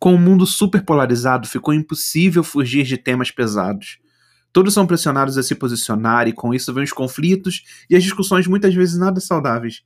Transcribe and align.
Com 0.00 0.12
o 0.12 0.14
um 0.14 0.18
mundo 0.18 0.46
super 0.46 0.82
polarizado, 0.82 1.46
ficou 1.46 1.74
impossível 1.74 2.42
fugir 2.42 2.84
de 2.84 2.96
temas 2.96 3.30
pesados. 3.30 3.98
Todos 4.50 4.72
são 4.72 4.86
pressionados 4.86 5.36
a 5.36 5.42
se 5.42 5.54
posicionar 5.54 6.26
e 6.26 6.32
com 6.32 6.54
isso 6.54 6.72
vêm 6.72 6.84
os 6.84 6.90
conflitos 6.90 7.62
e 7.88 7.94
as 7.94 8.02
discussões 8.02 8.46
muitas 8.46 8.74
vezes 8.74 8.98
nada 8.98 9.20
saudáveis. 9.20 9.82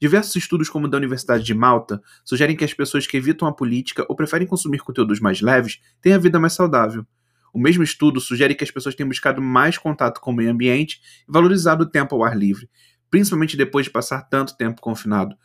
Diversos 0.00 0.34
estudos, 0.34 0.70
como 0.70 0.86
o 0.86 0.88
da 0.88 0.96
Universidade 0.96 1.44
de 1.44 1.52
Malta, 1.52 2.00
sugerem 2.24 2.56
que 2.56 2.64
as 2.64 2.72
pessoas 2.72 3.06
que 3.06 3.18
evitam 3.18 3.46
a 3.46 3.52
política 3.52 4.06
ou 4.08 4.16
preferem 4.16 4.48
consumir 4.48 4.78
conteúdos 4.78 5.20
mais 5.20 5.42
leves 5.42 5.78
têm 6.00 6.14
a 6.14 6.18
vida 6.18 6.40
mais 6.40 6.54
saudável. 6.54 7.06
O 7.52 7.60
mesmo 7.60 7.82
estudo 7.82 8.18
sugere 8.18 8.54
que 8.54 8.64
as 8.64 8.70
pessoas 8.70 8.94
têm 8.94 9.06
buscado 9.06 9.42
mais 9.42 9.76
contato 9.76 10.22
com 10.22 10.30
o 10.30 10.34
meio 10.34 10.50
ambiente 10.50 11.02
e 11.28 11.30
valorizado 11.30 11.84
o 11.84 11.86
tempo 11.86 12.14
ao 12.14 12.24
ar 12.24 12.34
livre, 12.34 12.66
principalmente 13.10 13.58
depois 13.58 13.84
de 13.84 13.92
passar 13.92 14.22
tanto 14.22 14.56
tempo 14.56 14.80
confinado. 14.80 15.36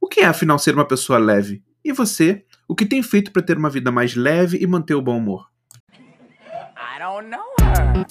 O 0.00 0.08
que 0.08 0.20
é, 0.20 0.24
afinal, 0.24 0.58
ser 0.58 0.74
uma 0.74 0.88
pessoa 0.88 1.18
leve? 1.18 1.62
E 1.84 1.92
você? 1.92 2.46
O 2.70 2.74
que 2.74 2.84
tem 2.84 3.02
feito 3.02 3.32
para 3.32 3.40
ter 3.40 3.56
uma 3.56 3.70
vida 3.70 3.90
mais 3.90 4.14
leve 4.14 4.58
e 4.60 4.66
manter 4.66 4.94
o 4.94 5.00
bom 5.00 5.16
humor? 5.16 5.48
I 6.76 6.98
don't 6.98 7.30
know 7.30 7.40
her. 7.62 8.04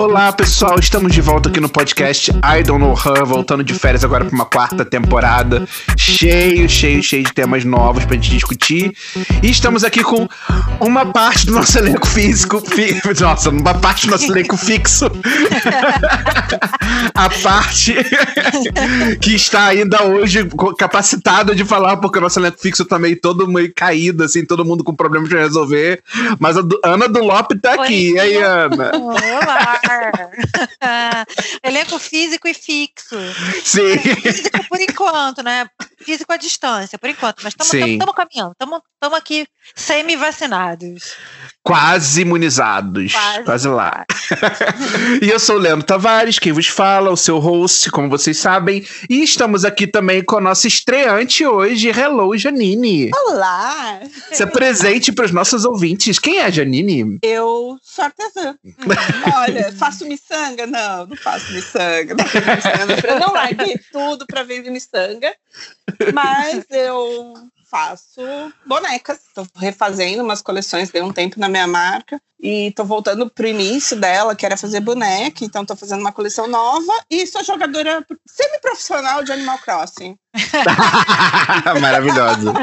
Olá 0.00 0.32
pessoal, 0.32 0.80
estamos 0.80 1.12
de 1.12 1.20
volta 1.20 1.50
aqui 1.50 1.60
no 1.60 1.68
podcast 1.68 2.30
I 2.30 2.62
Don't 2.62 2.82
Know 2.82 2.94
Her, 2.94 3.26
voltando 3.26 3.62
de 3.62 3.74
férias 3.74 4.02
agora 4.02 4.24
para 4.24 4.34
uma 4.34 4.46
quarta 4.46 4.82
temporada, 4.82 5.68
cheio, 5.94 6.66
cheio, 6.70 7.02
cheio 7.02 7.22
de 7.22 7.34
temas 7.34 7.66
novos 7.66 8.06
pra 8.06 8.14
gente 8.14 8.30
discutir. 8.30 8.94
E 9.42 9.50
estamos 9.50 9.84
aqui 9.84 10.02
com 10.02 10.26
uma 10.80 11.04
parte 11.04 11.44
do 11.44 11.52
nosso 11.52 11.78
elenco 11.78 12.08
físico, 12.08 12.62
fi, 12.62 12.98
nossa, 13.20 13.50
uma 13.50 13.74
parte 13.74 14.06
do 14.06 14.12
nosso 14.12 14.32
elenco 14.32 14.56
fixo, 14.56 15.04
a 17.14 17.28
parte 17.42 17.94
que 19.20 19.34
está 19.34 19.66
ainda 19.66 20.04
hoje 20.04 20.48
capacitada 20.78 21.54
de 21.54 21.62
falar, 21.62 21.98
porque 21.98 22.16
o 22.16 22.22
nosso 22.22 22.40
elenco 22.40 22.58
fixo 22.58 22.86
tá 22.86 22.98
meio 22.98 23.20
todo 23.20 23.46
meio 23.46 23.70
caído, 23.76 24.24
assim, 24.24 24.46
todo 24.46 24.64
mundo 24.64 24.82
com 24.82 24.94
problemas 24.94 25.28
pra 25.28 25.40
resolver. 25.40 26.02
Mas 26.38 26.56
a 26.56 26.62
Ana 26.84 27.06
do 27.06 27.22
Lopes 27.22 27.60
tá 27.60 27.74
aqui. 27.74 28.12
E 28.12 28.18
aí, 28.18 28.36
Ana? 28.38 28.92
Olá! 28.94 29.89
Elenco 31.62 31.98
físico 31.98 32.48
e 32.48 32.54
fixo. 32.54 33.16
Sim. 33.64 33.98
Físico 33.98 34.64
por 34.68 34.80
enquanto, 34.80 35.42
né? 35.42 35.68
Físico 36.02 36.32
à 36.32 36.36
distância, 36.36 36.98
por 36.98 37.10
enquanto. 37.10 37.42
Mas 37.42 37.52
estamos 37.52 38.14
caminhando, 38.14 38.52
estamos 38.52 39.18
aqui 39.18 39.46
semi-vacinados. 39.74 41.14
Quase 41.62 42.22
imunizados. 42.22 43.12
Quase, 43.12 43.44
Quase 43.44 43.68
lá. 43.68 44.04
e 45.20 45.28
eu 45.28 45.38
sou 45.38 45.56
o 45.56 45.58
Leandro 45.58 45.84
Tavares, 45.84 46.38
quem 46.38 46.52
vos 46.52 46.66
fala, 46.66 47.10
o 47.10 47.16
seu 47.16 47.38
host, 47.38 47.90
como 47.90 48.08
vocês 48.08 48.38
sabem. 48.38 48.86
E 49.08 49.22
estamos 49.22 49.64
aqui 49.64 49.86
também 49.86 50.24
com 50.24 50.38
a 50.38 50.40
nossa 50.40 50.66
estreante 50.66 51.44
hoje, 51.44 51.88
Hello 51.88 52.36
Janine. 52.36 53.10
Olá! 53.26 54.00
Se 54.32 54.46
presente 54.46 55.12
para 55.12 55.26
os 55.26 55.32
nossos 55.32 55.64
ouvintes. 55.64 56.18
Quem 56.18 56.38
é 56.38 56.46
a 56.46 56.50
Janine? 56.50 57.18
Eu 57.22 57.78
sou 57.82 58.04
artesã. 58.04 58.54
Olha, 59.36 59.72
faço 59.72 60.06
miçanga? 60.06 60.66
Não, 60.66 61.06
não 61.06 61.16
faço 61.16 61.52
miçanga. 61.52 62.14
Não, 62.14 62.24
faço 62.24 63.06
eu 63.06 63.18
não 63.20 63.32
larguei 63.32 63.78
tudo 63.92 64.26
para 64.26 64.42
vender 64.42 64.70
miçanga. 64.70 65.34
Mas 66.12 66.64
eu 66.70 67.34
faço 67.70 68.20
bonecas. 68.66 69.18
Estou 69.26 69.46
refazendo 69.56 70.22
umas 70.22 70.42
coleções, 70.42 70.90
dei 70.90 71.02
um 71.02 71.12
tempo 71.12 71.38
na 71.38 71.48
minha 71.48 71.66
marca. 71.66 72.20
E 72.42 72.72
tô 72.72 72.84
voltando 72.84 73.28
pro 73.28 73.46
início 73.46 73.96
dela, 73.96 74.34
que 74.34 74.46
era 74.46 74.56
fazer 74.56 74.80
boneca, 74.80 75.44
então 75.44 75.64
tô 75.64 75.76
fazendo 75.76 76.00
uma 76.00 76.12
coleção 76.12 76.48
nova 76.48 76.92
e 77.10 77.26
sou 77.26 77.44
jogadora 77.44 78.04
semi-profissional 78.26 79.22
de 79.22 79.32
Animal 79.32 79.58
Crossing. 79.58 80.16
Maravilhosa. 81.80 82.54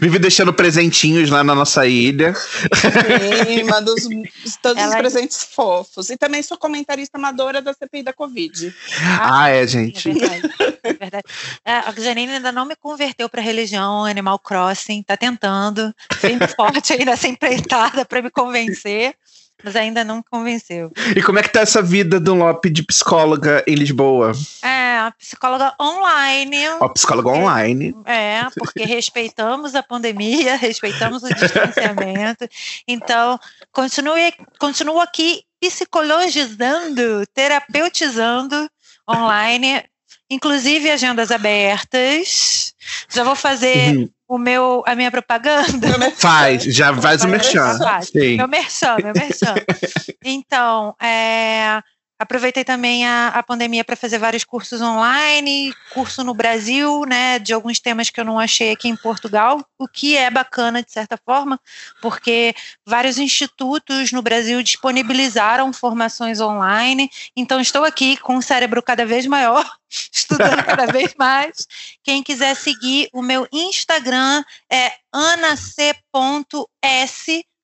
Vive 0.00 0.18
deixando 0.18 0.54
presentinhos 0.54 1.28
lá 1.28 1.44
na 1.44 1.54
nossa 1.54 1.86
ilha. 1.86 2.32
Sim, 2.34 3.64
mando 3.64 3.92
os, 3.92 4.56
todos 4.62 4.82
Ela... 4.82 4.94
os 4.94 4.96
presentes 4.96 5.42
fofos. 5.42 6.08
E 6.10 6.16
também 6.16 6.42
sou 6.42 6.56
comentarista 6.56 7.18
amadora 7.18 7.60
da 7.60 7.74
CPI 7.74 8.04
da 8.04 8.12
Covid. 8.12 8.74
Ah, 9.02 9.42
ah 9.42 9.48
é, 9.48 9.66
gente. 9.66 10.08
É 10.08 10.12
verdade. 10.12 10.50
É 10.82 10.92
verdade. 10.92 11.24
É, 11.64 11.72
a 11.72 11.92
Janine 11.98 12.32
ainda 12.32 12.52
não 12.52 12.64
me 12.64 12.76
converteu 12.76 13.28
pra 13.28 13.42
religião 13.42 14.04
Animal 14.04 14.38
Crossing, 14.38 15.02
tá 15.02 15.16
tentando, 15.16 15.94
firme 16.14 16.46
forte 16.56 16.92
aí 16.92 17.04
nessa 17.04 17.28
empreitada 17.28 18.04
para 18.04 18.22
me 18.22 18.30
convencer 18.30 18.69
convencer, 18.70 19.14
mas 19.62 19.76
ainda 19.76 20.04
não 20.04 20.22
convenceu. 20.22 20.90
E 21.14 21.22
como 21.22 21.38
é 21.38 21.42
que 21.42 21.52
tá 21.52 21.60
essa 21.60 21.82
vida 21.82 22.18
do 22.18 22.34
Lope 22.34 22.70
de 22.70 22.82
psicóloga 22.82 23.62
em 23.66 23.74
Lisboa? 23.74 24.32
É, 24.62 24.98
a 24.98 25.14
psicóloga 25.18 25.74
online. 25.80 26.66
A 26.80 26.88
psicóloga 26.88 27.28
online. 27.28 27.94
É, 28.06 28.42
porque 28.56 28.84
respeitamos 28.84 29.74
a 29.74 29.82
pandemia, 29.82 30.56
respeitamos 30.56 31.22
o 31.22 31.28
distanciamento. 31.34 32.48
Então, 32.86 33.38
continue, 33.72 34.32
continuo 34.58 35.00
aqui 35.00 35.42
psicologizando, 35.60 37.26
terapeutizando 37.34 38.70
online, 39.08 39.84
inclusive 40.30 40.90
agendas 40.90 41.30
abertas. 41.30 42.74
Já 43.08 43.24
vou 43.24 43.34
fazer 43.34 43.96
uhum 43.96 44.08
o 44.30 44.38
meu, 44.38 44.84
a 44.86 44.94
minha 44.94 45.10
propaganda? 45.10 46.12
Faz, 46.16 46.62
já 46.62 46.94
faz 46.94 47.24
o 47.24 47.28
merchan. 47.28 47.76
Sim. 48.00 48.36
Meu 48.36 48.46
merchan, 48.46 48.96
meu 49.02 49.12
merchan. 49.12 49.54
Então, 50.22 50.94
é, 51.02 51.82
Aproveitei 52.20 52.62
também 52.64 53.06
a, 53.06 53.28
a 53.28 53.42
pandemia 53.42 53.82
para 53.82 53.96
fazer 53.96 54.18
vários 54.18 54.44
cursos 54.44 54.82
online, 54.82 55.72
curso 55.94 56.22
no 56.22 56.34
Brasil, 56.34 57.06
né, 57.06 57.38
de 57.38 57.54
alguns 57.54 57.80
temas 57.80 58.10
que 58.10 58.20
eu 58.20 58.26
não 58.26 58.38
achei 58.38 58.72
aqui 58.72 58.88
em 58.88 58.94
Portugal, 58.94 59.66
o 59.78 59.88
que 59.88 60.18
é 60.18 60.30
bacana 60.30 60.82
de 60.82 60.92
certa 60.92 61.16
forma, 61.16 61.58
porque 62.02 62.54
vários 62.84 63.16
institutos 63.16 64.12
no 64.12 64.20
Brasil 64.20 64.62
disponibilizaram 64.62 65.72
formações 65.72 66.42
online. 66.42 67.08
Então 67.34 67.58
estou 67.58 67.86
aqui 67.86 68.18
com 68.18 68.36
um 68.36 68.42
cérebro 68.42 68.82
cada 68.82 69.06
vez 69.06 69.26
maior, 69.26 69.64
estudando 70.12 70.62
cada 70.62 70.84
vez 70.92 71.14
mais. 71.18 71.66
Quem 72.04 72.22
quiser 72.22 72.54
seguir 72.54 73.08
o 73.14 73.22
meu 73.22 73.48
Instagram 73.50 74.44
é 74.70 74.92
anac.s 75.10 75.74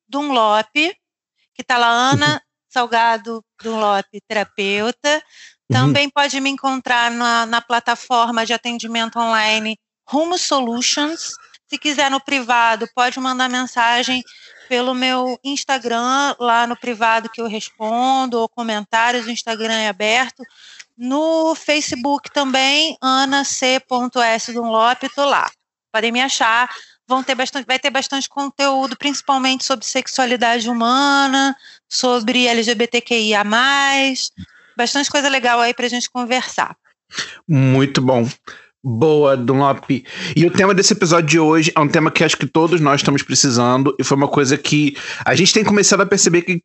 Dunlop, 0.09 0.73
que 0.75 1.61
está 1.61 1.77
lá 1.77 1.89
Ana 1.89 2.41
Salgado 2.77 3.43
Dunlop, 3.63 4.07
terapeuta. 4.29 5.15
Uhum. 5.15 5.77
Também 5.77 6.05
uhum. 6.05 6.13
pode 6.15 6.39
me 6.43 6.51
encontrar 6.51 7.11
na, 7.11 7.47
na 7.47 7.63
plataforma 7.63 8.45
de 8.45 8.53
atendimento 8.53 9.19
online 9.19 9.79
Rumo 10.07 10.37
Solutions. 10.37 11.33
Se 11.67 11.79
quiser 11.79 12.11
no 12.11 12.21
privado, 12.21 12.87
pode 12.95 13.19
mandar 13.19 13.49
mensagem 13.49 14.23
pelo 14.69 14.95
meu 14.95 15.39
Instagram, 15.43 16.37
lá 16.39 16.67
no 16.67 16.77
privado 16.77 17.31
que 17.31 17.41
eu 17.41 17.49
respondo, 17.49 18.39
ou 18.39 18.49
comentários, 18.49 19.27
o 19.27 19.31
Instagram 19.31 19.73
é 19.73 19.89
aberto. 19.89 20.43
No 20.97 21.55
Facebook 21.55 22.31
também, 22.31 22.97
anac.s 23.01 24.53
Dunlop, 24.53 25.03
tô 25.15 25.25
lá. 25.25 25.51
Podem 25.91 26.13
me 26.13 26.21
achar 26.21 26.69
vão 27.07 27.23
ter 27.23 27.35
bastante, 27.35 27.67
vai 27.67 27.79
ter 27.79 27.91
bastante 27.91 28.29
conteúdo, 28.29 28.97
principalmente 28.97 29.65
sobre 29.65 29.87
sexualidade 29.87 30.69
humana, 30.69 31.57
sobre 31.89 32.47
LGBTQIA+, 32.47 33.45
bastante 34.77 35.11
coisa 35.11 35.29
legal 35.29 35.61
aí 35.61 35.73
pra 35.73 35.89
gente 35.89 36.11
conversar. 36.11 36.77
Muito 37.49 38.03
bom. 38.03 38.29
Boa, 38.83 39.37
Dunlop. 39.37 40.05
E 40.37 40.47
o 40.47 40.51
tema 40.51 40.73
desse 40.73 40.93
episódio 40.93 41.29
de 41.29 41.39
hoje 41.41 41.73
é 41.75 41.81
um 41.81 41.89
tema 41.89 42.11
que 42.11 42.23
acho 42.23 42.37
que 42.37 42.47
todos 42.47 42.81
nós 42.81 43.01
estamos 43.01 43.23
precisando, 43.23 43.95
e 43.99 44.05
foi 44.05 44.17
uma 44.17 44.29
coisa 44.29 44.57
que 44.57 44.97
a 45.25 45.35
gente 45.35 45.53
tem 45.53 45.65
começado 45.65 46.03
a 46.03 46.07
perceber 46.07 46.43
que 46.43 46.61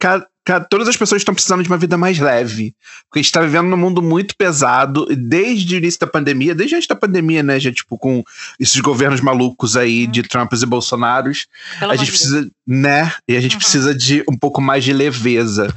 todas 0.69 0.87
as 0.87 0.95
pessoas 0.95 1.21
estão 1.21 1.33
precisando 1.33 1.63
de 1.63 1.69
uma 1.69 1.77
vida 1.77 1.97
mais 1.97 2.19
leve. 2.19 2.75
Porque 3.05 3.19
a 3.19 3.21
gente 3.21 3.25
está 3.25 3.41
vivendo 3.41 3.69
num 3.69 3.77
mundo 3.77 4.03
muito 4.03 4.35
pesado, 4.35 5.07
desde 5.15 5.75
o 5.75 5.77
início 5.79 5.99
da 5.99 6.05
pandemia, 6.05 6.53
desde 6.53 6.75
antes 6.75 6.87
da 6.87 6.95
pandemia, 6.95 7.41
né, 7.41 7.59
gente? 7.59 7.77
Tipo, 7.77 7.97
com 7.97 8.23
esses 8.59 8.79
governos 8.79 9.19
malucos 9.19 9.75
aí 9.75 10.05
de 10.05 10.21
Trumps 10.21 10.61
e 10.61 10.65
Bolsonaros. 10.67 11.47
Pelo 11.79 11.91
a 11.91 11.95
gente 11.95 12.11
precisa, 12.11 12.41
Deus. 12.41 12.51
né? 12.67 13.13
E 13.27 13.35
a 13.35 13.41
gente 13.41 13.53
uhum. 13.53 13.59
precisa 13.59 13.95
de 13.95 14.23
um 14.29 14.37
pouco 14.37 14.61
mais 14.61 14.83
de 14.83 14.93
leveza. 14.93 15.73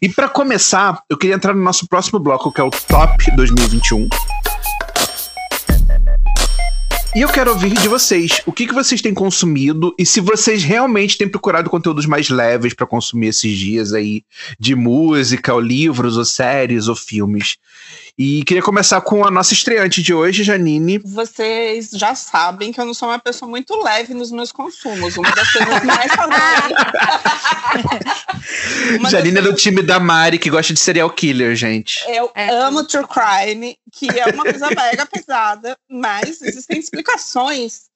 E 0.00 0.08
para 0.08 0.28
começar, 0.28 1.00
eu 1.10 1.16
queria 1.16 1.34
entrar 1.34 1.54
no 1.54 1.62
nosso 1.62 1.88
próximo 1.88 2.20
bloco, 2.20 2.52
que 2.52 2.60
é 2.60 2.64
o 2.64 2.70
Top 2.70 3.16
2021. 3.34 4.08
E 7.16 7.22
eu 7.22 7.28
quero 7.28 7.50
ouvir 7.50 7.72
de 7.72 7.88
vocês, 7.88 8.42
o 8.44 8.52
que, 8.52 8.66
que 8.66 8.74
vocês 8.74 9.00
têm 9.00 9.14
consumido 9.14 9.94
e 9.98 10.04
se 10.04 10.20
vocês 10.20 10.62
realmente 10.62 11.16
têm 11.16 11.26
procurado 11.26 11.70
conteúdos 11.70 12.04
mais 12.04 12.28
leves 12.28 12.74
para 12.74 12.86
consumir 12.86 13.28
esses 13.28 13.56
dias 13.56 13.94
aí, 13.94 14.22
de 14.60 14.74
música, 14.74 15.54
ou 15.54 15.60
livros, 15.60 16.18
ou 16.18 16.24
séries, 16.24 16.86
ou 16.86 16.94
filmes. 16.94 17.56
E 18.18 18.42
queria 18.42 18.60
começar 18.60 19.00
com 19.00 19.24
a 19.24 19.30
nossa 19.30 19.54
estreante 19.54 20.02
de 20.02 20.12
hoje, 20.12 20.42
Janine. 20.42 20.98
Vocês 20.98 21.90
já 21.92 22.16
sabem 22.16 22.72
que 22.72 22.80
eu 22.80 22.84
não 22.84 22.92
sou 22.92 23.08
uma 23.08 23.20
pessoa 23.20 23.48
muito 23.48 23.80
leve 23.80 24.12
nos 24.12 24.32
meus 24.32 24.50
consumos. 24.50 25.16
Uma 25.16 25.30
das 25.30 25.52
coisas 25.52 25.84
mais. 25.84 26.10
Janine 29.08 29.38
é 29.38 29.42
do 29.42 29.54
time 29.54 29.82
da 29.82 30.00
Mari, 30.00 30.36
que 30.36 30.50
gosta 30.50 30.74
de 30.74 30.80
serial 30.80 31.08
killer, 31.10 31.54
gente. 31.54 32.04
Eu 32.08 32.28
é. 32.34 32.48
amo 32.48 32.82
true 32.82 33.06
crime, 33.06 33.78
que 33.92 34.08
é 34.18 34.26
uma 34.26 34.42
coisa 34.42 34.68
mega 34.68 35.06
pesada, 35.06 35.78
mas 35.88 36.42
existem 36.42 36.80
explicações 36.80 37.87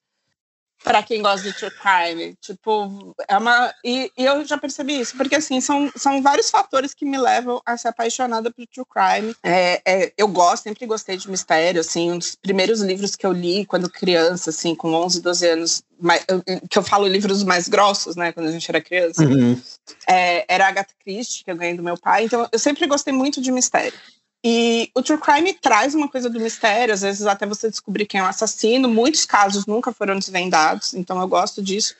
para 0.83 1.01
quem 1.01 1.21
gosta 1.21 1.49
de 1.49 1.57
true 1.57 1.71
crime. 1.71 2.35
Tipo, 2.41 3.15
é 3.27 3.37
uma. 3.37 3.73
E, 3.83 4.11
e, 4.17 4.25
eu 4.25 4.45
já 4.45 4.57
percebi 4.57 4.99
isso, 4.99 5.15
porque 5.15 5.35
assim, 5.35 5.61
são, 5.61 5.91
são 5.95 6.21
vários 6.21 6.49
fatores 6.49 6.93
que 6.93 7.05
me 7.05 7.17
levam 7.17 7.61
a 7.65 7.77
ser 7.77 7.87
apaixonada 7.87 8.51
por 8.51 8.67
true 8.67 8.85
crime. 8.85 9.35
É, 9.41 9.81
é, 9.85 10.13
eu 10.17 10.27
gosto, 10.27 10.63
sempre 10.63 10.85
gostei 10.85 11.17
de 11.17 11.29
mistério, 11.29 11.81
assim, 11.81 12.11
um 12.11 12.17
dos 12.17 12.35
primeiros 12.35 12.81
livros 12.81 13.15
que 13.15 13.25
eu 13.25 13.31
li 13.31 13.65
quando 13.65 13.89
criança, 13.89 14.49
assim, 14.49 14.75
com 14.75 14.93
11, 14.93 15.21
12 15.21 15.47
anos, 15.47 15.83
mais, 15.99 16.25
que 16.69 16.77
eu 16.77 16.83
falo 16.83 17.07
livros 17.07 17.43
mais 17.43 17.67
grossos, 17.67 18.15
né, 18.15 18.31
quando 18.31 18.47
a 18.47 18.51
gente 18.51 18.69
era 18.69 18.81
criança, 18.81 19.23
uhum. 19.23 19.59
é, 20.07 20.45
era 20.47 20.67
Agatha 20.67 20.93
Christie, 21.03 21.43
que 21.43 21.51
eu 21.51 21.55
ganhei 21.55 21.75
do 21.75 21.83
meu 21.83 21.97
pai, 21.97 22.25
então 22.25 22.47
eu 22.51 22.59
sempre 22.59 22.85
gostei 22.87 23.13
muito 23.13 23.41
de 23.41 23.51
mistério. 23.51 23.97
E 24.43 24.91
o 24.93 25.01
true 25.01 25.17
crime 25.17 25.53
traz 25.53 25.95
uma 25.95 26.09
coisa 26.09 26.29
do 26.29 26.39
mistério, 26.39 26.93
às 26.93 27.01
vezes 27.01 27.25
até 27.25 27.45
você 27.45 27.69
descobrir 27.69 28.05
quem 28.05 28.19
é 28.19 28.23
o 28.23 28.27
assassino. 28.27 28.89
Muitos 28.89 29.25
casos 29.25 29.65
nunca 29.65 29.93
foram 29.93 30.19
desvendados, 30.19 30.93
então 30.93 31.21
eu 31.21 31.27
gosto 31.27 31.61
disso. 31.61 31.95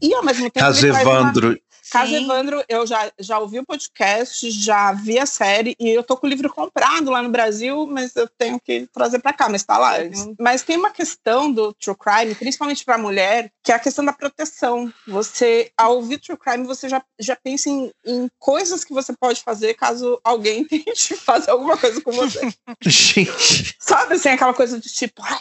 E 0.00 0.14
ao 0.14 0.24
mesmo 0.24 0.48
tempo. 0.50 0.64
Caso 0.64 0.86
Evandro. 0.86 1.48
Uma... 1.48 1.58
Caso 1.90 2.14
Evandro, 2.14 2.64
eu 2.68 2.86
já, 2.86 3.10
já 3.18 3.38
ouvi 3.38 3.58
o 3.58 3.66
podcast, 3.66 4.50
já 4.50 4.92
vi 4.92 5.18
a 5.18 5.26
série 5.26 5.74
e 5.78 5.88
eu 5.90 6.02
tô 6.02 6.16
com 6.16 6.26
o 6.26 6.30
livro 6.30 6.48
comprado 6.48 7.10
lá 7.10 7.22
no 7.22 7.30
Brasil, 7.30 7.86
mas 7.86 8.14
eu 8.14 8.28
tenho 8.28 8.60
que 8.60 8.86
trazer 8.92 9.18
para 9.18 9.32
cá, 9.32 9.48
mas 9.48 9.64
tá 9.64 9.76
lá. 9.76 9.94
Mas 10.38 10.62
tem 10.62 10.76
uma 10.76 10.90
questão 10.90 11.50
do 11.50 11.72
true 11.74 11.96
crime, 11.96 12.34
principalmente 12.34 12.84
para 12.84 12.96
mulher, 12.96 13.50
que 13.62 13.72
é 13.72 13.74
a 13.74 13.78
questão 13.80 14.04
da 14.04 14.12
proteção. 14.12 14.92
Você, 15.06 15.72
ao 15.76 15.96
ouvir 15.96 16.18
true 16.18 16.38
crime, 16.38 16.66
você 16.66 16.88
já, 16.88 17.02
já 17.18 17.36
pensa 17.36 17.68
em, 17.68 17.90
em 18.06 18.28
coisas 18.38 18.84
que 18.84 18.94
você 18.94 19.12
pode 19.12 19.42
fazer 19.42 19.74
caso 19.74 20.20
alguém 20.22 20.64
tente 20.66 21.16
fazer 21.16 21.50
alguma 21.50 21.76
coisa 21.76 22.00
com 22.00 22.12
você. 22.12 22.40
Gente. 22.82 23.76
Sabe 23.78 24.14
assim, 24.14 24.28
aquela 24.28 24.54
coisa 24.54 24.78
de 24.78 24.88
tipo, 24.88 25.22
ai, 25.22 25.40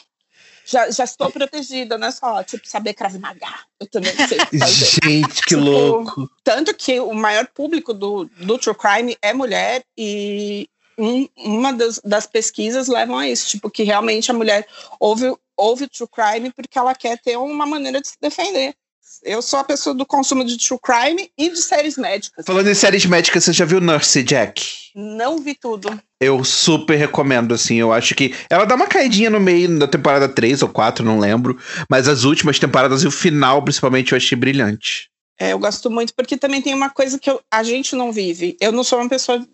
já, 0.70 0.92
já 0.92 1.04
estou 1.04 1.32
protegida, 1.32 1.98
não 1.98 2.08
é 2.08 2.12
só, 2.12 2.44
tipo, 2.44 2.68
saber 2.68 2.94
Krav 2.94 3.18
Maga. 3.18 3.48
Eu 3.80 3.88
também 3.88 4.14
sei 4.28 4.38
fazer. 4.60 5.02
Gente, 5.04 5.42
que 5.42 5.56
tipo, 5.56 5.62
louco. 5.62 6.30
Tanto 6.44 6.76
que 6.76 7.00
o 7.00 7.14
maior 7.14 7.48
público 7.48 7.92
do, 7.94 8.26
do 8.26 8.58
True 8.60 8.76
Crime 8.76 9.18
é 9.20 9.34
mulher 9.34 9.84
e 9.98 10.70
um, 10.98 11.28
uma 11.38 11.74
das, 11.74 12.00
das, 12.04 12.28
pesquisas 12.28 12.88
levam 12.88 13.18
a 13.18 13.28
isso, 13.28 13.48
tipo, 13.48 13.70
que 13.70 13.84
realmente 13.84 14.30
a 14.30 14.34
mulher 14.34 14.68
ouve, 15.00 15.34
ouve 15.58 15.88
True 15.88 16.08
Crime 16.08 16.52
porque 16.52 16.78
ela 16.78 16.94
quer 16.94 17.20
ter 17.20 17.36
uma 17.38 17.66
maneira 17.66 18.00
de 18.00 18.10
se 18.10 18.18
defender. 18.22 18.76
Eu 19.24 19.42
sou 19.42 19.60
a 19.60 19.64
pessoa 19.64 19.94
do 19.94 20.06
consumo 20.06 20.44
de 20.44 20.58
true 20.58 20.80
crime 20.82 21.32
e 21.38 21.50
de 21.50 21.58
séries 21.58 21.98
médicas. 21.98 22.46
Falando 22.46 22.70
em 22.70 22.74
séries 22.74 23.06
médicas, 23.06 23.44
você 23.44 23.54
já 23.54 23.66
viu 23.66 23.82
Nurse 23.82 24.24
Jack? 24.24 24.66
Não 24.96 25.40
vi 25.40 25.56
tudo. 25.56 26.00
Eu 26.20 26.44
super 26.44 26.96
recomendo, 26.96 27.54
assim. 27.54 27.76
Eu 27.76 27.92
acho 27.92 28.16
que 28.16 28.34
ela 28.50 28.66
dá 28.66 28.76
uma 28.76 28.88
caidinha 28.88 29.30
no 29.30 29.40
meio 29.40 29.78
da 29.78 29.88
temporada 29.88 30.28
3 30.28 30.62
ou 30.64 30.70
4, 30.70 31.04
não 31.04 31.20
lembro. 31.20 31.58
Mas 31.90 32.08
as 32.08 32.24
últimas 32.24 32.60
temporadas 32.60 33.04
e 33.04 33.08
o 33.08 33.12
final, 33.12 33.62
principalmente, 33.62 34.12
eu 34.12 34.18
achei 34.18 34.38
brilhante. 34.38 35.10
É, 35.40 35.54
eu 35.54 35.60
gosto 35.60 35.90
muito, 35.90 36.14
porque 36.14 36.38
também 36.38 36.62
tem 36.62 36.74
uma 36.74 36.90
coisa 36.90 37.18
que 37.18 37.30
eu, 37.30 37.42
a 37.52 37.64
gente 37.64 37.96
não 37.96 38.12
vive. 38.12 38.58
Eu 38.60 38.72
não 38.72 38.84
sou 38.84 39.00
uma 39.00 39.10
pessoa 39.10 39.46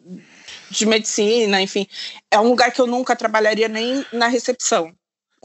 de 0.70 0.86
medicina, 0.86 1.62
enfim. 1.62 1.88
É 2.32 2.40
um 2.40 2.50
lugar 2.50 2.72
que 2.72 2.82
eu 2.82 2.88
nunca 2.88 3.16
trabalharia 3.16 3.68
nem 3.68 4.04
na 4.12 4.28
recepção 4.28 4.92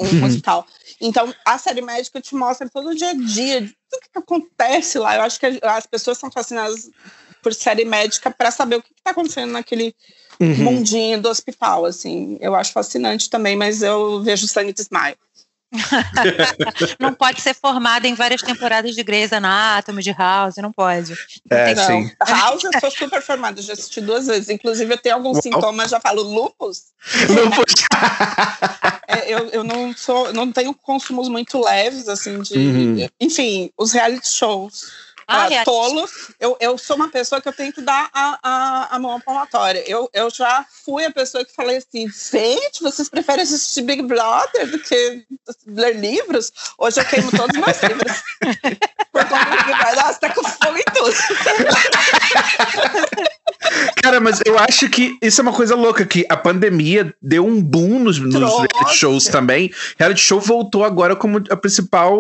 um 0.01 0.19
uhum. 0.19 0.25
hospital. 0.25 0.67
Então, 1.01 1.33
a 1.45 1.59
série 1.59 1.83
médica 1.83 2.21
te 2.21 2.35
mostra 2.35 2.69
todo 2.69 2.91
o 2.91 2.95
dia 2.95 3.11
a 3.11 3.15
dia, 3.15 3.61
tudo 3.61 4.03
que 4.13 4.19
acontece 4.19 4.99
lá. 4.99 5.17
Eu 5.17 5.23
acho 5.23 5.39
que 5.39 5.61
as 5.63 5.87
pessoas 5.87 6.19
são 6.19 6.31
fascinadas 6.31 6.91
por 7.43 7.55
série 7.55 7.85
médica 7.85 8.31
para 8.31 8.51
saber 8.51 8.77
o 8.77 8.83
que 8.83 8.93
está 8.97 9.11
acontecendo 9.11 9.53
naquele 9.53 9.95
uhum. 10.39 10.57
mundinho 10.57 11.21
do 11.21 11.29
hospital, 11.29 11.85
assim. 11.85 12.39
Eu 12.41 12.55
acho 12.55 12.73
fascinante 12.73 13.31
também, 13.31 13.57
mas 13.57 13.83
eu 13.83 14.23
vejo 14.23 14.47
sangue 14.47 14.73
de 14.73 14.83
desmaio. 14.83 15.17
não 16.99 17.15
pode 17.15 17.41
ser 17.41 17.55
formada 17.55 18.09
em 18.09 18.15
várias 18.15 18.43
temporadas 18.43 18.95
de 18.95 19.03
Grey's 19.03 19.33
Anatomy, 19.33 20.03
de 20.03 20.13
House, 20.13 20.57
não 20.57 20.73
pode. 20.73 21.15
Não 21.49 21.57
é, 21.57 21.75
não. 21.75 21.87
sim. 21.87 22.11
House 22.27 22.65
eu 22.65 22.71
sou 22.81 22.91
super 22.91 23.23
formada, 23.23 23.63
já 23.63 23.73
assisti 23.73 24.01
duas 24.01 24.27
vezes. 24.27 24.49
Inclusive, 24.49 24.93
eu 24.93 24.99
tenho 24.99 25.15
alguns 25.15 25.35
Uau. 25.35 25.43
sintomas, 25.43 25.91
já 25.91 26.01
falo 26.01 26.23
lupus. 26.23 26.87
Lupus. 27.29 27.75
é, 29.07 29.33
eu, 29.33 29.49
eu 29.51 29.65
não 29.65 29.95
sou, 29.97 30.33
não 30.33 30.51
tenho 30.51 30.75
consumos 30.75 31.29
muito 31.29 31.63
leves, 31.63 32.09
assim, 32.09 32.41
de. 32.41 32.59
Uhum. 32.59 33.09
Enfim, 33.21 33.71
os 33.77 33.93
reality 33.93 34.29
shows 34.29 35.10
ah, 35.31 35.65
tolo. 35.65 36.09
Eu, 36.39 36.57
eu 36.61 36.77
sou 36.77 36.97
uma 36.97 37.09
pessoa 37.09 37.41
que 37.41 37.49
eu 37.49 37.53
tenho 37.53 37.73
que 37.73 37.81
dar 37.81 38.11
a, 38.13 38.39
a, 38.43 38.97
a 38.97 38.99
mão 38.99 39.21
palmatória. 39.21 39.83
Eu, 39.87 40.11
eu 40.13 40.31
já 40.31 40.65
fui 40.85 41.05
a 41.05 41.11
pessoa 41.11 41.45
que 41.45 41.55
falei 41.55 41.77
assim, 41.77 42.09
gente, 42.09 42.83
vocês 42.83 43.09
preferem 43.09 43.43
assistir 43.43 43.83
Big 43.83 44.03
Brother 44.03 44.71
do 44.71 44.79
que 44.79 45.25
ler 45.67 45.97
livros? 45.97 46.53
Hoje 46.77 47.01
eu 47.01 47.05
queimo 47.05 47.31
todos 47.31 47.57
os 47.57 47.65
meus 47.65 47.81
livros. 47.83 48.23
Por 49.13 49.25
conta 49.29 49.45
do 49.45 49.51
Big 49.51 49.79
Brother, 49.79 49.97
nossa, 49.97 50.21
tá 50.21 50.31
com 50.31 50.43
fogo 50.43 50.77
em 50.77 50.85
tudo. 50.93 51.15
Cara, 54.03 54.21
mas 54.21 54.41
eu 54.45 54.59
acho 54.59 54.89
que 54.89 55.17
isso 55.23 55.41
é 55.41 55.43
uma 55.43 55.53
coisa 55.53 55.77
louca, 55.77 56.05
que 56.07 56.25
a 56.29 56.37
pandemia 56.37 57.15
deu 57.23 57.47
um 57.47 57.63
boom 57.63 57.99
nos, 57.99 58.19
nos 58.19 58.35
reality 58.35 58.95
shows 58.95 59.25
também. 59.27 59.71
Reality 59.99 60.21
show 60.21 60.41
voltou 60.41 60.85
agora 60.85 61.15
como 61.15 61.43
a 61.51 61.57
principal 61.57 62.19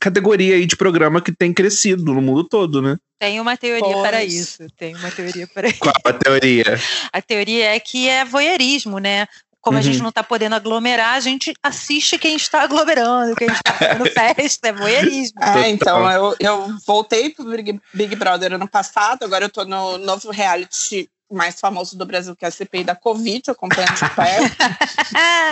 categoria 0.00 0.54
aí 0.54 0.64
de 0.64 0.76
programa 0.76 1.20
que 1.20 1.32
tem 1.32 1.52
crescido 1.52 2.04
no 2.04 2.22
mundo 2.22 2.45
todo, 2.46 2.80
né? 2.80 2.96
Tem 3.18 3.40
uma 3.40 3.56
teoria 3.56 3.94
pois. 3.94 4.08
para 4.08 4.24
isso. 4.24 4.66
Tem 4.76 4.94
uma 4.94 5.10
teoria 5.10 5.46
para 5.46 5.68
isso. 5.68 5.78
Qual 5.78 5.94
a 6.04 6.12
teoria? 6.12 6.78
A 7.12 7.22
teoria 7.22 7.74
é 7.74 7.80
que 7.80 8.08
é 8.08 8.24
voyeurismo, 8.24 8.98
né? 8.98 9.26
Como 9.60 9.76
uhum. 9.76 9.80
a 9.80 9.82
gente 9.82 9.96
uhum. 9.96 10.04
não 10.04 10.10
está 10.10 10.22
podendo 10.22 10.54
aglomerar, 10.54 11.14
a 11.14 11.20
gente 11.20 11.52
assiste 11.60 12.18
quem 12.18 12.36
está 12.36 12.62
aglomerando, 12.62 13.34
quem 13.34 13.48
está 13.48 13.72
fazendo 13.72 14.06
festa, 14.12 14.68
é 14.68 14.72
voyeurismo. 14.72 15.42
É, 15.42 15.68
então, 15.68 16.08
eu, 16.08 16.36
eu 16.38 16.76
voltei 16.86 17.30
pro 17.30 17.44
Big, 17.44 17.80
Big 17.92 18.14
Brother 18.14 18.52
ano 18.52 18.68
passado, 18.68 19.24
agora 19.24 19.44
eu 19.44 19.48
estou 19.48 19.64
no 19.64 19.98
novo 19.98 20.30
reality 20.30 21.10
mais 21.30 21.58
famoso 21.58 21.96
do 21.96 22.06
Brasil, 22.06 22.36
que 22.36 22.44
é 22.44 22.48
a 22.48 22.50
CPI 22.50 22.84
da 22.84 22.94
Covid, 22.94 23.50
acompanhando 23.50 23.94
de 23.94 24.10
perto, 24.10 24.56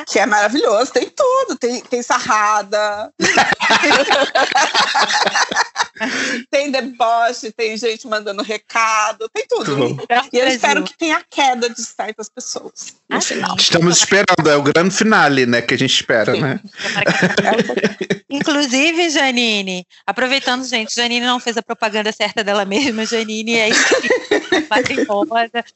que 0.10 0.18
é 0.18 0.26
maravilhoso, 0.26 0.92
tem 0.92 1.10
tudo, 1.10 1.56
tem, 1.58 1.80
tem 1.80 2.02
sarrada, 2.02 3.12
tem 6.50 6.70
deboche, 6.70 7.50
tem 7.52 7.76
gente 7.76 8.06
mandando 8.06 8.42
recado, 8.42 9.28
tem 9.32 9.46
tudo. 9.48 9.96
E 10.32 10.38
eu 10.38 10.48
espero 10.48 10.84
que 10.84 10.96
tenha 10.96 11.22
queda 11.28 11.68
de 11.68 11.82
certas 11.82 12.28
pessoas 12.28 12.94
no 13.08 13.16
ah, 13.16 13.20
final. 13.20 13.56
Estamos 13.58 13.98
esperando, 13.98 14.48
é 14.48 14.56
o 14.56 14.62
grande 14.62 14.94
finale, 14.94 15.46
né, 15.46 15.62
que 15.62 15.74
a 15.74 15.78
gente 15.78 15.94
espera, 15.94 16.34
Sim. 16.34 16.40
né? 16.40 16.60
Inclusive, 18.30 19.10
Janine, 19.10 19.86
aproveitando, 20.06 20.64
gente, 20.64 20.94
Janine 20.94 21.24
não 21.24 21.38
fez 21.38 21.56
a 21.56 21.62
propaganda 21.62 22.10
certa 22.10 22.42
dela 22.42 22.64
mesma, 22.64 23.06
Janine 23.06 23.54
é 23.54 23.68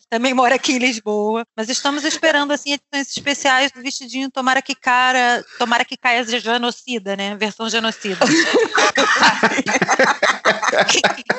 também 0.09 0.35
mora 0.35 0.55
aqui 0.55 0.73
em 0.73 0.79
Lisboa, 0.79 1.45
mas 1.57 1.69
estamos 1.69 2.05
esperando 2.05 2.53
assim 2.53 2.73
edições 2.73 3.17
especiais 3.17 3.73
do 3.73 3.83
vestidinho 3.83 4.31
Tomara 4.31 4.63
que 4.63 4.75
cara, 4.75 5.45
Tomara 5.59 5.85
que 5.85 5.97
caia 5.97 6.25
genocida, 6.25 7.17
né? 7.17 7.35
Versão 7.37 7.69
genocida. 7.69 8.25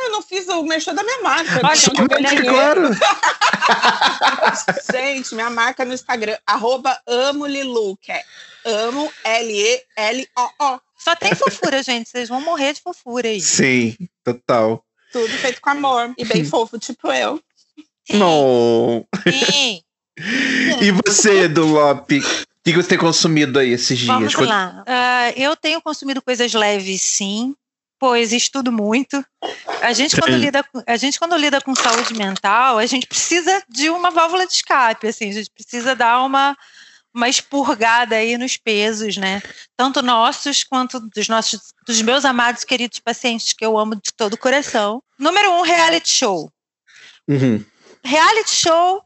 eu 0.01 0.11
não 0.11 0.21
fiz 0.21 0.47
o 0.47 0.63
mexer 0.63 0.93
da 0.93 1.03
minha 1.03 1.21
marca. 1.21 1.59
Olha, 1.63 2.43
claro. 2.43 2.89
Gente, 4.91 5.35
minha 5.35 5.49
marca 5.49 5.85
no 5.85 5.93
Instagram, 5.93 6.37
arroba 6.45 6.99
amo 7.07 7.45
Lilu, 7.45 7.95
que 7.97 8.11
é 8.11 8.21
amo 8.65 9.09
L-E-L-O-O. 9.23 10.81
Só 10.97 11.15
tem 11.15 11.33
fofura, 11.33 11.81
gente. 11.81 12.09
Vocês 12.09 12.27
vão 12.27 12.41
morrer 12.41 12.73
de 12.73 12.81
fofura 12.81 13.29
aí. 13.29 13.39
Sim, 13.39 13.95
total. 14.23 14.83
Tudo 15.11 15.29
feito 15.37 15.61
com 15.61 15.69
amor 15.69 16.13
e 16.17 16.25
bem 16.25 16.43
fofo, 16.45 16.77
tipo 16.77 17.11
eu. 17.11 17.41
Não. 18.13 19.05
Sim. 19.51 19.81
e 20.81 20.91
você, 20.91 21.47
Dunlop? 21.47 22.11
O 22.11 22.61
que 22.63 22.73
você 22.73 22.89
tem 22.89 22.97
consumido 22.97 23.57
aí 23.57 23.71
esses 23.71 23.97
dias? 23.97 24.07
Vamos 24.07 24.33
lá. 24.35 24.83
Uh, 24.87 25.39
eu 25.39 25.55
tenho 25.55 25.81
consumido 25.81 26.21
coisas 26.21 26.53
leves, 26.53 27.01
sim, 27.01 27.55
pois 27.99 28.31
estudo 28.33 28.71
muito. 28.71 29.23
A 29.81 29.93
gente, 29.93 30.15
quando 30.19 30.35
lida, 30.35 30.63
a 30.85 30.97
gente, 30.97 31.17
quando 31.17 31.35
lida 31.35 31.61
com 31.61 31.73
saúde 31.73 32.13
mental, 32.13 32.77
a 32.77 32.85
gente 32.85 33.07
precisa 33.07 33.63
de 33.67 33.89
uma 33.89 34.11
válvula 34.11 34.45
de 34.45 34.53
escape, 34.53 35.07
assim, 35.07 35.29
a 35.29 35.33
gente 35.33 35.49
precisa 35.49 35.95
dar 35.95 36.21
uma, 36.21 36.55
uma 37.13 37.29
expurgada 37.29 38.15
aí 38.15 38.37
nos 38.37 38.57
pesos, 38.57 39.17
né? 39.17 39.41
Tanto 39.75 40.01
nossos 40.01 40.63
quanto 40.63 40.99
dos 40.99 41.27
nossos, 41.27 41.73
dos 41.87 42.01
meus 42.01 42.25
amados 42.25 42.63
queridos 42.63 42.99
pacientes 42.99 43.53
que 43.53 43.65
eu 43.65 43.77
amo 43.77 43.95
de 43.95 44.13
todo 44.15 44.33
o 44.33 44.37
coração. 44.37 45.01
Número 45.17 45.51
um, 45.53 45.61
reality 45.61 46.09
show. 46.09 46.51
Uhum. 47.27 47.63
Reality 48.09 48.51
show, 48.51 49.01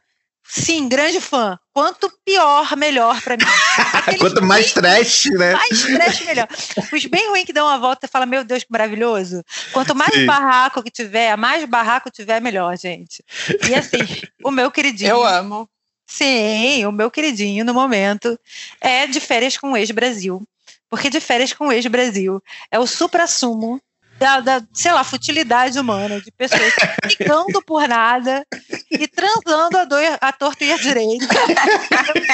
sim, 0.48 0.88
grande 0.88 1.20
fã. 1.20 1.58
Quanto 1.74 2.12
pior, 2.26 2.76
melhor 2.78 3.22
pra 3.22 3.36
mim. 3.36 3.44
Aqueles 3.94 4.20
Quanto 4.20 4.42
mais 4.44 4.66
bem- 4.72 4.74
trash, 4.76 5.26
né? 5.26 5.54
mais 5.54 5.82
trash, 5.84 6.22
melhor. 6.26 6.48
Os 6.92 7.06
bem 7.06 7.30
ruins 7.30 7.46
que 7.46 7.54
dão 7.54 7.66
uma 7.66 7.80
volta 7.80 8.06
e 8.06 8.10
fala, 8.10 8.26
meu 8.26 8.44
Deus, 8.44 8.64
que 8.64 8.72
maravilhoso. 8.72 9.44
Quanto 9.72 9.94
mais 9.96 10.14
Sim. 10.14 10.26
barraco 10.26 10.82
que 10.84 10.92
tiver, 10.92 11.36
mais 11.36 11.66
barraco 11.66 12.10
tiver, 12.12 12.40
melhor, 12.42 12.78
gente. 12.78 13.24
E 13.70 13.76
assim, 13.76 13.98
o 14.44 14.52
meu 14.52 14.70
queridinho. 14.72 15.10
Eu 15.10 15.26
amo. 15.26 15.68
Sim, 16.06 16.86
o 16.86 16.92
meu 16.92 17.10
queridinho 17.10 17.66
no 17.66 17.74
momento 17.74 18.40
é 18.80 19.08
de 19.08 19.20
férias 19.20 19.58
com 19.58 19.72
o 19.72 19.78
ex-Brasil. 19.78 20.42
Porque 20.90 21.10
de 21.10 21.20
férias 21.20 21.52
com 21.54 21.68
o 21.70 21.72
ex-Brasil 21.72 22.40
é 22.70 22.78
o 22.78 22.86
supra-sumo 22.86 23.82
da, 24.20 24.40
da, 24.42 24.62
sei 24.72 24.92
lá, 24.94 25.04
futilidade 25.04 25.80
humana, 25.80 26.22
de 26.22 26.32
pessoas 26.32 26.72
ficando 27.10 27.64
por 27.64 27.88
nada 27.88 28.46
e 28.94 29.08
transando 29.08 29.78
a, 29.78 29.86
dor, 29.86 30.02
a 30.22 30.32
torta 30.32 30.64
e 30.64 30.72
a 30.72 30.78
direita. 30.78 31.26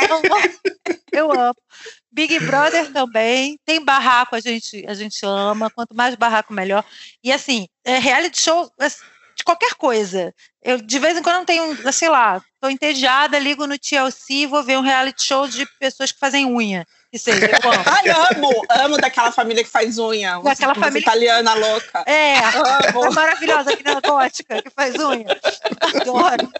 Eu 0.10 0.18
amo. 0.18 0.60
Eu 1.12 1.32
amo. 1.32 1.56
Big 2.12 2.40
Brother 2.40 2.92
também. 2.92 3.60
Tem 3.66 3.84
barraco, 3.84 4.36
a 4.36 4.40
gente, 4.40 4.86
a 4.88 4.94
gente 4.94 5.20
ama. 5.26 5.70
Quanto 5.70 5.96
mais 5.96 6.16
barraco, 6.16 6.54
melhor. 6.54 6.84
E 7.24 7.32
assim, 7.32 7.68
é 7.84 7.98
reality 7.98 8.42
show 8.42 8.72
é, 8.80 8.88
de 8.88 9.44
qualquer 9.44 9.74
coisa. 9.76 10.34
Eu, 10.62 10.82
de 10.82 11.00
vez 11.00 11.18
em 11.18 11.24
quando, 11.24 11.46
tenho, 11.46 11.94
sei 11.94 12.10
lá, 12.10 12.42
tô 12.60 12.70
entediada, 12.70 13.40
ligo 13.40 13.66
no 13.66 13.80
TLC, 13.80 14.46
vou 14.46 14.64
ver 14.64 14.78
um 14.78 14.82
reality 14.82 15.24
show 15.24 15.48
de 15.48 15.66
pessoas 15.80 16.12
que 16.12 16.20
fazem 16.20 16.46
unha. 16.46 16.86
Que 17.12 17.18
seja, 17.18 17.48
eu 17.64 17.72
amo. 17.72 17.84
Ai, 17.88 18.10
amo, 18.36 18.66
amo 18.70 18.98
daquela 18.98 19.32
família 19.32 19.64
que 19.64 19.70
faz 19.70 19.98
unha. 19.98 20.40
Daquela 20.44 20.74
uns 20.74 20.80
família- 20.80 21.00
italiana 21.02 21.54
louca. 21.56 22.04
É, 22.06 22.38
a 22.38 22.90
Amo. 22.90 23.12
maravilhosa 23.12 23.72
menina 23.76 24.00
gótica 24.00 24.62
que 24.62 24.70
faz 24.70 24.94
unha. 24.96 25.26
Adoro. 25.82 26.52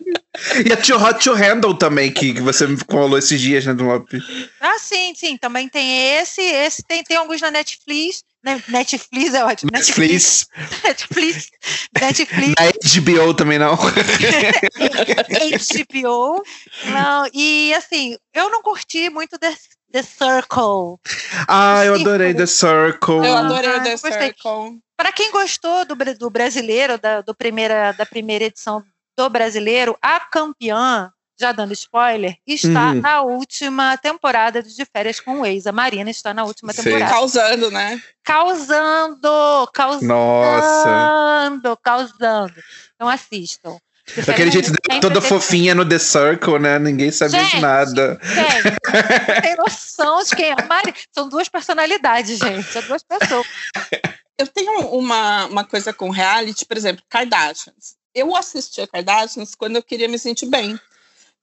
E 0.68 0.74
a 0.74 0.78
Too 0.78 0.98
Hot 1.04 1.24
to 1.24 1.34
Handle 1.36 1.76
também, 1.78 2.12
que, 2.12 2.34
que 2.34 2.42
você 2.42 2.66
me 2.66 2.78
falou 2.90 3.18
esses 3.20 3.40
dias, 3.40 3.66
né, 3.66 3.74
do 3.76 3.84
Lopes? 3.86 4.24
Ah, 4.60 4.80
sim, 4.80 5.14
sim. 5.16 5.38
Também 5.38 5.70
tem 5.70 6.16
esse. 6.18 6.42
Esse 6.42 6.82
tem, 6.84 7.04
tem 7.04 7.18
alguns 7.18 7.40
na 7.42 7.52
Netflix. 7.52 8.24
Ne- 8.44 8.64
Netflix 8.70 9.34
é 9.34 9.44
ótimo. 9.44 9.70
Netflix. 9.72 10.48
Netflix. 10.84 11.50
Netflix. 12.02 12.56
Na 12.58 12.66
HBO 13.18 13.34
também 13.36 13.60
não. 13.60 13.76
HBO. 15.94 16.42
Não, 16.86 17.30
e 17.34 17.74
assim, 17.74 18.18
eu 18.34 18.50
não 18.50 18.62
curti 18.62 19.10
muito 19.10 19.38
The, 19.38 19.54
The 19.92 20.04
Circle. 20.04 21.00
Ah, 21.48 21.84
eu 21.86 21.96
Sim. 21.96 22.02
adorei 22.02 22.34
The 22.34 22.46
Circle. 22.46 23.26
Eu 23.26 23.36
adorei 23.38 23.70
Ah, 23.70 23.80
The 23.80 23.92
gostei. 23.92 24.12
Circle. 24.12 24.80
Para 24.96 25.12
quem 25.12 25.32
gostou 25.32 25.86
do, 25.86 25.96
do 25.96 26.30
brasileiro, 26.30 26.98
da, 26.98 27.22
do 27.22 27.34
primeira, 27.34 27.92
da 27.94 28.06
primeira 28.06 28.46
edição 28.46 28.84
do 29.18 29.30
brasileiro, 29.30 29.98
a 30.02 30.20
campeã, 30.20 31.12
já 31.40 31.52
dando 31.52 31.74
spoiler, 31.74 32.36
está 32.46 32.88
Uhum. 32.92 33.02
na 33.02 33.22
última 33.22 33.98
temporada 33.98 34.62
de 34.62 34.76
De 34.76 34.86
Férias 34.86 35.20
com 35.20 35.40
o 35.42 35.46
Ex. 35.46 35.66
A 35.68 35.72
Marina 35.72 36.10
está 36.10 36.34
na 36.34 36.44
última 36.44 36.74
temporada. 36.74 37.10
Causando, 37.12 37.72
né? 37.72 38.02
Causando! 38.24 39.70
Causando! 39.74 40.06
Nossa. 40.06 41.78
Causando! 41.82 42.54
Então 42.96 43.08
assistam. 43.10 43.78
De 44.16 44.22
Daquele 44.24 44.52
jeito 44.52 44.72
dela 44.72 45.02
toda 45.02 45.22
fofinha 45.22 45.76
no 45.76 45.88
The 45.88 46.00
Circle, 46.00 46.60
né? 46.60 46.80
Ninguém 46.80 47.12
sabia 47.12 47.44
de 47.44 47.52
Gente. 47.52 47.62
nada. 47.62 48.20
Gente, 48.22 49.42
tem 49.42 49.56
noção 49.58 50.24
de 50.24 50.36
quem 50.36 50.50
é 50.50 50.54
a 50.54 50.66
Mari? 50.66 50.94
São 51.12 51.30
duas 51.30 51.48
personalidades, 51.50 52.38
gente. 52.38 52.64
São 52.64 52.82
duas 52.84 53.04
pessoas. 53.04 53.46
Eu 54.38 54.48
tenho 54.48 54.88
uma, 54.90 55.46
uma 55.46 55.64
coisa 55.64 55.94
com 55.94 56.10
reality, 56.10 56.66
por 56.66 56.78
exemplo, 56.78 57.04
Kardashians. 57.10 57.96
Eu 58.14 58.36
assistia 58.36 58.88
Kardashians 58.88 59.54
quando 59.56 59.76
eu 59.76 59.84
queria 59.84 60.08
me 60.08 60.18
sentir 60.18 60.48
bem. 60.48 60.80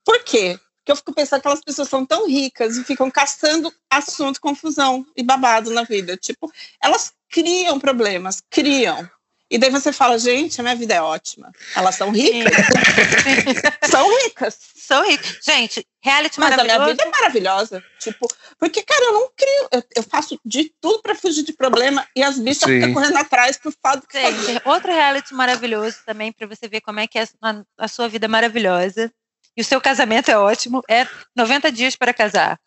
Por 0.05 0.23
quê? 0.25 0.59
Porque 0.79 0.93
eu 0.93 0.97
fico 0.97 1.13
pensando 1.13 1.41
que 1.41 1.49
aquelas 1.49 1.65
pessoas 1.65 1.89
são 1.89 2.07
tão 2.07 2.29
ricas 2.29 2.77
e 2.77 2.85
ficam 2.85 3.11
caçando 3.11 3.73
assunto, 3.91 4.41
confusão 4.41 5.05
e 5.17 5.23
babado 5.23 5.71
na 5.73 5.83
vida. 5.83 6.17
Tipo, 6.17 6.51
elas 6.81 7.13
criam 7.29 7.79
problemas, 7.79 8.41
criam. 8.49 9.09
E 9.49 9.59
daí 9.59 9.71
você 9.71 9.93
fala, 9.93 10.19
gente, 10.19 10.61
a 10.61 10.65
minha 10.65 10.75
vida 10.75 10.95
é 10.95 11.01
ótima. 11.01 11.53
Elas 11.75 11.95
são 11.95 12.11
ricas? 12.11 12.53
são 13.89 14.23
ricas. 14.23 14.59
São 14.75 15.09
ricos. 15.09 15.39
Gente, 15.45 15.87
reality 16.03 16.41
Mas 16.41 16.59
a 16.59 16.65
minha 16.65 16.85
vida 16.85 17.03
é 17.05 17.11
maravilhosa. 17.11 17.83
Tipo, 18.01 18.27
porque, 18.59 18.83
cara, 18.83 19.05
eu 19.05 19.13
não 19.13 19.31
crio. 19.37 19.69
Eu, 19.71 19.83
eu 19.97 20.03
faço 20.03 20.39
de 20.45 20.73
tudo 20.81 21.01
pra 21.01 21.15
fugir 21.15 21.45
de 21.45 21.53
problema 21.53 22.07
e 22.17 22.25
as 22.25 22.39
bichas 22.39 22.69
Sim. 22.69 22.81
ficam 22.81 22.95
correndo 22.95 23.19
atrás 23.19 23.57
por 23.57 23.73
fato 23.81 24.07
que. 24.09 24.19
Gente, 24.19 24.63
outro 24.65 24.93
reality 24.93 25.33
maravilhoso 25.33 25.99
também, 26.05 26.33
para 26.33 26.47
você 26.49 26.67
ver 26.67 26.81
como 26.81 26.99
é 26.99 27.07
que 27.07 27.19
é 27.19 27.29
a, 27.41 27.63
a 27.79 27.89
sua 27.89 28.09
vida 28.09 28.27
maravilhosa. 28.27 29.13
E 29.57 29.63
o 29.63 29.65
seu 29.65 29.81
casamento 29.81 30.29
é 30.29 30.37
ótimo. 30.37 30.83
É 30.89 31.07
90 31.37 31.71
dias 31.71 31.95
para 31.95 32.13
casar. 32.13 32.59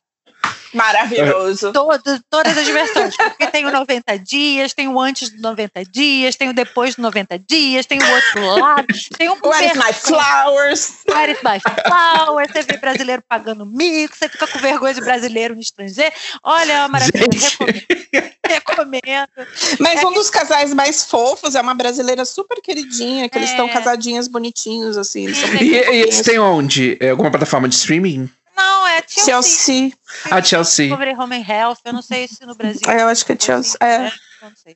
Maravilhoso. 0.74 1.72
Todo, 1.74 2.20
todas 2.30 2.58
as 2.58 2.68
versões. 2.68 3.16
Porque 3.16 3.48
tem 3.48 3.66
o 3.66 3.72
90 3.72 4.20
dias, 4.20 4.74
tem 4.74 4.88
o 4.88 5.00
antes 5.00 5.30
dos 5.30 5.42
90 5.42 5.86
dias, 5.86 6.36
tem 6.36 6.50
o 6.50 6.54
depois 6.54 6.96
dos 6.96 7.04
90 7.04 7.40
dias, 7.40 7.86
tem 7.86 8.00
o 8.02 8.12
outro 8.12 8.46
lado, 8.60 8.88
tem 9.18 9.30
um 9.30 9.38
Where 9.44 9.66
is 9.66 9.74
my 9.78 9.94
flowers? 9.94 10.94
Where 11.08 11.32
is 11.32 11.40
my 11.44 11.60
flower? 11.60 12.48
Você 12.52 12.64
vê 12.64 12.78
brasileiro 12.78 13.24
pagando 13.28 13.66
mico, 13.66 14.16
você 14.16 14.30
fica 14.30 14.48
com 14.48 14.60
vergonha 14.60 14.94
de 14.94 15.02
brasileiro 15.02 15.56
no 15.56 15.62
estrangeiro. 15.62 16.14
Olha, 16.44 16.74
é 16.74 16.80
uma 16.80 16.88
maravilha. 16.90 17.28
Recomendo. 17.28 18.30
Recomendo. 18.48 19.48
Mas 19.80 20.04
um 20.04 20.12
dos 20.14 20.30
casais 20.30 20.74
mais 20.74 21.06
fofos 21.06 21.56
é 21.56 21.62
uma 21.62 21.74
brasileira 21.74 22.26
super 22.26 22.62
queridinha, 22.62 23.30
que 23.30 23.38
eles 23.38 23.50
É. 23.50 23.52
estão 23.54 23.70
casadinhos 23.70 24.28
bonitinhos, 24.28 24.98
assim. 24.98 25.26
Eles 25.26 25.38
Sim. 25.38 25.58
E, 25.62 25.72
e 25.72 26.02
eles 26.02 26.22
têm 26.22 26.40
onde? 26.40 26.98
É 27.00 27.10
alguma 27.10 27.30
plataforma 27.30 27.68
de 27.68 27.76
streaming? 27.76 28.30
Não, 28.60 28.88
é 28.88 29.02
Chelsea. 29.08 29.24
Chelsea. 29.26 29.94
Ah, 30.30 30.44
Chelsea. 30.44 30.90
Sobre 30.90 31.14
Home 31.14 31.38
and 31.38 31.46
Health, 31.48 31.78
eu 31.86 31.94
não 31.94 32.02
sei 32.02 32.28
se 32.28 32.46
no 32.46 32.54
Brasil. 32.54 32.90
É, 32.90 33.02
eu 33.04 33.08
acho 33.08 33.26
que 33.26 33.32
é 33.32 33.40
Chelsea. 33.40 33.78
É. 33.82 34.12
não 34.42 34.54
sei. 34.56 34.76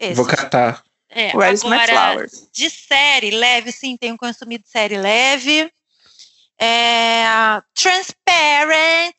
Esse. 0.00 0.14
Vou 0.14 0.26
catar. 0.26 0.82
É, 1.08 1.36
Where 1.36 1.56
agora, 1.56 1.92
flowers? 1.92 2.48
de 2.52 2.68
série 2.68 3.30
leve, 3.30 3.70
sim, 3.70 3.96
tenho 3.96 4.16
consumido 4.16 4.64
série 4.66 4.98
leve. 4.98 5.70
É, 6.58 7.24
a 7.26 7.62
Transparent. 7.72 9.14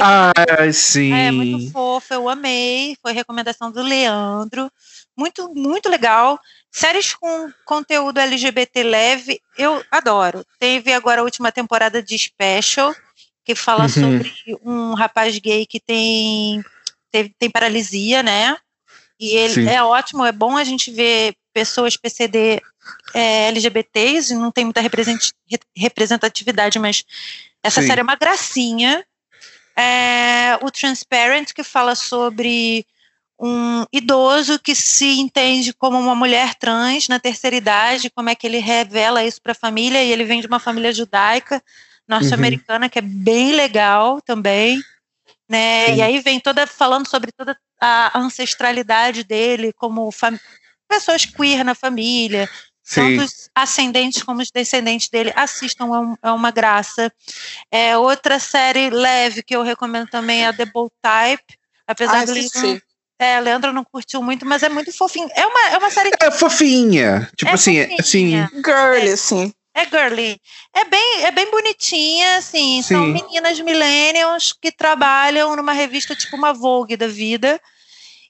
Ah, 0.00 0.32
sim. 0.72 1.12
É 1.12 1.30
muito 1.30 1.72
fofa, 1.72 2.14
eu 2.14 2.28
amei. 2.28 2.96
Foi 3.02 3.12
recomendação 3.12 3.70
do 3.70 3.82
Leandro. 3.82 4.70
Muito, 5.16 5.52
muito 5.54 5.88
legal. 5.88 6.38
Séries 6.70 7.14
com 7.14 7.52
conteúdo 7.64 8.18
LGBT 8.18 8.82
leve, 8.82 9.40
eu 9.56 9.84
adoro. 9.90 10.44
Teve 10.58 10.92
agora 10.92 11.20
a 11.20 11.24
última 11.24 11.52
temporada 11.52 12.02
de 12.02 12.18
Special, 12.18 12.94
que 13.44 13.54
fala 13.54 13.82
Uhum. 13.84 13.88
sobre 13.88 14.32
um 14.64 14.94
rapaz 14.94 15.38
gay 15.38 15.66
que 15.66 15.78
tem, 15.78 16.64
teve- 17.10 17.34
tem 17.38 17.50
paralisia, 17.50 18.22
né? 18.22 18.56
E 19.20 19.36
ele 19.36 19.54
Sim. 19.54 19.68
é 19.68 19.82
ótimo, 19.82 20.24
é 20.24 20.32
bom 20.32 20.56
a 20.56 20.64
gente 20.64 20.90
ver 20.90 21.34
pessoas 21.52 21.96
PCD 21.96 22.60
é, 23.14 23.48
LGBTs, 23.48 24.32
e 24.32 24.36
não 24.36 24.50
tem 24.50 24.64
muita 24.64 24.80
represent- 24.80 25.32
re- 25.50 25.58
representatividade, 25.76 26.78
mas 26.78 27.04
essa 27.62 27.80
Sim. 27.80 27.86
série 27.86 28.00
é 28.00 28.02
uma 28.02 28.16
gracinha. 28.16 29.04
É, 29.76 30.58
o 30.62 30.70
Transparent, 30.70 31.52
que 31.52 31.62
fala 31.64 31.94
sobre 31.94 32.84
um 33.38 33.84
idoso 33.92 34.58
que 34.58 34.74
se 34.74 35.18
entende 35.18 35.72
como 35.72 35.98
uma 35.98 36.14
mulher 36.14 36.54
trans 36.54 37.08
na 37.08 37.18
terceira 37.18 37.56
idade, 37.56 38.10
como 38.10 38.30
é 38.30 38.34
que 38.34 38.46
ele 38.46 38.58
revela 38.58 39.24
isso 39.24 39.40
para 39.42 39.52
a 39.52 39.56
família, 39.56 40.02
e 40.02 40.12
ele 40.12 40.24
vem 40.24 40.40
de 40.40 40.46
uma 40.46 40.60
família 40.60 40.92
judaica 40.92 41.62
norte-americana, 42.08 42.88
que 42.88 42.98
é 42.98 43.02
bem 43.02 43.52
legal 43.52 44.20
também. 44.20 44.82
Né? 45.48 45.86
Sim. 45.86 45.94
E 45.96 46.02
aí 46.02 46.20
vem 46.20 46.40
toda 46.40 46.66
falando 46.66 47.08
sobre 47.08 47.30
toda 47.32 47.56
a 47.80 48.18
ancestralidade 48.18 49.24
dele, 49.24 49.72
como 49.72 50.10
fam- 50.10 50.38
pessoas 50.88 51.24
queer 51.24 51.64
na 51.64 51.74
família, 51.74 52.48
Sim. 52.82 53.16
tanto 53.16 53.24
os 53.24 53.50
ascendentes 53.54 54.22
como 54.22 54.40
os 54.42 54.50
descendentes 54.50 55.08
dele 55.08 55.32
assistam, 55.36 55.86
é, 55.86 55.98
um- 55.98 56.16
é 56.22 56.30
uma 56.30 56.50
graça. 56.50 57.12
É, 57.70 57.96
outra 57.96 58.38
série 58.38 58.90
leve 58.90 59.42
que 59.42 59.54
eu 59.56 59.62
recomendo 59.62 60.08
também 60.08 60.44
é 60.44 60.48
a 60.48 60.52
The 60.52 60.66
Bold 60.66 60.92
Type, 61.02 61.58
apesar 61.86 62.20
Ah, 62.22 62.24
do 62.24 62.32
Leandro, 62.32 62.58
assisti. 62.58 62.82
é, 63.18 63.40
Leandro 63.40 63.72
não 63.72 63.84
curtiu 63.84 64.22
muito, 64.22 64.46
mas 64.46 64.62
é 64.62 64.68
muito 64.68 64.92
fofinho. 64.96 65.28
É 65.34 65.46
uma, 65.46 65.68
é 65.70 65.78
uma 65.78 65.90
série 65.90 66.10
É 66.20 66.30
fofinha. 66.30 67.30
Tipo 67.36 67.50
É 67.50 67.54
assim, 67.54 67.76
é- 67.78 67.96
fofinha. 67.98 68.44
assim. 68.50 68.62
Girl, 68.62 69.12
assim. 69.12 69.52
É 69.74 69.84
girly. 69.84 70.40
É 70.72 70.84
bem, 70.84 71.24
é 71.24 71.30
bem 71.32 71.50
bonitinha, 71.50 72.36
assim. 72.36 72.80
São 72.82 73.04
Sim. 73.04 73.12
meninas 73.12 73.58
millennials 73.60 74.52
que 74.52 74.70
trabalham 74.70 75.56
numa 75.56 75.72
revista 75.72 76.14
tipo 76.14 76.36
uma 76.36 76.52
Vogue 76.52 76.96
da 76.96 77.08
vida. 77.08 77.60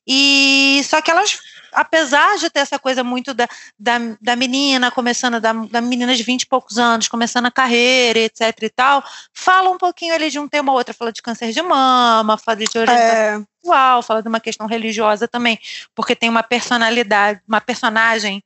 E 0.06 0.82
só 0.84 1.02
que 1.02 1.10
elas 1.10 1.38
apesar 1.74 2.38
de 2.38 2.48
ter 2.48 2.60
essa 2.60 2.78
coisa 2.78 3.04
muito 3.04 3.34
da, 3.34 3.48
da, 3.78 3.98
da 4.20 4.36
menina 4.36 4.90
começando, 4.90 5.40
da, 5.40 5.52
da 5.52 5.80
menina 5.80 6.14
de 6.14 6.22
20 6.22 6.42
e 6.42 6.46
poucos 6.46 6.78
anos, 6.78 7.08
começando 7.08 7.46
a 7.46 7.50
carreira, 7.50 8.20
etc 8.20 8.40
e 8.62 8.70
tal, 8.70 9.04
fala 9.32 9.70
um 9.70 9.76
pouquinho 9.76 10.14
ali 10.14 10.30
de 10.30 10.38
um 10.38 10.48
tema 10.48 10.72
ou 10.72 10.78
outro, 10.78 10.94
fala 10.94 11.12
de 11.12 11.20
câncer 11.20 11.52
de 11.52 11.60
mama, 11.60 12.38
fala 12.38 12.58
de 12.58 12.78
orientação 12.78 12.96
É, 12.96 13.42
sexual, 13.60 14.02
fala 14.02 14.22
de 14.22 14.28
uma 14.28 14.40
questão 14.40 14.66
religiosa 14.66 15.26
também, 15.26 15.58
porque 15.94 16.14
tem 16.14 16.30
uma 16.30 16.42
personalidade, 16.42 17.40
uma 17.46 17.60
personagem 17.60 18.42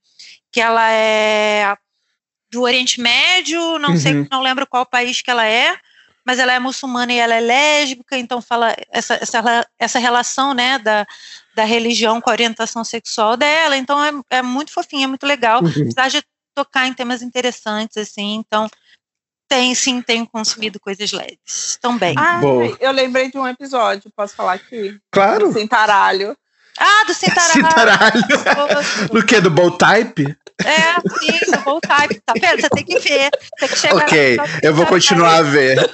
que 0.51 0.61
ela 0.61 0.91
é 0.91 1.77
do 2.51 2.63
Oriente 2.63 3.01
Médio, 3.01 3.79
não 3.79 3.97
sei, 3.97 4.15
Uhum. 4.15 4.27
não 4.31 4.43
lembro 4.43 4.67
qual 4.67 4.87
país 4.87 5.21
que 5.21 5.31
ela 5.31 5.45
é, 5.47 5.77
mas 6.25 6.39
ela 6.39 6.53
é 6.53 6.59
muçulmana 6.59 7.13
e 7.13 7.19
ela 7.19 7.35
é 7.35 7.41
lésbica, 7.41 8.17
então 8.19 8.41
fala 8.41 8.75
essa, 8.91 9.15
essa, 9.15 9.67
essa 9.79 9.99
relação, 9.99 10.53
né, 10.55 10.79
da, 10.79 11.07
da 11.55 11.65
religião 11.65 12.21
com 12.21 12.31
a 12.31 12.33
orientação 12.33 12.85
sexual 12.85 13.37
dela, 13.37 13.77
então 13.77 14.03
é, 14.05 14.11
é 14.39 14.43
muito 14.43 14.71
fofinha, 14.73 15.05
é 15.05 15.09
muito 15.09 15.27
legal, 15.27 15.63
Uhum. 15.63 15.69
apesar 15.71 16.09
de 16.09 16.23
tocar 16.55 16.87
em 16.87 16.93
temas 16.95 17.23
interessantes, 17.23 17.97
assim, 17.97 18.35
então 18.37 18.69
tem, 19.49 19.75
sim, 19.75 20.03
tenho 20.03 20.27
consumido 20.27 20.79
coisas 20.79 21.11
leves 21.13 21.79
também. 21.81 22.15
Boa. 22.41 22.77
eu 22.81 22.93
lembrei 22.93 23.31
de 23.31 23.39
um 23.39 23.47
episódio, 23.49 24.11
posso 24.15 24.35
falar 24.35 24.55
aqui? 24.55 24.99
Claro. 25.11 25.53
Sem 25.53 25.67
taralho. 25.67 26.37
Ah, 26.81 27.05
do 27.07 27.15
Cintaralho! 27.15 27.53
Cintaralho. 27.53 28.23
Do 29.11 29.25
que? 29.27 29.41
Do 29.41 29.51
Bow 29.51 29.71
Type? 29.77 30.37
É, 30.65 30.95
sim, 31.21 31.51
do 31.53 31.61
Bow 31.61 31.81
Type, 31.81 32.21
tá 32.27 32.35
vendo? 32.41 32.61
Você 32.61 32.69
tem 32.71 32.85
que 32.85 32.99
ver, 32.99 33.31
tem 33.59 33.69
que 33.69 33.79
chegar 33.79 33.97
Ok, 33.97 34.37
lá, 34.37 34.45
eu 34.63 34.75
vou 34.75 34.87
continuar 34.87 35.37
a 35.37 35.43
ver. 35.43 35.79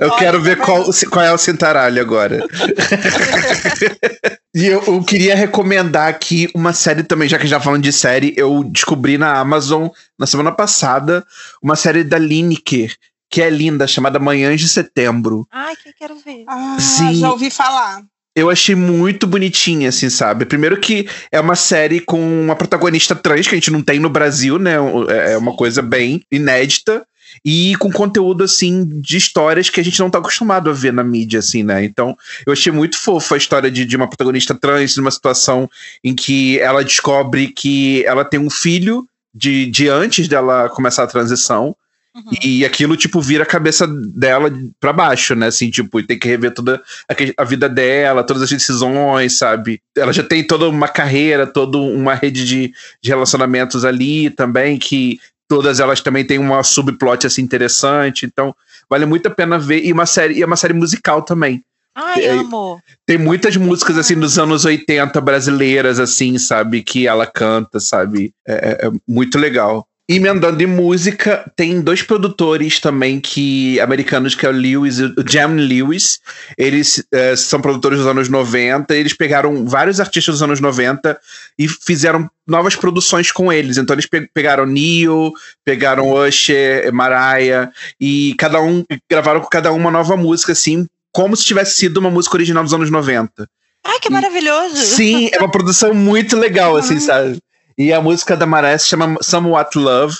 Eu 0.00 0.08
Olha, 0.08 0.18
quero 0.18 0.40
ver 0.40 0.56
tá 0.56 0.64
qual, 0.64 0.84
qual 1.10 1.24
é 1.24 1.30
o 1.30 1.36
cintaralho 1.36 2.00
agora. 2.00 2.42
E 4.54 4.66
eu, 4.66 4.82
eu 4.86 5.04
queria 5.04 5.36
recomendar 5.36 6.08
aqui 6.08 6.50
uma 6.54 6.72
série 6.72 7.04
também, 7.04 7.28
já 7.28 7.38
que 7.38 7.46
já 7.46 7.60
falando 7.60 7.82
de 7.82 7.92
série, 7.92 8.34
eu 8.36 8.64
descobri 8.64 9.16
na 9.18 9.38
Amazon 9.38 9.88
na 10.18 10.26
semana 10.26 10.50
passada 10.50 11.24
uma 11.62 11.76
série 11.76 12.02
da 12.02 12.18
Lineker, 12.18 12.96
que 13.30 13.42
é 13.42 13.50
linda, 13.50 13.86
chamada 13.86 14.18
Manhãs 14.18 14.60
de 14.60 14.68
Setembro. 14.68 15.46
Ai, 15.52 15.76
que 15.76 15.90
eu 15.90 15.92
quero 15.96 16.16
ver. 16.18 16.44
Ah, 16.48 16.76
Sim. 16.80 17.14
já 17.14 17.30
ouvi 17.30 17.50
falar. 17.50 18.02
Eu 18.38 18.50
achei 18.50 18.74
muito 18.74 19.26
bonitinha, 19.26 19.88
assim, 19.88 20.08
sabe? 20.08 20.44
Primeiro 20.44 20.78
que 20.78 21.08
é 21.32 21.40
uma 21.40 21.56
série 21.56 22.00
com 22.00 22.20
uma 22.42 22.54
protagonista 22.54 23.14
trans, 23.16 23.48
que 23.48 23.54
a 23.54 23.58
gente 23.58 23.70
não 23.70 23.82
tem 23.82 23.98
no 23.98 24.08
Brasil, 24.08 24.58
né? 24.58 24.74
É 25.08 25.36
uma 25.36 25.54
coisa 25.54 25.82
bem 25.82 26.22
inédita. 26.30 27.04
E 27.44 27.74
com 27.76 27.90
conteúdo, 27.90 28.44
assim, 28.44 28.86
de 29.00 29.16
histórias 29.16 29.68
que 29.68 29.80
a 29.80 29.84
gente 29.84 29.98
não 29.98 30.08
tá 30.08 30.18
acostumado 30.18 30.70
a 30.70 30.72
ver 30.72 30.92
na 30.92 31.04
mídia, 31.04 31.40
assim, 31.40 31.62
né? 31.62 31.84
Então, 31.84 32.16
eu 32.46 32.52
achei 32.52 32.72
muito 32.72 32.96
fofa 32.96 33.34
a 33.34 33.38
história 33.38 33.70
de, 33.70 33.84
de 33.84 33.96
uma 33.96 34.08
protagonista 34.08 34.54
trans 34.54 34.96
numa 34.96 35.10
situação 35.10 35.68
em 36.02 36.14
que 36.14 36.58
ela 36.60 36.84
descobre 36.84 37.48
que 37.48 38.04
ela 38.04 38.24
tem 38.24 38.40
um 38.40 38.50
filho 38.50 39.06
de, 39.34 39.66
de 39.66 39.88
antes 39.88 40.28
dela 40.28 40.68
começar 40.68 41.02
a 41.02 41.08
transição. 41.08 41.76
Uhum. 42.18 42.32
E 42.42 42.64
aquilo, 42.64 42.96
tipo, 42.96 43.20
vira 43.20 43.44
a 43.44 43.46
cabeça 43.46 43.86
dela 43.86 44.50
pra 44.80 44.92
baixo, 44.92 45.34
né? 45.34 45.46
Assim, 45.46 45.70
tipo, 45.70 46.00
e 46.00 46.02
tem 46.02 46.18
que 46.18 46.26
rever 46.26 46.52
toda 46.52 46.82
a, 47.08 47.42
a 47.42 47.44
vida 47.44 47.68
dela, 47.68 48.24
todas 48.24 48.42
as 48.42 48.50
decisões, 48.50 49.38
sabe? 49.38 49.80
Ela 49.96 50.12
já 50.12 50.22
tem 50.24 50.42
toda 50.44 50.68
uma 50.68 50.88
carreira, 50.88 51.46
toda 51.46 51.78
uma 51.78 52.14
rede 52.14 52.44
de, 52.44 52.72
de 53.02 53.08
relacionamentos 53.10 53.84
ali 53.84 54.30
também, 54.30 54.78
que 54.78 55.20
todas 55.48 55.78
elas 55.80 56.00
também 56.00 56.24
têm 56.24 56.38
uma 56.38 56.62
subplot, 56.62 57.26
assim, 57.26 57.42
interessante. 57.42 58.26
Então, 58.26 58.54
vale 58.90 59.06
muito 59.06 59.26
a 59.28 59.30
pena 59.30 59.58
ver. 59.58 59.84
E 59.84 59.92
uma 59.92 60.06
série, 60.06 60.34
e 60.34 60.42
é 60.42 60.46
uma 60.46 60.56
série 60.56 60.74
musical 60.74 61.22
também. 61.22 61.62
Ai, 61.94 62.24
É, 62.24 62.30
amo. 62.30 62.80
Tem 63.06 63.16
muitas 63.18 63.56
músicas, 63.56 63.96
assim, 63.98 64.14
dos 64.14 64.38
anos 64.38 64.64
80 64.64 65.20
brasileiras, 65.20 65.98
assim, 65.98 66.36
sabe? 66.38 66.82
Que 66.82 67.06
ela 67.06 67.26
canta, 67.26 67.80
sabe? 67.80 68.32
É, 68.46 68.52
é- 68.82 68.86
é 68.86 68.90
muito 69.06 69.38
legal. 69.38 69.86
E 70.10 70.16
emendando 70.16 70.62
em 70.62 70.66
música, 70.66 71.44
tem 71.54 71.82
dois 71.82 72.00
produtores 72.00 72.80
também 72.80 73.20
que 73.20 73.78
americanos, 73.78 74.34
que 74.34 74.46
é 74.46 74.48
o 74.48 74.52
Lewis 74.52 74.98
e 74.98 75.04
o 75.04 75.14
Jam 75.28 75.54
Lewis. 75.56 76.18
Eles 76.56 77.04
é, 77.12 77.36
são 77.36 77.60
produtores 77.60 77.98
dos 77.98 78.06
anos 78.06 78.28
90. 78.30 78.96
Eles 78.96 79.12
pegaram 79.12 79.66
vários 79.66 80.00
artistas 80.00 80.36
dos 80.36 80.42
anos 80.42 80.60
90 80.60 81.18
e 81.58 81.68
fizeram 81.68 82.26
novas 82.46 82.74
produções 82.74 83.30
com 83.30 83.52
eles. 83.52 83.76
Então 83.76 83.94
eles 83.94 84.06
pe- 84.06 84.30
pegaram 84.32 84.64
Neil, 84.64 85.30
pegaram 85.62 86.10
Usher, 86.10 86.90
Mariah, 86.90 87.70
e 88.00 88.34
cada 88.38 88.62
um 88.62 88.82
gravaram 89.10 89.40
com 89.42 89.48
cada 89.48 89.70
um 89.72 89.76
uma 89.76 89.90
nova 89.90 90.16
música, 90.16 90.52
assim, 90.52 90.86
como 91.12 91.36
se 91.36 91.44
tivesse 91.44 91.74
sido 91.74 91.98
uma 91.98 92.10
música 92.10 92.34
original 92.34 92.64
dos 92.64 92.72
anos 92.72 92.90
90. 92.90 93.46
Ai, 93.84 94.00
que 94.00 94.08
maravilhoso. 94.10 94.76
Sim, 94.76 95.28
é 95.32 95.38
uma 95.38 95.50
produção 95.50 95.92
muito 95.92 96.34
legal, 96.34 96.76
assim, 96.76 96.98
sabe? 96.98 97.38
E 97.78 97.92
a 97.92 98.00
música 98.00 98.36
da 98.36 98.44
Maré 98.44 98.76
se 98.76 98.88
chama 98.88 99.16
Somewhat 99.22 99.78
Love. 99.78 100.16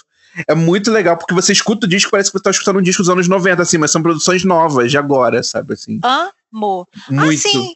É 0.46 0.54
muito 0.54 0.92
legal, 0.92 1.16
porque 1.16 1.34
você 1.34 1.52
escuta 1.52 1.86
o 1.86 1.88
disco, 1.88 2.12
parece 2.12 2.30
que 2.30 2.38
você 2.38 2.44
tá 2.44 2.50
escutando 2.50 2.78
um 2.78 2.82
disco 2.82 3.02
dos 3.02 3.10
anos 3.10 3.26
90, 3.26 3.60
assim, 3.60 3.76
mas 3.76 3.90
são 3.90 4.00
produções 4.00 4.44
novas, 4.44 4.90
de 4.90 4.96
agora, 4.96 5.42
sabe, 5.42 5.74
assim. 5.74 5.98
Amo. 6.04 6.86
Muito. 7.10 7.48
Ah, 7.48 7.50
sim. 7.50 7.74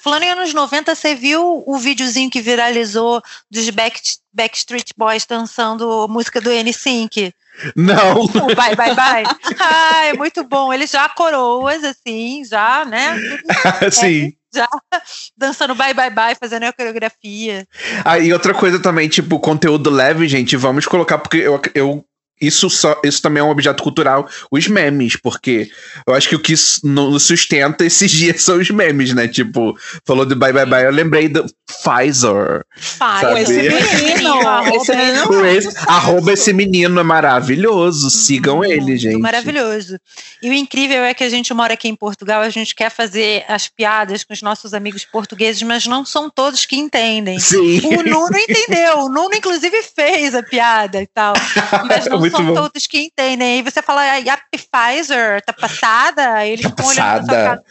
Falando 0.00 0.22
em 0.22 0.30
anos 0.30 0.54
90, 0.54 0.94
você 0.94 1.14
viu 1.14 1.62
o 1.66 1.76
videozinho 1.76 2.30
que 2.30 2.40
viralizou 2.40 3.20
dos 3.50 3.68
Back, 3.70 4.00
Backstreet 4.32 4.92
Boys 4.96 5.26
dançando 5.26 6.06
música 6.08 6.40
do 6.40 6.50
N-Sync? 6.50 7.34
Não! 7.76 8.22
O 8.22 8.54
Bye 8.54 8.76
Bye 8.76 8.94
Bye. 8.94 9.24
Ah, 9.58 10.04
é 10.04 10.12
muito 10.14 10.44
bom. 10.44 10.72
Eles 10.72 10.90
já 10.90 11.08
coroas, 11.08 11.82
assim, 11.84 12.44
já, 12.44 12.84
né? 12.84 13.16
Sim. 13.90 14.32
Já 14.54 14.68
dançando 15.36 15.74
Bye 15.74 15.94
Bye 15.94 16.10
Bye, 16.10 16.36
fazendo 16.38 16.64
a 16.64 16.72
coreografia. 16.72 17.66
Ah, 18.04 18.18
e 18.18 18.32
outra 18.32 18.54
coisa 18.54 18.80
também, 18.80 19.08
tipo, 19.08 19.38
conteúdo 19.38 19.90
leve, 19.90 20.26
gente, 20.28 20.56
vamos 20.56 20.86
colocar, 20.86 21.18
porque 21.18 21.38
eu, 21.38 21.60
eu 21.74 22.04
isso, 22.40 22.68
só, 22.70 23.00
isso 23.04 23.20
também 23.22 23.40
é 23.40 23.44
um 23.44 23.50
objeto 23.50 23.82
cultural, 23.82 24.28
os 24.50 24.66
memes, 24.68 25.16
porque 25.16 25.70
eu 26.06 26.14
acho 26.14 26.28
que 26.28 26.36
o 26.36 26.40
que 26.40 26.54
nos 26.84 27.22
sustenta 27.24 27.84
esses 27.84 28.10
dias 28.12 28.42
são 28.42 28.58
os 28.58 28.70
memes, 28.70 29.12
né? 29.14 29.26
Tipo, 29.28 29.76
falou 30.06 30.24
do 30.26 30.36
bye 30.36 30.52
bye 30.52 30.66
bye, 30.66 30.84
eu 30.84 30.90
lembrei 30.92 31.28
do 31.28 31.44
Pfizer. 31.66 32.64
Sabe? 32.76 33.40
Esse 33.40 33.52
menino, 33.52 34.48
arroba 34.48 34.76
esse 34.76 34.96
menino 34.96 35.26
Com 35.26 35.44
é 35.44 35.54
esse- 35.56 35.68
um 35.68 35.90
arroba 35.90 36.32
esse 36.32 36.52
menino 36.52 37.00
é 37.00 37.02
maravilhoso, 37.02 38.10
sigam 38.10 38.64
ele, 38.64 38.80
Muito 38.80 38.98
gente. 38.98 39.18
Maravilhoso. 39.20 39.98
E 40.42 40.50
o 40.50 40.52
incrível 40.52 41.02
é 41.04 41.14
que 41.14 41.24
a 41.24 41.28
gente 41.28 41.52
mora 41.54 41.74
aqui 41.74 41.88
em 41.88 41.94
Portugal, 41.94 42.42
a 42.42 42.48
gente 42.50 42.74
quer 42.74 42.90
fazer 42.90 43.44
as 43.48 43.68
piadas 43.68 44.24
com 44.24 44.32
os 44.32 44.42
nossos 44.42 44.74
amigos 44.74 45.04
portugueses, 45.04 45.62
mas 45.62 45.86
não 45.86 46.04
são 46.04 46.30
todos 46.30 46.64
que 46.66 46.76
entendem. 46.76 47.38
Sim. 47.38 47.80
O 47.84 48.02
Nuno 48.02 48.36
entendeu, 48.38 48.98
o 49.00 49.08
Nuno 49.08 49.34
inclusive 49.34 49.82
fez 49.82 50.34
a 50.34 50.42
piada 50.42 51.00
e 51.02 51.06
tal, 51.06 51.34
mas 51.88 52.06
não 52.06 52.20
Muito 52.30 52.36
são 52.36 52.46
bom. 52.46 52.54
todos 52.54 52.86
que 52.86 52.98
entendem. 53.00 53.56
Aí 53.56 53.62
você 53.62 53.80
fala, 53.82 54.00
a 54.02 54.16
Yap 54.16 54.40
Pfizer 54.52 55.42
tá 55.44 55.52
passada, 55.52 56.34
aí 56.34 56.52
eles 56.52 56.62
Tá 56.62 56.70
passada. 56.70 57.26
cara. 57.26 57.62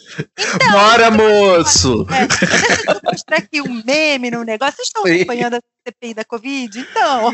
Bora, 0.72 1.12
moço! 1.12 2.06
É, 2.12 2.28
deixa 2.28 2.92
eu 2.92 3.02
mostrar 3.04 3.38
aqui 3.38 3.62
um 3.62 3.82
meme 3.86 4.32
no 4.32 4.44
negócio. 4.44 4.76
Vocês 4.78 4.88
estão 4.88 5.04
acompanhando 5.06 5.56
a 5.56 5.60
CPI 5.88 6.14
da 6.14 6.26
Covid? 6.26 6.80
Então, 6.80 7.34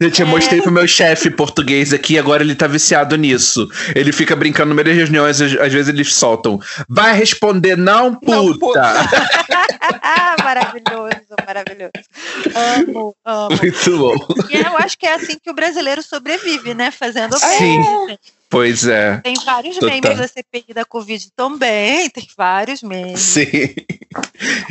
Gente, 0.00 0.20
eu 0.20 0.26
mostrei 0.26 0.60
pro 0.60 0.72
meu 0.72 0.86
chefe 0.88 1.30
português 1.30 1.92
aqui, 1.92 2.18
agora 2.18 2.42
ele 2.42 2.54
tá 2.54 2.66
viciado 2.66 3.16
nisso. 3.16 3.68
Ele 3.94 4.12
fica 4.12 4.34
brincando 4.34 4.70
no 4.70 4.74
meio 4.74 4.86
das 4.86 4.96
reuniões, 4.96 5.40
às 5.40 5.52
às 5.60 5.72
vezes 5.72 5.88
eles 5.88 6.14
soltam. 6.14 6.58
Vai 6.88 7.14
responder 7.14 7.76
não, 7.76 8.14
puta! 8.14 8.36
Não, 8.36 8.58
puta. 8.58 8.82
maravilhoso, 10.42 11.34
maravilhoso. 11.50 11.90
Amo, 12.54 13.14
amo. 13.24 13.56
Muito 13.60 13.98
bom. 13.98 14.14
E 14.50 14.56
eu 14.56 14.76
acho 14.78 14.96
que 14.96 15.06
é 15.06 15.14
assim 15.14 15.36
que 15.42 15.50
o 15.50 15.54
brasileiro 15.54 16.02
sobrevive, 16.02 16.74
né? 16.74 16.90
Fazendo 16.90 17.36
Sim. 17.38 17.82
Pois 18.48 18.86
é. 18.86 19.18
Tem 19.18 19.34
vários 19.44 19.76
Total. 19.76 19.90
memes 20.00 20.18
da 20.18 20.26
CPI 20.28 20.74
da 20.74 20.84
Covid 20.84 21.28
também, 21.36 22.08
tem 22.10 22.26
vários 22.36 22.82
memes. 22.82 23.20
Sim. 23.20 23.46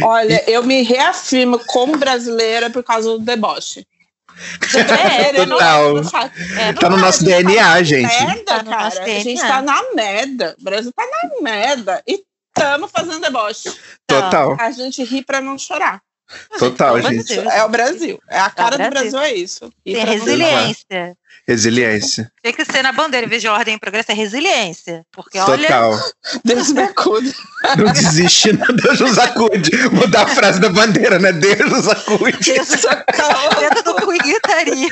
Olha, 0.04 0.44
eu 0.50 0.64
me 0.64 0.82
reafirmo 0.82 1.60
como 1.68 1.98
brasileira 1.98 2.70
por 2.70 2.84
causa 2.84 3.10
do 3.12 3.20
deboche. 3.20 3.86
É, 4.74 5.24
Querendo 5.26 5.50
total. 5.52 5.94
não? 5.96 6.02
É, 6.60 6.74
Tá 6.74 6.90
no 6.90 6.98
nosso 6.98 7.24
a 7.24 7.28
gente 7.32 7.44
DNA, 7.46 7.64
tá 7.64 7.84
gente. 7.84 8.04
na 8.04 8.26
Merda, 8.26 8.44
Tá 8.46 8.64
no 8.64 8.70
cara. 8.70 8.84
nosso 8.86 9.02
A 9.02 9.06
gente 9.08 9.42
tá 9.42 9.62
na 9.62 9.84
merda. 9.94 10.56
O 10.60 10.64
Brasil 10.64 10.92
tá 10.96 11.04
na 11.06 11.42
merda. 11.42 12.04
E 12.08 12.24
tamo 12.54 12.88
fazendo 12.88 13.20
deboche. 13.20 13.70
Total, 14.08 14.56
A 14.60 14.72
gente 14.72 15.04
ri 15.04 15.24
pra 15.24 15.42
não 15.42 15.58
chorar. 15.58 16.02
Total, 16.58 16.96
Pelo 16.96 17.10
gente. 17.10 17.36
Deus. 17.36 17.48
É 17.48 17.64
o 17.64 17.70
Brasil. 17.70 18.20
É 18.30 18.40
a 18.40 18.50
cara 18.50 18.78
do 18.78 18.90
Brasil. 18.90 19.12
Brasil, 19.12 19.20
é 19.20 19.34
isso. 19.34 19.74
E 19.86 19.94
Tem 19.94 20.06
resiliência. 20.06 21.18
Resiliência. 21.48 22.32
Tem 22.44 22.54
que 22.54 22.64
ser 22.64 22.84
na 22.84 22.92
bandeira, 22.92 23.26
em 23.26 23.30
vez 23.30 23.42
de 23.42 23.48
ordem 23.48 23.76
e 23.76 23.80
progresso, 23.80 24.12
é 24.12 24.16
resiliência. 24.16 25.04
Porque 25.12 25.40
olha, 25.40 25.68
Total. 25.68 25.94
chorar. 25.94 26.12
Deus 26.46 26.72
me 26.72 26.84
acude. 26.84 27.34
Não 27.78 27.92
desiste, 27.92 28.54
não. 28.54 28.68
Deus 28.76 29.00
nos 29.00 29.18
acude. 29.18 29.72
Mudar 29.92 30.24
a 30.24 30.28
frase 30.28 30.60
da 30.60 30.70
bandeira, 30.70 31.18
né? 31.18 31.32
Deus 31.32 31.72
nos 31.72 31.88
acude. 31.88 32.38
Deus 32.54 32.68
Socorro. 32.68 33.60
dentro 33.60 33.84
do 33.84 33.96
cu 33.96 34.14
e 34.14 34.18
gritaria. 34.20 34.88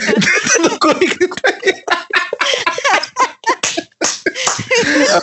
No 0.62 0.80
currículo. 0.80 1.30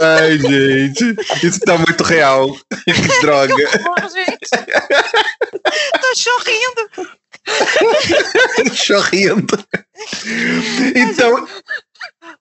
Ai, 0.00 0.38
gente. 0.38 1.16
Isso 1.42 1.60
tá 1.60 1.76
muito 1.78 2.02
real. 2.02 2.56
Que 2.84 3.20
droga. 3.20 3.54
Bom, 3.82 4.08
gente. 4.08 4.50
Tô 6.00 6.14
chorrindo. 6.16 6.90
chorrindo. 8.74 9.64
Então, 10.94 11.46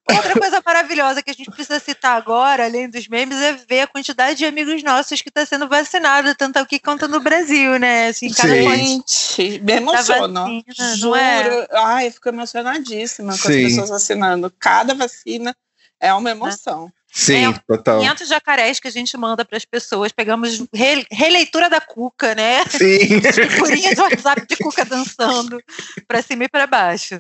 Outra 0.10 0.34
coisa 0.34 0.62
maravilhosa 0.66 1.22
que 1.24 1.32
a 1.32 1.34
gente 1.34 1.50
precisa 1.50 1.80
citar 1.80 2.18
agora, 2.18 2.66
além 2.66 2.90
dos 2.90 3.08
memes, 3.08 3.38
é 3.38 3.54
ver 3.54 3.82
a 3.82 3.88
quantidade 3.88 4.38
de 4.38 4.46
amigos 4.46 4.84
nossos 4.84 5.22
que 5.22 5.30
está 5.30 5.46
sendo 5.46 5.68
vacinado, 5.68 6.36
tanto 6.36 6.58
aqui 6.58 6.78
quanto 6.78 7.08
no 7.08 7.22
Brasil, 7.22 7.80
né? 7.80 8.08
Assim, 8.08 8.32
cada 8.34 8.54
Gente, 8.54 9.60
me 9.62 9.74
emociono. 9.74 10.34
vacina, 10.34 10.96
Juro. 10.96 11.10
não 11.10 11.16
é? 11.16 11.68
Ai, 11.72 12.08
eu 12.08 12.12
fico 12.12 12.30
emocionadíssima 12.30 13.32
com 13.32 13.48
Sim. 13.48 13.66
as 13.66 13.72
pessoas 13.72 13.90
vacinando. 13.90 14.54
Cada 14.60 14.94
vacina 14.94 15.56
é 16.00 16.14
uma 16.14 16.32
emoção. 16.32 16.92
Sim, 17.14 17.46
É, 17.46 17.54
total. 17.68 18.00
500 18.02 18.28
jacarés 18.28 18.80
que 18.80 18.88
a 18.88 18.92
gente 18.92 19.16
manda 19.16 19.46
para 19.46 19.56
as 19.58 19.64
pessoas. 19.66 20.12
Pegamos 20.12 20.64
re- 20.74 21.06
releitura 21.12 21.70
da 21.70 21.80
Cuca, 21.80 22.34
né? 22.36 22.64
Sim, 22.70 23.22
Figurinha 23.32 23.94
do 23.96 24.02
WhatsApp 24.02 24.46
de 24.50 24.56
Cuca 24.58 24.84
dançando 24.84 25.62
para 26.08 26.22
cima 26.22 26.46
e 26.46 26.50
para 26.50 26.66
baixo. 26.68 27.20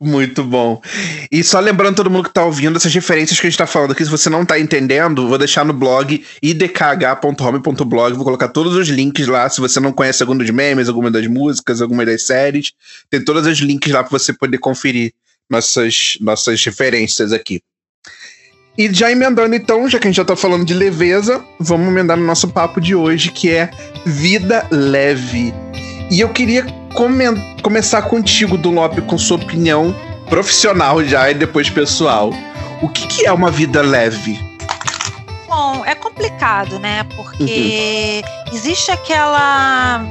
muito 0.00 0.42
bom. 0.44 0.82
E 1.30 1.42
só 1.44 1.60
lembrando 1.60 1.96
todo 1.96 2.10
mundo 2.10 2.24
que 2.28 2.34
tá 2.34 2.44
ouvindo 2.44 2.76
essas 2.76 2.92
referências 2.92 3.38
que 3.38 3.46
a 3.46 3.50
gente 3.50 3.58
tá 3.58 3.66
falando 3.66 3.92
aqui, 3.92 4.04
se 4.04 4.10
você 4.10 4.28
não 4.28 4.44
tá 4.44 4.58
entendendo, 4.58 5.28
vou 5.28 5.38
deixar 5.38 5.64
no 5.64 5.72
blog 5.72 6.24
idkh.home.blog, 6.42 8.14
vou 8.14 8.24
colocar 8.24 8.48
todos 8.48 8.74
os 8.74 8.88
links 8.88 9.26
lá, 9.26 9.48
se 9.48 9.60
você 9.60 9.78
não 9.80 9.92
conhece 9.92 10.22
algum 10.22 10.36
dos 10.36 10.50
memes, 10.50 10.88
alguma 10.88 11.10
das 11.10 11.26
músicas, 11.26 11.80
alguma 11.80 12.04
das 12.04 12.22
séries, 12.24 12.72
tem 13.08 13.24
todos 13.24 13.46
os 13.46 13.58
links 13.58 13.92
lá 13.92 14.02
para 14.02 14.18
você 14.18 14.32
poder 14.32 14.58
conferir 14.58 15.12
nossas, 15.48 16.16
nossas 16.20 16.64
referências 16.64 17.32
aqui. 17.32 17.62
E 18.78 18.92
já 18.92 19.10
emendando 19.10 19.54
então, 19.54 19.88
já 19.88 19.98
que 19.98 20.06
a 20.06 20.10
gente 20.10 20.16
já 20.16 20.24
tá 20.24 20.34
falando 20.36 20.64
de 20.64 20.72
leveza, 20.72 21.44
vamos 21.58 21.88
emendar 21.88 22.16
no 22.16 22.24
nosso 22.24 22.48
papo 22.48 22.80
de 22.80 22.94
hoje, 22.94 23.30
que 23.30 23.50
é 23.50 23.70
vida 24.06 24.66
leve. 24.70 25.52
E 26.10 26.20
eu 26.20 26.28
queria 26.30 26.64
começar 27.62 28.02
contigo, 28.02 28.56
Dunlop, 28.56 28.98
com 29.02 29.18
sua 29.18 29.36
opinião 29.36 29.94
profissional 30.28 31.04
já 31.04 31.30
e 31.30 31.34
depois 31.34 31.68
pessoal. 31.68 32.32
O 32.80 32.88
que, 32.88 33.06
que 33.06 33.26
é 33.26 33.32
uma 33.32 33.50
vida 33.50 33.82
leve? 33.82 34.38
Bom, 35.46 35.84
é 35.84 35.94
complicado, 35.94 36.78
né? 36.78 37.04
Porque 37.16 38.22
existe 38.52 38.90
aquela 38.90 40.02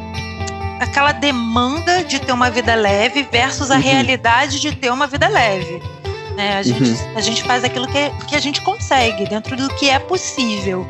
aquela 0.79 1.11
demanda 1.11 2.03
de 2.03 2.19
ter 2.19 2.31
uma 2.31 2.49
vida 2.49 2.73
leve 2.75 3.27
versus 3.29 3.69
a 3.71 3.75
Uhum. 3.75 3.81
realidade 3.81 4.59
de 4.61 4.73
ter 4.75 4.91
uma 4.91 5.07
vida 5.07 5.27
leve. 5.27 5.81
Né? 6.39 6.55
A, 6.55 6.63
gente, 6.63 6.89
Uhum. 6.89 7.17
a 7.17 7.21
gente 7.21 7.43
faz 7.43 7.65
aquilo 7.65 7.85
que, 7.85 8.09
que 8.29 8.33
a 8.33 8.39
gente 8.39 8.61
consegue, 8.61 9.27
dentro 9.27 9.57
do 9.57 9.67
que 9.75 9.89
é 9.89 9.99
possível. 9.99 10.87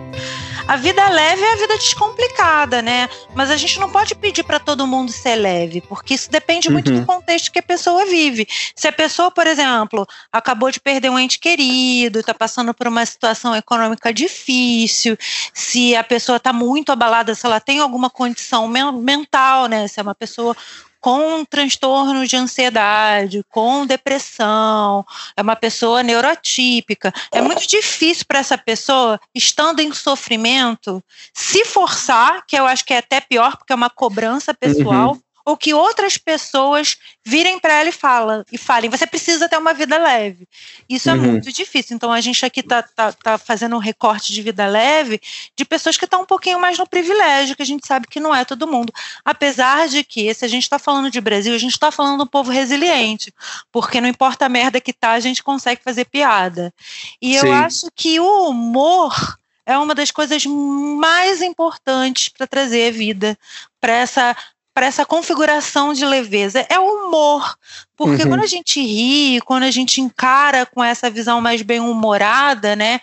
A 0.67 0.75
vida 0.75 1.09
leve 1.09 1.41
é 1.41 1.53
a 1.53 1.55
vida 1.55 1.75
descomplicada, 1.75 2.83
né? 2.83 3.09
Mas 3.33 3.49
a 3.49 3.57
gente 3.57 3.79
não 3.79 3.89
pode 3.89 4.13
pedir 4.13 4.43
para 4.43 4.59
todo 4.59 4.85
mundo 4.85 5.11
ser 5.11 5.35
leve, 5.35 5.81
porque 5.81 6.13
isso 6.13 6.29
depende 6.29 6.69
muito 6.69 6.91
Uhum. 6.91 6.99
do 6.99 7.05
contexto 7.07 7.51
que 7.51 7.57
a 7.57 7.63
pessoa 7.63 8.05
vive. 8.05 8.47
Se 8.75 8.87
a 8.87 8.91
pessoa, 8.91 9.31
por 9.31 9.47
exemplo, 9.47 10.07
acabou 10.31 10.69
de 10.69 10.79
perder 10.79 11.09
um 11.09 11.17
ente 11.17 11.39
querido, 11.39 12.19
está 12.19 12.35
passando 12.35 12.71
por 12.71 12.87
uma 12.87 13.03
situação 13.03 13.55
econômica 13.55 14.13
difícil, 14.13 15.17
se 15.51 15.95
a 15.95 16.03
pessoa 16.03 16.35
está 16.35 16.53
muito 16.53 16.91
abalada, 16.91 17.33
se 17.33 17.43
ela 17.43 17.59
tem 17.59 17.79
alguma 17.79 18.11
condição 18.11 18.67
men- 18.67 18.91
mental, 19.01 19.65
né? 19.65 19.87
Se 19.87 19.99
é 19.99 20.03
uma 20.03 20.13
pessoa 20.13 20.55
com 20.99 21.45
transtorno 21.45 22.27
de 22.27 22.35
ansiedade, 22.35 23.43
com 23.49 23.85
depressão, 23.85 25.05
é 25.35 25.41
uma 25.41 25.55
pessoa 25.55 26.03
neurotípica. 26.03 27.13
É 27.31 27.41
muito 27.41 27.67
difícil 27.67 28.25
para 28.27 28.39
essa 28.39 28.57
pessoa, 28.57 29.19
estando 29.33 29.79
em 29.79 29.93
sofrimento, 29.93 31.03
se 31.33 31.63
forçar, 31.65 32.45
que 32.45 32.55
eu 32.55 32.65
acho 32.65 32.83
que 32.85 32.93
é 32.93 32.97
até 32.97 33.21
pior, 33.21 33.57
porque 33.57 33.73
é 33.73 33.75
uma 33.75 33.89
cobrança 33.89 34.53
pessoal, 34.53 35.17
ou 35.49 35.57
que 35.57 35.73
outras 35.73 36.15
pessoas 36.15 36.97
virem 37.25 37.57
para 37.59 37.73
ela 37.73 37.89
e, 37.89 37.91
fala, 37.91 38.45
e 38.51 38.57
falem, 38.57 38.87
você 38.87 39.07
precisa 39.07 39.49
ter 39.49 39.57
uma 39.57 39.73
vida 39.73 39.97
leve. 39.97 40.47
Isso 40.87 41.09
é 41.09 41.13
Uhum. 41.13 41.21
muito 41.21 41.51
difícil. 41.51 41.95
Então 41.95 42.11
a 42.11 42.21
gente 42.21 42.45
aqui 42.45 42.59
está 42.59 42.83
tá, 42.83 43.11
tá 43.11 43.37
fazendo 43.37 43.75
um 43.75 43.79
recorte 43.79 44.31
de 44.31 44.43
vida 44.43 44.67
leve 44.67 45.19
de 45.57 45.65
pessoas 45.65 45.97
que 45.97 46.05
estão 46.05 46.21
um 46.21 46.25
pouquinho 46.25 46.59
mais 46.59 46.77
no 46.77 46.87
privilégio, 46.87 47.55
que 47.55 47.63
a 47.63 47.65
gente 47.65 47.87
sabe 47.87 48.05
que 48.07 48.19
não 48.19 48.33
é 48.33 48.45
todo 48.45 48.67
mundo. 48.67 48.93
Apesar 49.25 49.87
de 49.87 50.03
que, 50.03 50.31
se 50.35 50.45
a 50.45 50.47
gente 50.47 50.63
está 50.63 50.77
falando 50.77 51.09
de 51.09 51.19
Brasil, 51.19 51.55
a 51.55 51.57
gente 51.57 51.73
está 51.73 51.89
falando 51.91 52.17
de 52.17 52.23
um 52.23 52.27
povo 52.27 52.51
resiliente, 52.51 53.33
porque 53.71 53.99
não 53.99 54.07
importa 54.07 54.45
a 54.45 54.49
merda 54.49 54.79
que 54.79 54.93
tá, 54.93 55.13
a 55.13 55.19
gente 55.19 55.41
consegue 55.41 55.81
fazer 55.83 56.05
piada. 56.05 56.71
E 57.19 57.35
eu 57.35 57.41
Sim. 57.41 57.53
acho 57.53 57.87
que 57.95 58.19
o 58.19 58.49
humor 58.49 59.37
é 59.65 59.77
uma 59.77 59.95
das 59.95 60.11
coisas 60.11 60.45
mais 60.45 61.41
importantes 61.41 62.29
para 62.29 62.47
trazer 62.47 62.91
vida 62.91 63.37
para 63.79 63.93
essa 63.93 64.35
para 64.79 64.87
essa 64.87 65.05
configuração 65.05 65.91
de 65.91 66.05
leveza 66.05 66.65
é 66.69 66.79
o 66.79 66.85
humor, 66.85 67.53
porque 67.97 68.23
Uhum. 68.23 68.29
quando 68.29 68.43
a 68.43 68.47
gente 68.47 68.79
ri, 68.79 69.41
quando 69.41 69.63
a 69.63 69.71
gente 69.71 69.99
encara 69.99 70.65
com 70.65 70.81
essa 70.81 71.09
visão 71.09 71.41
mais 71.41 71.61
bem 71.61 71.81
humorada, 71.81 72.77
né? 72.77 73.01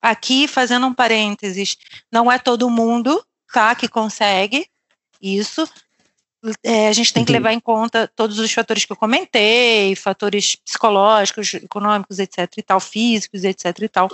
Aqui 0.00 0.48
fazendo 0.48 0.86
um 0.86 0.94
parênteses, 0.94 1.76
não 2.10 2.32
é 2.32 2.38
todo 2.38 2.70
mundo, 2.70 3.22
tá, 3.52 3.74
que 3.74 3.88
consegue 3.88 4.66
isso. 5.20 5.68
É, 6.64 6.88
a 6.88 6.92
gente 6.94 7.12
tem 7.12 7.26
que 7.26 7.32
levar 7.32 7.52
em 7.52 7.60
conta 7.60 8.10
todos 8.16 8.38
os 8.38 8.50
fatores 8.50 8.86
que 8.86 8.92
eu 8.92 8.96
comentei, 8.96 9.94
fatores 9.94 10.56
psicológicos, 10.56 11.52
econômicos, 11.52 12.18
etc 12.20 12.50
e 12.56 12.62
tal, 12.62 12.80
físicos, 12.80 13.44
etc 13.44 13.66
e 13.82 13.88
tal. 13.88 14.08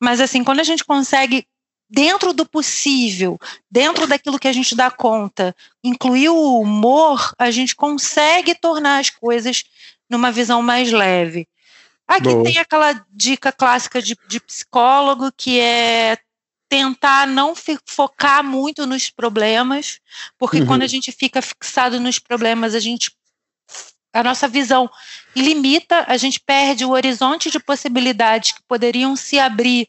Mas 0.00 0.20
assim, 0.20 0.42
quando 0.42 0.58
a 0.58 0.64
gente 0.64 0.84
consegue 0.84 1.46
dentro 1.88 2.32
do 2.32 2.44
possível, 2.44 3.38
dentro 3.70 4.06
daquilo 4.06 4.38
que 4.38 4.48
a 4.48 4.52
gente 4.52 4.74
dá 4.74 4.90
conta, 4.90 5.54
incluir 5.82 6.28
o 6.28 6.60
humor, 6.60 7.32
a 7.38 7.50
gente 7.50 7.74
consegue 7.74 8.54
tornar 8.54 8.98
as 8.98 9.10
coisas 9.10 9.64
numa 10.08 10.30
visão 10.30 10.60
mais 10.62 10.92
leve. 10.92 11.48
Aqui 12.06 12.30
Boa. 12.30 12.44
tem 12.44 12.58
aquela 12.58 13.04
dica 13.10 13.52
clássica 13.52 14.00
de, 14.00 14.16
de 14.28 14.40
psicólogo 14.40 15.30
que 15.36 15.60
é 15.60 16.18
tentar 16.68 17.26
não 17.26 17.54
focar 17.86 18.44
muito 18.44 18.86
nos 18.86 19.08
problemas, 19.08 20.00
porque 20.38 20.60
Uhum. 20.60 20.66
quando 20.66 20.82
a 20.82 20.86
gente 20.86 21.10
fica 21.10 21.40
fixado 21.40 21.98
nos 21.98 22.18
problemas, 22.18 22.74
a 22.74 22.80
gente 22.80 23.10
a 24.12 24.22
nossa 24.22 24.48
visão 24.48 24.90
limita, 25.36 26.04
a 26.08 26.16
gente 26.16 26.40
perde 26.40 26.84
o 26.84 26.90
horizonte 26.90 27.50
de 27.50 27.60
possibilidades 27.60 28.52
que 28.52 28.62
poderiam 28.66 29.14
se 29.14 29.38
abrir 29.38 29.88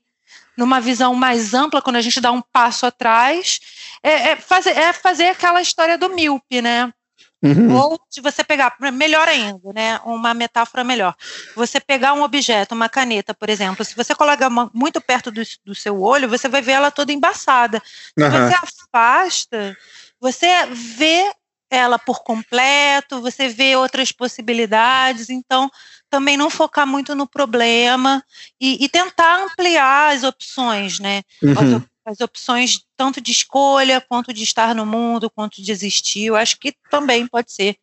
numa 0.59 0.81
visão 0.81 1.15
mais 1.15 1.53
ampla, 1.53 1.81
quando 1.81 1.95
a 1.95 2.01
gente 2.01 2.19
dá 2.19 2.31
um 2.33 2.41
passo 2.41 2.85
atrás, 2.85 3.61
é, 4.03 4.31
é 4.31 4.35
fazer, 4.35 4.71
é 4.71 4.91
fazer 4.91 5.27
aquela 5.27 5.61
história 5.61 5.97
do 5.97 6.09
míope, 6.09 6.61
né? 6.61 6.93
Uhum. 7.41 7.73
Ou 7.73 7.99
se 8.09 8.19
você 8.19 8.43
pegar, 8.43 8.75
melhor 8.91 9.25
ainda, 9.25 9.71
né? 9.73 10.01
Uma 10.03 10.33
metáfora 10.33 10.83
melhor. 10.83 11.15
Você 11.55 11.79
pegar 11.79 12.13
um 12.13 12.21
objeto, 12.21 12.75
uma 12.75 12.89
caneta, 12.89 13.33
por 13.33 13.49
exemplo, 13.49 13.85
se 13.85 13.95
você 13.95 14.13
coloca 14.13 14.49
muito 14.73 14.99
perto 14.99 15.31
do, 15.31 15.41
do 15.63 15.73
seu 15.73 16.01
olho, 16.01 16.27
você 16.27 16.49
vai 16.49 16.61
ver 16.61 16.73
ela 16.73 16.91
toda 16.91 17.13
embaçada. 17.13 17.81
Se 18.17 18.21
Aham. 18.21 18.49
você 18.49 18.55
afasta, 18.61 19.77
você 20.19 20.65
vê 20.71 21.31
ela 21.69 21.99
por 21.99 22.23
completo, 22.23 23.21
você 23.21 23.47
vê 23.47 23.75
outras 23.75 24.11
possibilidades, 24.11 25.29
então 25.29 25.69
também 26.09 26.35
não 26.35 26.49
focar 26.49 26.87
muito 26.87 27.13
no 27.13 27.27
problema 27.27 28.23
e, 28.59 28.83
e 28.83 28.89
tentar 28.89 29.43
ampliar 29.43 30.15
as 30.15 30.23
opções, 30.23 30.99
né? 30.99 31.21
As, 31.55 31.69
Uhum. 31.69 31.81
as 32.05 32.19
opções 32.21 32.81
tanto 32.97 33.21
de 33.21 33.31
escolha, 33.31 34.01
quanto 34.01 34.33
de 34.33 34.43
estar 34.43 34.73
no 34.73 34.85
mundo, 34.85 35.29
quanto 35.29 35.61
de 35.61 35.71
existir, 35.71 36.25
eu 36.25 36.35
acho 36.35 36.57
que 36.57 36.73
também 36.89 37.27
pode 37.27 37.51
ser 37.51 37.77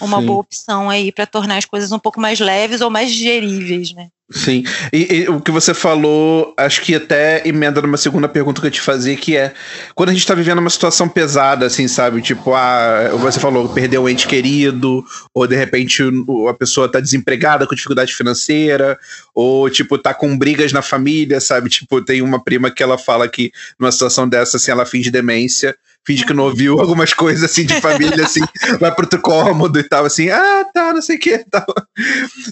uma 0.00 0.20
Sim. 0.20 0.26
boa 0.26 0.40
opção 0.40 0.90
aí 0.90 1.10
para 1.10 1.26
tornar 1.26 1.56
as 1.56 1.64
coisas 1.64 1.92
um 1.92 1.98
pouco 1.98 2.20
mais 2.20 2.40
leves 2.40 2.80
ou 2.80 2.90
mais 2.90 3.10
digeríveis, 3.10 3.92
né? 3.94 4.08
Sim. 4.34 4.64
E, 4.92 5.14
e 5.14 5.28
o 5.28 5.40
que 5.40 5.52
você 5.52 5.72
falou, 5.72 6.52
acho 6.56 6.82
que 6.82 6.96
até 6.96 7.46
emenda 7.46 7.80
numa 7.80 7.96
segunda 7.96 8.28
pergunta 8.28 8.60
que 8.60 8.66
eu 8.66 8.70
te 8.70 8.80
fazia, 8.80 9.16
que 9.16 9.36
é 9.36 9.54
quando 9.94 10.08
a 10.08 10.12
gente 10.12 10.26
tá 10.26 10.34
vivendo 10.34 10.58
uma 10.58 10.70
situação 10.70 11.08
pesada, 11.08 11.66
assim, 11.66 11.86
sabe? 11.86 12.20
Tipo, 12.20 12.52
ah, 12.52 13.10
você 13.20 13.38
falou, 13.38 13.68
perdeu 13.68 14.02
um 14.02 14.08
ente 14.08 14.26
querido, 14.26 15.04
ou 15.32 15.46
de 15.46 15.54
repente 15.54 16.02
a 16.50 16.54
pessoa 16.54 16.90
tá 16.90 16.98
desempregada 16.98 17.64
com 17.64 17.76
dificuldade 17.76 18.12
financeira, 18.12 18.98
ou 19.32 19.70
tipo, 19.70 19.96
tá 19.96 20.12
com 20.12 20.36
brigas 20.36 20.72
na 20.72 20.82
família, 20.82 21.40
sabe? 21.40 21.70
Tipo, 21.70 22.02
tem 22.02 22.20
uma 22.20 22.42
prima 22.42 22.72
que 22.72 22.82
ela 22.82 22.98
fala 22.98 23.28
que 23.28 23.52
numa 23.78 23.92
situação 23.92 24.28
dessa, 24.28 24.56
assim, 24.56 24.72
ela 24.72 24.84
finge 24.84 25.12
demência, 25.12 25.76
finge 26.06 26.24
que 26.26 26.34
não 26.34 26.44
ouviu 26.44 26.78
algumas 26.80 27.12
coisas 27.14 27.50
assim 27.50 27.64
de 27.64 27.80
família, 27.80 28.24
assim, 28.24 28.40
vai 28.78 28.94
pro 28.94 29.04
outro 29.04 29.20
cômodo 29.20 29.78
e 29.78 29.82
tal, 29.82 30.04
assim, 30.04 30.28
ah, 30.30 30.64
tá, 30.72 30.92
não 30.92 31.00
sei 31.02 31.16
o 31.16 31.18
que, 31.20 31.38
tal. 31.50 31.64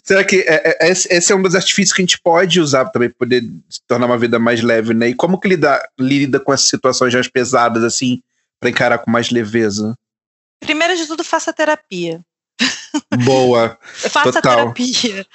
Será 0.03 0.25
que 0.25 0.37
é- 0.47 0.79
é- 0.81 0.91
esse 0.91 1.33
é 1.33 1.37
um 1.37 1.43
dos 1.43 1.55
artifícios 1.55 1.93
que 1.93 2.03
a 2.03 2.05
gente 2.05 2.21
pode 2.23 2.61
usar 2.61 2.87
também 2.87 3.09
para 3.09 3.19
poder 3.19 3.43
se 3.69 3.81
tornar 3.87 4.07
uma 4.07 4.19
vida 4.19 4.39
mais 4.39 4.63
leve, 4.63 4.95
né? 4.95 5.09
E 5.09 5.15
como 5.15 5.39
que 5.39 5.49
lida, 5.49 5.81
lida 5.99 6.41
com 6.41 6.53
essas 6.53 6.69
situações 6.69 7.13
mais 7.15 7.29
pesadas, 7.29 7.85
assim, 7.85 8.23
para 8.61 8.71
encarar 8.71 8.99
com 8.99 9.11
mais 9.11 9.31
leveza? 9.31 9.95
Primeiro 10.61 10.97
de 10.97 11.07
tudo, 11.07 11.25
faça 11.25 11.53
terapia. 11.53 12.21
Boa. 13.25 13.79
Faça 14.11 14.33
Total. 14.33 14.57
terapia. 14.73 15.27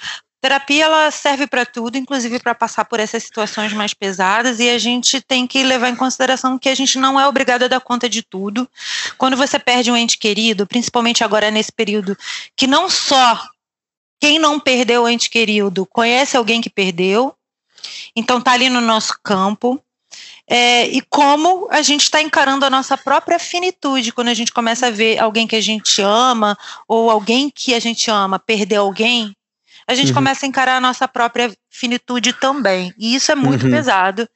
Terapia 0.48 0.86
ela 0.86 1.10
serve 1.10 1.46
para 1.46 1.66
tudo, 1.66 1.98
inclusive 1.98 2.38
para 2.38 2.54
passar 2.54 2.86
por 2.86 2.98
essas 2.98 3.22
situações 3.22 3.70
mais 3.74 3.92
pesadas, 3.92 4.58
e 4.58 4.70
a 4.70 4.78
gente 4.78 5.20
tem 5.20 5.46
que 5.46 5.62
levar 5.62 5.90
em 5.90 5.96
consideração 5.96 6.58
que 6.58 6.70
a 6.70 6.74
gente 6.74 6.96
não 6.98 7.20
é 7.20 7.28
obrigado 7.28 7.64
a 7.64 7.68
dar 7.68 7.80
conta 7.80 8.08
de 8.08 8.22
tudo. 8.22 8.66
Quando 9.18 9.36
você 9.36 9.58
perde 9.58 9.90
um 9.90 9.96
ente 9.96 10.16
querido, 10.16 10.66
principalmente 10.66 11.22
agora 11.22 11.50
nesse 11.50 11.70
período, 11.70 12.16
que 12.56 12.66
não 12.66 12.88
só 12.88 13.38
quem 14.18 14.38
não 14.38 14.58
perdeu 14.58 15.02
o 15.02 15.08
ente 15.08 15.28
querido 15.28 15.84
conhece 15.84 16.34
alguém 16.34 16.62
que 16.62 16.70
perdeu, 16.70 17.34
então 18.16 18.40
tá 18.40 18.52
ali 18.52 18.70
no 18.70 18.80
nosso 18.80 19.18
campo. 19.22 19.78
É, 20.50 20.86
e 20.86 21.02
como 21.02 21.68
a 21.70 21.82
gente 21.82 22.04
está 22.04 22.22
encarando 22.22 22.64
a 22.64 22.70
nossa 22.70 22.96
própria 22.96 23.38
finitude 23.38 24.12
quando 24.12 24.28
a 24.28 24.34
gente 24.34 24.50
começa 24.50 24.86
a 24.86 24.90
ver 24.90 25.18
alguém 25.18 25.46
que 25.46 25.56
a 25.56 25.60
gente 25.60 26.00
ama 26.00 26.56
ou 26.88 27.10
alguém 27.10 27.50
que 27.54 27.74
a 27.74 27.78
gente 27.78 28.10
ama 28.10 28.38
perder 28.38 28.76
alguém, 28.76 29.36
a 29.88 29.94
gente 29.94 30.08
uhum. 30.08 30.16
começa 30.16 30.44
a 30.44 30.48
encarar 30.48 30.76
a 30.76 30.80
nossa 30.80 31.08
própria 31.08 31.50
finitude 31.70 32.34
também. 32.34 32.92
E 32.98 33.14
isso 33.14 33.32
é 33.32 33.34
muito 33.34 33.64
uhum. 33.64 33.70
pesado. 33.70 34.28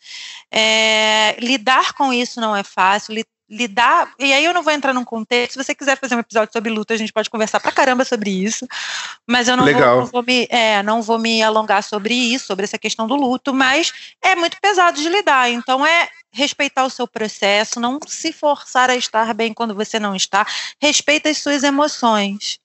É, 0.51 1.37
lidar 1.39 1.93
com 1.93 2.11
isso 2.11 2.41
não 2.41 2.57
é 2.57 2.63
fácil, 2.63 3.15
lidar. 3.51 4.11
E 4.19 4.33
aí 4.33 4.47
eu 4.47 4.55
não 4.55 4.63
vou 4.63 4.73
entrar 4.73 4.95
num 4.95 5.05
contexto. 5.05 5.53
Se 5.53 5.63
você 5.63 5.75
quiser 5.75 5.99
fazer 5.99 6.17
um 6.17 6.21
episódio 6.21 6.55
sobre 6.55 6.73
luta, 6.73 6.95
a 6.95 6.97
gente 6.97 7.13
pode 7.13 7.29
conversar 7.29 7.61
pra 7.61 7.71
caramba 7.71 8.03
sobre 8.03 8.31
isso. 8.31 8.67
Mas 9.29 9.47
eu 9.47 9.55
não, 9.55 9.65
vou, 9.67 9.75
não 9.75 10.07
vou, 10.07 10.23
me, 10.23 10.47
é, 10.49 10.83
não 10.83 11.03
vou 11.03 11.19
me 11.19 11.43
alongar 11.43 11.83
sobre 11.83 12.15
isso, 12.15 12.47
sobre 12.47 12.65
essa 12.65 12.79
questão 12.79 13.07
do 13.07 13.15
luto, 13.15 13.53
mas 13.53 13.93
é 14.23 14.35
muito 14.35 14.57
pesado 14.59 14.99
de 14.99 15.09
lidar. 15.09 15.51
Então 15.51 15.85
é 15.85 16.09
respeitar 16.33 16.85
o 16.85 16.91
seu 16.91 17.07
processo, 17.07 17.79
não 17.79 17.99
se 18.07 18.33
forçar 18.33 18.89
a 18.89 18.97
estar 18.97 19.35
bem 19.35 19.53
quando 19.53 19.75
você 19.75 20.01
não 20.01 20.17
está. 20.17 20.47
Respeita 20.81 21.29
as 21.29 21.37
suas 21.37 21.63
emoções. 21.63 22.62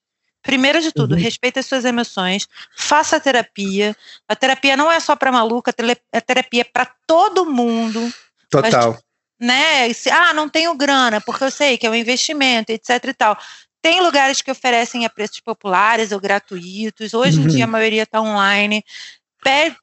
Primeiro 0.48 0.80
de 0.80 0.94
tudo, 0.94 1.14
uhum. 1.14 1.20
respeite 1.20 1.60
as 1.60 1.66
suas 1.66 1.84
emoções, 1.84 2.48
faça 2.74 3.18
a 3.18 3.20
terapia. 3.20 3.94
A 4.30 4.34
terapia 4.34 4.78
não 4.78 4.90
é 4.90 4.98
só 4.98 5.14
para 5.14 5.30
maluca, 5.30 5.72
a 6.14 6.22
terapia 6.22 6.62
é 6.62 6.64
para 6.64 6.90
todo 7.06 7.46
mundo. 7.46 8.14
Total. 8.50 8.94
Mas, 8.94 9.02
né? 9.38 9.92
Se, 9.92 10.10
ah, 10.10 10.34
não 10.34 10.48
tenho 10.48 10.74
grana, 10.74 11.20
porque 11.20 11.44
eu 11.44 11.52
sei 11.52 11.78
que 11.78 11.86
é 11.86 11.90
um 11.90 11.96
investimento, 11.96 12.72
etc 12.72 13.04
e 13.04 13.14
tal. 13.14 13.38
Tem 13.82 14.00
lugares 14.00 14.42
que 14.42 14.50
oferecem 14.50 15.06
a 15.06 15.10
preços 15.10 15.42
populares 15.42 16.14
ou 16.14 16.20
gratuitos. 16.22 17.14
Hoje 17.14 17.40
uhum. 17.40 17.44
em 17.44 17.48
dia 17.50 17.66
a 17.66 17.68
maioria 17.68 18.04
está 18.04 18.22
online. 18.22 18.86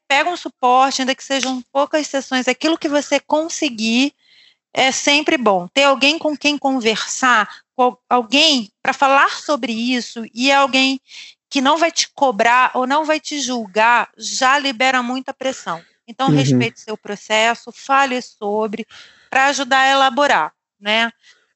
Pega 0.07 0.31
um 0.31 0.35
suporte, 0.35 1.03
ainda 1.03 1.13
que 1.13 1.23
sejam 1.23 1.63
poucas 1.71 2.07
sessões. 2.07 2.47
Aquilo 2.47 2.75
que 2.75 2.89
você 2.89 3.19
conseguir 3.19 4.15
é 4.73 4.91
sempre 4.91 5.37
bom. 5.37 5.67
Ter 5.67 5.83
alguém 5.83 6.17
com 6.17 6.35
quem 6.35 6.57
conversar, 6.57 7.47
alguém 8.09 8.71
para 8.81 8.93
falar 8.93 9.29
sobre 9.41 9.71
isso 9.71 10.25
e 10.33 10.49
é 10.51 10.55
alguém 10.55 10.99
que 11.49 11.61
não 11.61 11.77
vai 11.77 11.91
te 11.91 12.09
cobrar 12.13 12.71
ou 12.73 12.85
não 12.87 13.05
vai 13.05 13.19
te 13.19 13.39
julgar, 13.39 14.09
já 14.17 14.57
libera 14.57 15.01
muita 15.01 15.33
pressão. 15.33 15.81
Então, 16.07 16.27
uhum. 16.27 16.35
respeite 16.35 16.79
seu 16.79 16.97
processo, 16.97 17.71
fale 17.71 18.21
sobre, 18.21 18.85
para 19.29 19.47
ajudar 19.47 19.79
a 19.79 19.89
elaborar, 19.89 20.53
né? 20.79 21.11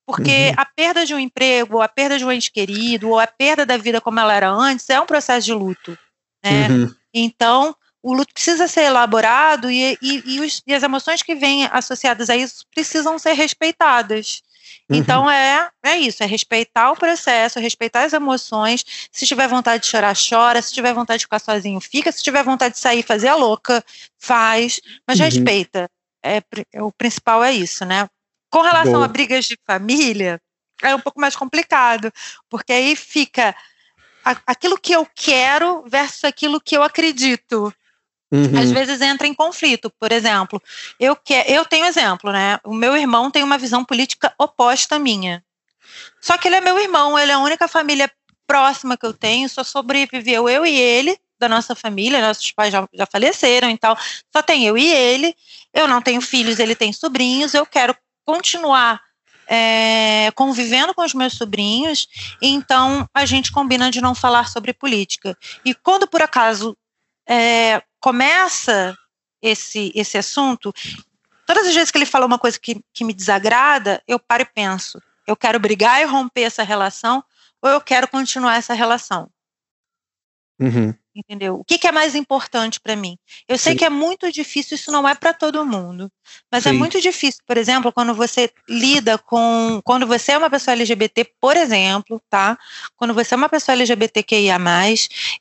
Porque 0.05 0.49
uhum. 0.49 0.55
a 0.57 0.65
perda 0.65 1.05
de 1.05 1.13
um 1.13 1.19
emprego, 1.19 1.81
a 1.81 1.87
perda 1.87 2.17
de 2.17 2.25
um 2.25 2.31
ente 2.31 2.51
querido, 2.51 3.09
ou 3.09 3.19
a 3.19 3.27
perda 3.27 3.65
da 3.65 3.77
vida 3.77 4.01
como 4.01 4.19
ela 4.19 4.33
era 4.33 4.49
antes, 4.49 4.89
é 4.89 4.99
um 4.99 5.05
processo 5.05 5.45
de 5.45 5.53
luto, 5.53 5.97
né? 6.43 6.67
Uhum. 6.67 6.95
Então, 7.13 7.75
o 8.01 8.13
luto 8.13 8.33
precisa 8.33 8.67
ser 8.67 8.83
elaborado 8.83 9.69
e, 9.69 9.97
e, 10.01 10.23
e, 10.25 10.39
os, 10.39 10.63
e, 10.65 10.73
as 10.73 10.83
emoções 10.83 11.21
que 11.21 11.35
vêm 11.35 11.65
associadas 11.65 12.29
a 12.29 12.35
isso 12.35 12.65
precisam 12.73 13.19
ser 13.19 13.33
respeitadas. 13.33 14.41
Uhum. 14.89 14.97
Então 14.97 15.29
é, 15.29 15.69
é 15.83 15.97
isso, 15.97 16.23
é 16.23 16.25
respeitar 16.25 16.91
o 16.91 16.95
processo, 16.95 17.59
respeitar 17.59 18.03
as 18.03 18.13
emoções. 18.13 18.83
Se 19.11 19.25
tiver 19.25 19.47
vontade 19.47 19.83
de 19.83 19.89
chorar, 19.89 20.15
chora. 20.15 20.61
Se 20.61 20.73
tiver 20.73 20.93
vontade 20.93 21.19
de 21.19 21.25
ficar 21.25 21.39
sozinho, 21.39 21.79
fica. 21.79 22.11
Se 22.11 22.23
tiver 22.23 22.43
vontade 22.43 22.73
de 22.73 22.79
sair, 22.79 23.03
fazer 23.03 23.27
a 23.27 23.35
louca, 23.35 23.83
faz. 24.17 24.79
Mas 25.07 25.19
uhum. 25.19 25.25
respeita 25.25 25.89
é, 26.23 26.41
o 26.81 26.91
principal 26.91 27.43
é 27.43 27.51
isso, 27.51 27.85
né? 27.85 28.09
Com 28.51 28.61
relação 28.61 28.93
Boa. 28.93 29.05
a 29.05 29.07
brigas 29.07 29.45
de 29.45 29.57
família, 29.65 30.41
é 30.81 30.95
um 30.95 30.99
pouco 30.99 31.19
mais 31.19 31.35
complicado, 31.35 32.11
porque 32.49 32.73
aí 32.73 32.95
fica 32.95 33.55
aquilo 34.45 34.79
que 34.79 34.93
eu 34.93 35.07
quero 35.13 35.83
versus 35.87 36.23
aquilo 36.23 36.59
que 36.59 36.75
eu 36.75 36.83
acredito. 36.83 37.73
Uhum. 38.31 38.59
Às 38.59 38.71
vezes 38.71 39.01
entra 39.01 39.27
em 39.27 39.33
conflito. 39.33 39.91
Por 39.99 40.11
exemplo, 40.11 40.61
eu, 40.99 41.15
que, 41.15 41.33
eu 41.47 41.65
tenho 41.65 41.85
exemplo, 41.85 42.31
né? 42.31 42.59
O 42.63 42.73
meu 42.73 42.95
irmão 42.95 43.31
tem 43.31 43.43
uma 43.43 43.57
visão 43.57 43.83
política 43.83 44.33
oposta 44.37 44.95
à 44.95 44.99
minha. 44.99 45.43
Só 46.21 46.37
que 46.37 46.47
ele 46.47 46.55
é 46.55 46.61
meu 46.61 46.77
irmão, 46.79 47.17
ele 47.17 47.31
é 47.31 47.35
a 47.35 47.39
única 47.39 47.67
família 47.67 48.09
próxima 48.45 48.97
que 48.97 49.05
eu 49.05 49.13
tenho, 49.13 49.47
só 49.49 49.63
sobreviveu 49.63 50.49
eu 50.49 50.65
e 50.65 50.75
ele 50.75 51.17
da 51.39 51.47
nossa 51.47 51.73
família, 51.73 52.19
nossos 52.19 52.51
pais 52.51 52.71
já, 52.71 52.87
já 52.93 53.05
faleceram 53.05 53.69
e 53.69 53.77
tal, 53.77 53.97
só 54.35 54.41
tem 54.41 54.65
eu 54.65 54.77
e 54.77 54.91
ele, 54.91 55.33
eu 55.73 55.87
não 55.87 56.01
tenho 56.01 56.19
filhos, 56.19 56.59
ele 56.59 56.75
tem 56.75 56.91
sobrinhos, 56.91 57.53
eu 57.53 57.65
quero 57.65 57.95
continuar 58.25 59.01
é, 59.47 60.31
convivendo 60.35 60.93
com 60.93 61.01
os 61.01 61.13
meus 61.13 61.33
sobrinhos, 61.33 62.07
então 62.41 63.07
a 63.13 63.25
gente 63.25 63.51
combina 63.51 63.89
de 63.89 64.01
não 64.01 64.13
falar 64.13 64.49
sobre 64.49 64.73
política. 64.73 65.35
E 65.63 65.73
quando 65.73 66.07
por 66.07 66.21
acaso 66.21 66.77
é, 67.27 67.81
começa 67.99 68.97
esse, 69.41 69.91
esse 69.95 70.17
assunto, 70.17 70.73
todas 71.45 71.67
as 71.67 71.73
vezes 71.73 71.91
que 71.91 71.97
ele 71.97 72.05
fala 72.05 72.25
uma 72.25 72.39
coisa 72.39 72.59
que, 72.59 72.81
que 72.93 73.03
me 73.03 73.13
desagrada, 73.13 74.01
eu 74.07 74.19
paro 74.19 74.43
e 74.43 74.45
penso: 74.45 75.01
eu 75.27 75.35
quero 75.35 75.59
brigar 75.59 76.01
e 76.01 76.05
romper 76.05 76.43
essa 76.43 76.63
relação, 76.63 77.23
ou 77.61 77.69
eu 77.69 77.81
quero 77.81 78.07
continuar 78.07 78.55
essa 78.55 78.73
relação? 78.73 79.29
Uhum. 80.59 80.93
Entendeu? 81.15 81.55
O 81.55 81.65
que, 81.65 81.77
que 81.77 81.87
é 81.87 81.91
mais 81.91 82.15
importante 82.15 82.79
para 82.79 82.95
mim? 82.95 83.17
Eu 83.47 83.57
sei 83.57 83.73
Sim. 83.73 83.79
que 83.79 83.85
é 83.85 83.89
muito 83.89 84.31
difícil, 84.31 84.75
isso 84.75 84.91
não 84.91 85.07
é 85.07 85.15
para 85.15 85.33
todo 85.33 85.65
mundo, 85.65 86.11
mas 86.51 86.65
é 86.65 86.69
Sim. 86.69 86.75
é 86.75 86.79
muito 86.79 87.01
difícil, 87.01 87.41
por 87.45 87.57
exemplo, 87.57 87.91
quando 87.91 88.13
você 88.13 88.51
lida 88.67 89.17
com. 89.17 89.81
Quando 89.83 90.05
você 90.05 90.33
é 90.33 90.37
uma 90.37 90.49
pessoa 90.49 90.75
LGBT, 90.75 91.33
por 91.39 91.57
exemplo, 91.57 92.21
tá? 92.29 92.57
Quando 92.95 93.13
você 93.13 93.33
é 93.33 93.37
uma 93.37 93.49
pessoa 93.49 93.73
LGBTQIA, 93.73 94.57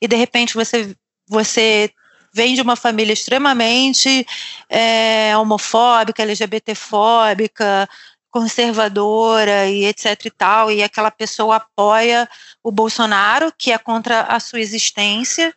e 0.01 0.07
de 0.07 0.15
repente 0.15 0.53
você, 0.53 0.95
você 1.27 1.91
vem 2.33 2.55
de 2.55 2.61
uma 2.61 2.75
família 2.75 3.13
extremamente 3.13 4.25
é, 4.69 5.35
homofóbica, 5.37 6.23
LGBTfóbica, 6.23 7.89
conservadora 8.29 9.67
e 9.67 9.85
etc 9.85 10.25
e 10.25 10.31
tal, 10.31 10.71
e 10.71 10.83
aquela 10.83 11.11
pessoa 11.11 11.57
apoia 11.57 12.29
o 12.63 12.71
Bolsonaro, 12.71 13.51
que 13.57 13.71
é 13.71 13.77
contra 13.77 14.21
a 14.21 14.39
sua 14.39 14.59
existência, 14.59 15.53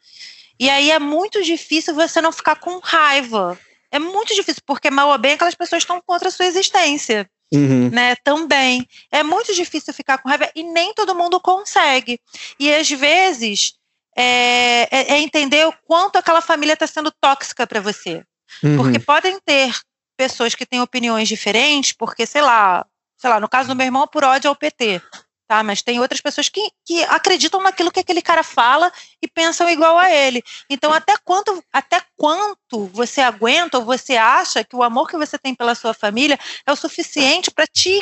e 0.59 0.71
aí 0.71 0.91
é 0.91 0.99
muito 0.99 1.43
difícil 1.43 1.95
você 1.95 2.21
não 2.21 2.33
ficar 2.33 2.57
com 2.57 2.79
raiva. 2.79 3.59
É 3.91 3.99
muito 3.99 4.35
difícil, 4.35 4.63
porque 4.65 4.91
mal 4.91 5.11
ou 5.11 5.19
bem 5.19 5.33
aquelas 5.33 5.55
pessoas 5.55 5.83
estão 5.83 6.01
contra 6.01 6.29
a 6.29 6.31
sua 6.31 6.47
existência. 6.47 7.29
Uhum. 7.53 7.91
Né, 7.91 8.17
também. 8.25 8.89
É 9.11 9.23
muito 9.23 9.53
difícil 9.55 9.93
ficar 9.93 10.17
com 10.17 10.29
raiva 10.29 10.51
e 10.55 10.63
nem 10.63 10.95
todo 10.95 11.15
mundo 11.15 11.39
consegue. 11.39 12.19
E 12.59 12.73
às 12.73 12.89
vezes 12.89 13.75
é, 14.17 14.89
é, 14.91 15.13
é 15.15 15.19
entender 15.21 15.67
o 15.67 15.75
quanto 15.87 16.17
aquela 16.17 16.41
família 16.41 16.75
está 16.75 16.87
sendo 16.87 17.11
tóxica 17.11 17.67
para 17.67 17.81
você. 17.81 18.25
Uhum. 18.63 18.77
Porque 18.77 18.99
podem 18.99 19.39
ter 19.41 19.75
pessoas 20.17 20.55
que 20.55 20.67
têm 20.67 20.81
opiniões 20.81 21.29
diferentes, 21.29 21.93
porque, 21.93 22.27
sei 22.27 22.43
lá, 22.43 22.87
sei 23.17 23.31
lá, 23.31 23.41
no 23.41 23.49
caso 23.49 23.69
do 23.69 23.77
meu 23.77 23.87
irmão, 23.87 24.07
por 24.07 24.25
ódio 24.25 24.49
ao 24.49 24.57
PT. 24.57 25.01
Tá, 25.49 25.63
mas 25.63 25.83
tem 25.83 26.01
outras 26.01 26.21
pessoas 26.21 26.49
que, 26.49 26.71
que 26.85 27.03
acreditam 27.05 27.61
naquilo 27.61 27.91
que 27.91 28.01
aquele 28.01 28.23
cara 28.23 28.43
fala 28.43 28.91
e 29.21 29.29
pensam 29.29 29.69
igual 29.69 29.99
a 29.99 30.11
ele. 30.11 30.43
Então, 30.71 30.93
até 30.93 31.15
quanto, 31.19 31.63
até 31.71 32.01
quanto 32.17 32.87
você 32.87 33.21
aguenta 33.21 33.79
ou 33.79 33.85
você 33.85 34.17
acha 34.17 34.65
que 34.65 34.75
o 34.75 34.83
amor 34.83 35.09
que 35.09 35.17
você 35.17 35.39
tem 35.39 35.55
pela 35.55 35.75
sua 35.75 35.93
família 35.93 36.39
é 36.65 36.73
o 36.73 36.77
suficiente 36.77 37.51
para 37.51 37.67
te, 37.67 38.01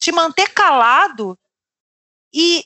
te 0.00 0.10
manter 0.10 0.48
calado 0.48 1.38
e 2.34 2.64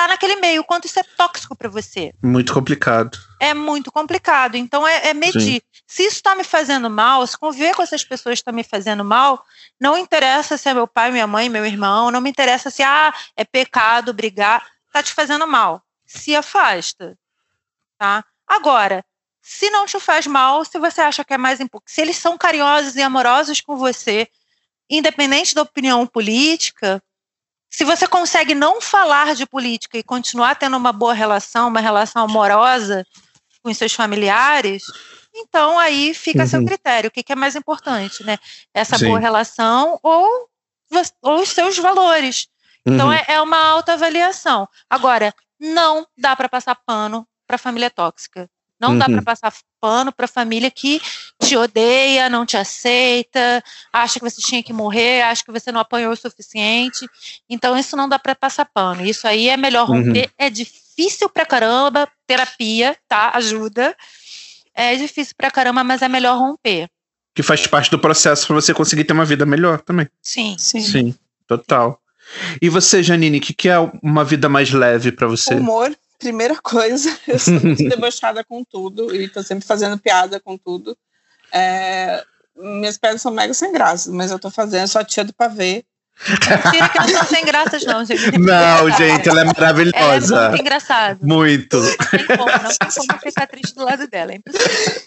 tá 0.00 0.08
naquele 0.08 0.36
meio, 0.36 0.64
quanto 0.64 0.86
isso 0.86 0.98
é 0.98 1.02
tóxico 1.02 1.54
para 1.54 1.68
você. 1.68 2.12
Muito 2.22 2.54
complicado. 2.54 3.18
É 3.38 3.52
muito 3.52 3.92
complicado. 3.92 4.56
Então 4.56 4.86
é, 4.86 5.08
é 5.08 5.14
medir. 5.14 5.40
Sim. 5.40 5.60
Se 5.86 6.02
isso 6.04 6.16
está 6.16 6.34
me 6.34 6.44
fazendo 6.44 6.88
mal, 6.88 7.26
se 7.26 7.36
conviver 7.36 7.74
com 7.74 7.82
essas 7.82 8.02
pessoas 8.02 8.38
está 8.38 8.50
me 8.50 8.64
fazendo 8.64 9.04
mal, 9.04 9.44
não 9.78 9.98
interessa 9.98 10.56
se 10.56 10.68
é 10.68 10.74
meu 10.74 10.86
pai, 10.86 11.10
minha 11.10 11.26
mãe, 11.26 11.48
meu 11.48 11.66
irmão, 11.66 12.10
não 12.10 12.20
me 12.20 12.30
interessa 12.30 12.70
se 12.70 12.82
ah, 12.82 13.12
é 13.36 13.44
pecado 13.44 14.14
brigar, 14.14 14.66
tá 14.92 15.02
te 15.02 15.12
fazendo 15.12 15.46
mal. 15.46 15.82
Se 16.06 16.34
afasta. 16.34 17.18
Tá? 17.98 18.24
Agora, 18.46 19.04
se 19.42 19.68
não 19.70 19.84
te 19.84 20.00
faz 20.00 20.26
mal, 20.26 20.64
se 20.64 20.78
você 20.78 21.02
acha 21.02 21.24
que 21.24 21.34
é 21.34 21.38
mais 21.38 21.60
importante, 21.60 21.92
se 21.92 22.00
eles 22.00 22.16
são 22.16 22.38
carinhosos 22.38 22.96
e 22.96 23.02
amorosos 23.02 23.60
com 23.60 23.76
você, 23.76 24.28
independente 24.88 25.54
da 25.54 25.62
opinião 25.62 26.06
política, 26.06 27.02
se 27.70 27.84
você 27.84 28.06
consegue 28.06 28.54
não 28.54 28.80
falar 28.80 29.34
de 29.34 29.46
política 29.46 29.96
e 29.96 30.02
continuar 30.02 30.56
tendo 30.56 30.76
uma 30.76 30.92
boa 30.92 31.14
relação, 31.14 31.68
uma 31.68 31.80
relação 31.80 32.24
amorosa 32.24 33.06
com 33.62 33.70
os 33.70 33.78
seus 33.78 33.92
familiares, 33.92 34.82
então 35.34 35.78
aí 35.78 36.12
fica 36.12 36.40
uhum. 36.40 36.44
a 36.44 36.48
seu 36.48 36.60
uhum. 36.60 36.66
critério. 36.66 37.08
O 37.08 37.10
que, 37.10 37.22
que, 37.22 37.32
é 37.32 37.36
mais 37.36 37.54
importante, 37.54 38.24
né? 38.24 38.38
Essa 38.74 38.98
Sim. 38.98 39.06
boa 39.06 39.20
relação 39.20 40.00
ou, 40.02 40.48
ou 41.22 41.40
os 41.40 41.50
seus 41.50 41.78
valores. 41.78 42.48
Então 42.84 43.06
uhum. 43.06 43.12
é, 43.12 43.24
é 43.28 43.40
uma 43.40 43.58
autoavaliação. 43.68 44.68
Agora, 44.88 45.32
não 45.58 46.06
dá 46.18 46.34
para 46.34 46.48
passar 46.48 46.74
pano 46.74 47.26
para 47.46 47.58
família 47.58 47.90
tóxica. 47.90 48.48
Não 48.80 48.96
dá 48.96 49.06
Uhum. 49.06 49.12
para 49.12 49.22
passar 49.22 49.52
pano 49.80 50.10
para 50.12 50.26
família 50.26 50.70
que 50.70 51.00
te 51.42 51.56
odeia, 51.56 52.28
não 52.30 52.44
te 52.46 52.56
aceita, 52.56 53.62
acha 53.92 54.18
que 54.18 54.24
você 54.30 54.40
tinha 54.40 54.62
que 54.62 54.72
morrer, 54.72 55.22
acha 55.22 55.44
que 55.44 55.52
você 55.52 55.70
não 55.70 55.80
apanhou 55.80 56.12
o 56.12 56.16
suficiente. 56.16 57.06
Então 57.48 57.76
isso 57.78 57.96
não 57.96 58.08
dá 58.08 58.18
para 58.18 58.34
passar 58.34 58.64
pano. 58.64 59.04
Isso 59.04 59.26
aí 59.28 59.48
é 59.48 59.56
melhor 59.56 59.88
Uhum. 59.88 60.06
romper. 60.06 60.30
É 60.38 60.48
difícil 60.48 61.28
pra 61.28 61.44
caramba, 61.46 62.08
terapia, 62.26 62.96
tá? 63.08 63.30
Ajuda. 63.34 63.94
É 64.74 64.94
difícil 64.96 65.34
pra 65.36 65.50
caramba, 65.50 65.84
mas 65.84 66.00
é 66.02 66.08
melhor 66.08 66.38
romper. 66.38 66.88
Que 67.34 67.42
faz 67.42 67.66
parte 67.66 67.90
do 67.90 67.98
processo 67.98 68.46
pra 68.46 68.54
você 68.56 68.72
conseguir 68.74 69.04
ter 69.04 69.12
uma 69.12 69.24
vida 69.24 69.44
melhor 69.46 69.80
também. 69.80 70.08
Sim. 70.22 70.56
Sim. 70.58 70.80
Sim, 70.80 71.14
total. 71.46 72.00
E 72.62 72.68
você, 72.68 73.02
Janine, 73.02 73.38
o 73.38 73.40
que, 73.40 73.52
que 73.52 73.68
é 73.68 73.76
uma 74.02 74.24
vida 74.24 74.48
mais 74.48 74.70
leve 74.72 75.10
pra 75.12 75.26
você? 75.26 75.54
Humor, 75.54 75.94
primeira 76.20 76.54
coisa. 76.62 77.16
Eu 77.26 77.38
sou 77.38 77.54
muito 77.54 77.88
debochada 77.88 78.44
com 78.44 78.62
tudo 78.62 79.14
e 79.14 79.28
tô 79.28 79.42
sempre 79.42 79.66
fazendo 79.66 79.98
piada 79.98 80.38
com 80.38 80.56
tudo. 80.56 80.96
É, 81.52 82.22
minhas 82.56 82.96
piadas 82.96 83.20
são 83.22 83.32
mega 83.32 83.52
sem 83.52 83.72
graça, 83.72 84.12
mas 84.12 84.30
eu 84.30 84.38
tô 84.38 84.50
fazendo, 84.50 84.86
sou 84.86 85.00
a 85.00 85.04
tia 85.04 85.24
do 85.24 85.34
pavê. 85.34 85.84
Mentira 86.28 86.88
que 86.90 86.98
não 86.98 87.08
são 87.08 87.24
sem 87.24 87.44
graças, 87.46 87.82
não, 87.84 88.04
gente. 88.04 88.20
Não, 88.38 88.90
gente, 88.90 89.26
ela 89.26 89.40
é 89.40 89.42
Ela 89.42 89.50
é 89.50 89.54
maravilhosa. 89.58 90.48
muito 90.50 90.60
engraçada. 90.60 91.18
Muito. 91.22 91.78
Não 91.78 91.96
tem 91.96 92.26
como, 92.36 92.50
não 92.50 92.70
tem 92.76 92.88
como 92.94 93.20
ficar 93.20 93.46
triste 93.46 93.74
do 93.74 93.84
lado 93.84 94.06
dela. 94.06 94.32
É 94.32 94.34
impossível. 94.36 95.02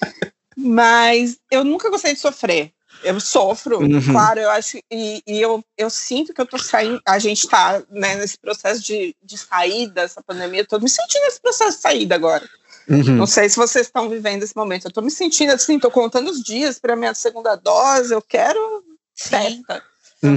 Mas 0.57 1.37
eu 1.51 1.63
nunca 1.63 1.91
gostei 1.91 2.15
de 2.15 2.19
sofrer. 2.19 2.72
Eu 3.03 3.19
sofro, 3.19 3.79
Uhum. 3.79 4.01
claro, 4.11 4.39
eu 4.39 4.49
acho, 4.49 4.77
e, 4.91 5.21
e 5.27 5.41
eu, 5.41 5.63
eu 5.77 5.89
sinto 5.89 6.33
que 6.33 6.39
eu 6.41 6.45
tô 6.45 6.57
saindo, 6.57 7.01
a 7.05 7.19
gente 7.19 7.47
tá 7.47 7.81
né, 7.91 8.15
nesse 8.15 8.37
processo 8.37 8.81
de, 8.81 9.15
de 9.23 9.37
saída 9.37 9.93
dessa 10.01 10.21
pandemia, 10.23 10.61
eu 10.61 10.67
tô 10.67 10.79
me 10.79 10.89
sentindo 10.89 11.23
nesse 11.23 11.41
processo 11.41 11.77
de 11.77 11.81
saída 11.81 12.15
agora. 12.15 12.47
Uhum. 12.89 13.15
Não 13.15 13.25
sei 13.27 13.47
se 13.49 13.55
vocês 13.57 13.87
estão 13.87 14.09
vivendo 14.09 14.43
esse 14.43 14.55
momento, 14.55 14.85
eu 14.87 14.91
tô 14.91 15.01
me 15.01 15.11
sentindo 15.11 15.51
assim, 15.53 15.79
tô 15.79 15.89
contando 15.91 16.29
os 16.29 16.41
dias 16.41 16.79
para 16.79 16.95
minha 16.95 17.13
segunda 17.13 17.55
dose, 17.55 18.13
eu 18.13 18.21
quero 18.21 18.83
Sim. 19.15 19.29
festa. 19.29 19.83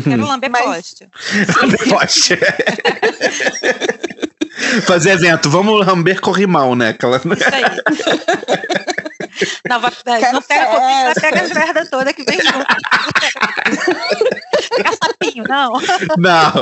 Quero 0.02 0.22
Uhum. 0.22 0.28
lamber 0.28 0.50
Mas- 0.50 0.64
poste. 0.64 1.08
Poxa. 1.88 2.36
Fazer 4.86 5.10
evento, 5.10 5.48
vamos 5.50 5.86
lamber 5.86 6.20
corrimão, 6.20 6.74
né? 6.74 6.88
Aquela... 6.88 7.16
Isso 7.18 7.26
aí. 7.52 7.64
Não, 9.68 9.80
vai, 9.80 9.90
não 10.32 10.42
pega 10.42 10.66
Covid, 10.66 10.80
vai 10.80 11.04
festa. 11.14 11.20
pegar 11.20 11.42
as 11.42 11.52
merda 11.52 11.86
toda 11.90 12.12
que 12.12 12.24
vem 12.24 12.40
junto. 12.40 12.66
Pega 14.76 14.90
sapinho, 15.02 15.44
não. 15.48 15.72
Não. 16.18 16.52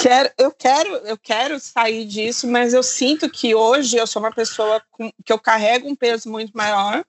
Quero, 0.00 0.30
eu 0.38 0.50
quero, 0.52 0.88
eu 1.04 1.18
quero 1.18 1.58
sair 1.58 2.04
disso, 2.04 2.46
mas 2.46 2.72
eu 2.74 2.82
sinto 2.82 3.28
que 3.28 3.54
hoje 3.54 3.96
eu 3.96 4.06
sou 4.06 4.20
uma 4.22 4.32
pessoa 4.32 4.82
com- 4.90 5.12
que 5.24 5.32
eu 5.32 5.38
carrego 5.38 5.88
um 5.88 5.96
peso 5.96 6.28
muito 6.30 6.52
maior 6.56 7.04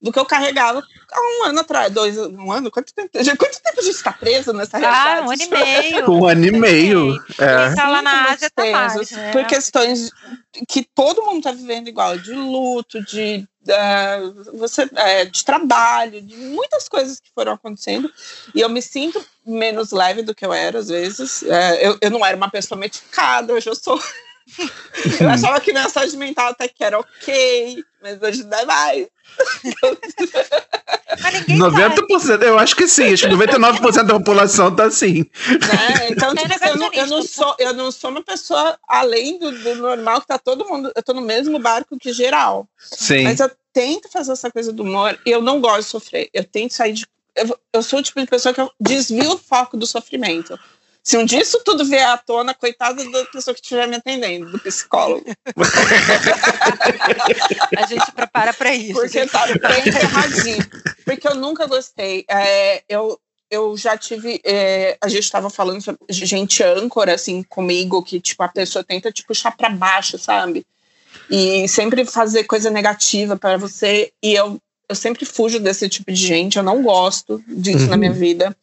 do 0.00 0.12
que 0.12 0.18
eu 0.18 0.24
carregava 0.24 0.82
há 1.10 1.20
um 1.20 1.44
ano 1.48 1.60
atrás, 1.60 1.92
dois, 1.92 2.16
um 2.16 2.52
ano, 2.52 2.70
quanto 2.70 2.94
tempo? 2.94 3.10
Quanto 3.12 3.60
tempo 3.60 3.80
a 3.80 3.82
gente 3.82 3.96
está 3.96 4.12
preso 4.12 4.52
nessa 4.52 4.76
Ah, 4.76 4.80
realidade? 4.80 5.26
um 5.26 5.30
ano 5.32 5.42
e 5.42 5.46
meio. 5.48 6.10
Um 6.10 6.26
ano 6.26 6.46
e 6.46 6.50
meio. 6.52 7.24
É. 7.38 7.66
Quem 7.66 7.74
tá 7.74 7.88
lá 7.88 8.02
na 8.02 8.30
Ásia 8.30 8.50
tá 8.50 8.64
mais, 8.64 9.10
né? 9.10 9.32
Por 9.32 9.44
questões 9.46 10.10
que 10.68 10.86
todo 10.94 11.22
mundo 11.22 11.38
está 11.38 11.52
vivendo 11.52 11.88
igual, 11.88 12.16
de 12.16 12.32
luto, 12.32 13.02
de, 13.02 13.44
ah, 13.68 14.18
você, 14.54 14.88
é, 14.94 15.24
de 15.24 15.44
trabalho, 15.44 16.20
de 16.22 16.36
muitas 16.36 16.88
coisas 16.88 17.18
que 17.18 17.30
foram 17.34 17.52
acontecendo. 17.52 18.10
E 18.54 18.60
eu 18.60 18.68
me 18.68 18.80
sinto 18.80 19.24
menos 19.44 19.90
leve 19.90 20.22
do 20.22 20.34
que 20.34 20.46
eu 20.46 20.52
era, 20.52 20.78
às 20.78 20.88
vezes. 20.88 21.42
É, 21.42 21.86
eu, 21.86 21.98
eu 22.00 22.10
não 22.10 22.24
era 22.24 22.36
uma 22.36 22.50
pessoa 22.50 22.78
medicada, 22.78 23.52
hoje 23.52 23.68
eu 23.68 23.74
sou. 23.74 24.00
eu 25.20 25.28
achava 25.28 25.60
que 25.60 25.72
minha 25.72 25.88
saúde 25.88 26.16
mental 26.16 26.50
até 26.50 26.68
que 26.68 26.82
era 26.82 26.98
ok, 26.98 27.84
mas 28.02 28.20
hoje 28.22 28.44
não 28.44 28.58
é 28.58 28.64
mais. 28.64 29.06
Mas 31.20 31.46
ninguém 31.46 31.58
sabe. 31.58 32.02
90%, 32.02 32.42
eu 32.42 32.58
acho 32.58 32.76
que 32.76 32.86
sim. 32.86 33.12
Acho 33.12 33.28
que 33.28 33.34
99% 33.34 34.02
da 34.04 34.14
população 34.14 34.74
tá 34.74 34.84
assim. 34.84 35.24
né? 35.48 36.08
Então, 36.10 36.34
tipo, 36.34 36.54
assim, 36.54 36.66
eu, 36.66 36.76
não, 36.76 36.92
eu, 36.92 37.06
não 37.06 37.22
sou, 37.22 37.56
eu 37.58 37.72
não 37.72 37.90
sou 37.90 38.10
uma 38.10 38.22
pessoa 38.22 38.78
além 38.86 39.38
do, 39.38 39.50
do 39.50 39.74
normal, 39.76 40.20
que 40.20 40.26
tá 40.26 40.38
todo 40.38 40.66
mundo. 40.66 40.92
Eu 40.94 41.02
tô 41.02 41.12
no 41.12 41.20
mesmo 41.20 41.58
barco 41.58 41.98
que 41.98 42.12
geral. 42.12 42.68
Sim. 42.78 43.24
Mas 43.24 43.40
eu 43.40 43.50
tento 43.72 44.08
fazer 44.10 44.32
essa 44.32 44.50
coisa 44.50 44.72
do 44.72 44.82
humor 44.82 45.18
e 45.24 45.30
eu 45.30 45.42
não 45.42 45.60
gosto 45.60 45.80
de 45.80 45.86
sofrer. 45.86 46.30
Eu 46.32 46.44
tento 46.44 46.74
sair 46.74 46.92
de. 46.92 47.06
Eu, 47.34 47.58
eu 47.72 47.82
sou 47.82 48.00
o 48.00 48.02
tipo 48.02 48.20
de 48.20 48.26
pessoa 48.26 48.54
que 48.54 48.60
eu 48.60 48.70
desvio 48.80 49.32
o 49.32 49.38
foco 49.38 49.76
do 49.76 49.86
sofrimento. 49.86 50.58
Se 51.08 51.16
um 51.16 51.24
dia 51.24 51.40
isso 51.40 51.58
tudo 51.64 51.86
vier 51.86 52.06
à 52.06 52.18
tona, 52.18 52.52
coitada 52.52 53.02
da 53.10 53.24
pessoa 53.24 53.54
que 53.54 53.62
estiver 53.62 53.88
me 53.88 53.96
atendendo, 53.96 54.52
do 54.52 54.58
psicólogo. 54.58 55.24
A 57.78 57.86
gente 57.86 58.12
prepara 58.12 58.52
pra 58.52 58.74
isso. 58.74 58.92
Porque 58.92 59.24
tá 59.24 59.46
bem 59.46 59.86
erradinho. 59.86 60.68
Porque 61.06 61.26
eu 61.26 61.34
nunca 61.34 61.66
gostei. 61.66 62.26
É, 62.28 62.82
eu, 62.86 63.18
eu 63.50 63.74
já 63.74 63.96
tive. 63.96 64.38
é, 64.44 64.98
a 65.00 65.08
gente 65.08 65.22
estava 65.22 65.48
falando 65.48 65.80
sobre 65.80 65.98
gente 66.10 66.62
âncora, 66.62 67.14
assim, 67.14 67.42
comigo, 67.42 68.02
que 68.02 68.20
tipo, 68.20 68.42
a 68.42 68.48
pessoa 68.48 68.84
tenta 68.84 69.10
te 69.10 69.24
puxar 69.24 69.56
para 69.56 69.70
baixo, 69.70 70.18
sabe? 70.18 70.66
E 71.30 71.66
sempre 71.68 72.04
fazer 72.04 72.44
coisa 72.44 72.68
negativa 72.68 73.34
para 73.34 73.56
você. 73.56 74.12
E 74.22 74.34
eu, 74.34 74.60
eu 74.86 74.94
sempre 74.94 75.24
fujo 75.24 75.58
desse 75.58 75.88
tipo 75.88 76.12
de 76.12 76.26
gente. 76.26 76.58
Eu 76.58 76.62
não 76.62 76.82
gosto 76.82 77.42
disso 77.48 77.86
na 77.86 77.96
minha 77.96 78.12
vida. 78.12 78.54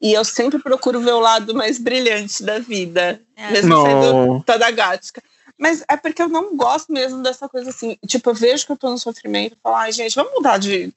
E 0.00 0.12
eu 0.12 0.24
sempre 0.24 0.58
procuro 0.60 1.00
ver 1.00 1.12
o 1.12 1.20
lado 1.20 1.54
mais 1.54 1.78
brilhante 1.78 2.42
da 2.42 2.58
vida. 2.58 3.20
É. 3.36 3.50
Mesmo 3.52 3.82
sendo 3.82 4.12
Não. 4.14 4.40
toda 4.42 4.70
gática. 4.70 5.22
Mas 5.58 5.82
é 5.88 5.96
porque 5.96 6.22
eu 6.22 6.28
não 6.28 6.56
gosto 6.56 6.92
mesmo 6.92 7.20
dessa 7.22 7.48
coisa 7.48 7.70
assim. 7.70 7.96
Tipo, 8.06 8.30
eu 8.30 8.34
vejo 8.34 8.64
que 8.64 8.70
eu 8.72 8.76
tô 8.76 8.90
no 8.90 8.98
sofrimento 8.98 9.54
e 9.54 9.58
falo, 9.60 9.74
ai, 9.76 9.90
gente, 9.90 10.14
vamos 10.14 10.32
mudar 10.34 10.56
de. 10.58 10.92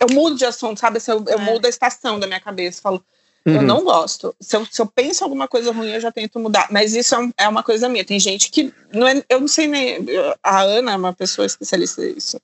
Eu 0.00 0.08
mudo 0.10 0.34
de 0.36 0.44
assunto, 0.44 0.80
sabe? 0.80 0.96
Assim, 0.98 1.12
eu, 1.12 1.24
eu 1.28 1.38
É. 1.38 1.42
mudo 1.42 1.66
a 1.66 1.68
estação 1.68 2.18
da 2.18 2.26
minha 2.26 2.40
cabeça. 2.40 2.80
Falo, 2.82 3.04
eu 3.46 3.54
Uhum. 3.56 3.62
não 3.62 3.84
gosto. 3.84 4.34
Se 4.40 4.56
eu, 4.56 4.66
se 4.68 4.82
eu 4.82 4.86
penso 4.86 5.22
alguma 5.22 5.46
coisa 5.46 5.70
ruim, 5.72 5.90
eu 5.92 6.00
já 6.00 6.10
tento 6.10 6.40
mudar. 6.40 6.66
Mas 6.72 6.92
isso 6.94 7.14
é, 7.14 7.18
um- 7.18 7.32
é 7.38 7.46
uma 7.48 7.62
coisa 7.62 7.88
minha. 7.88 8.04
Tem 8.04 8.18
gente 8.18 8.50
que. 8.50 8.74
Não 8.92 9.06
é, 9.06 9.22
eu 9.28 9.40
não 9.40 9.46
sei 9.48 9.68
nem. 9.68 10.04
A 10.42 10.62
Ana 10.62 10.92
é 10.92 10.96
uma 10.96 11.12
pessoa 11.12 11.46
especialista 11.46 12.02
nisso. 12.02 12.40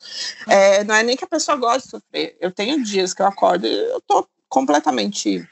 É, 0.49 0.85
não 0.85 0.95
é 0.95 1.03
nem 1.03 1.17
que 1.17 1.25
a 1.25 1.29
pessoa 1.29 1.57
gosta 1.57 1.81
de 1.83 1.91
sofrer. 1.91 2.37
Eu 2.41 2.53
tenho 2.53 2.81
dias 2.85 3.13
que 3.13 3.23
eu 3.23 3.27
acordo 3.27 3.67
e 3.67 3.75
eu 3.75 4.01
tô 4.07 4.25
completamente 4.49 5.45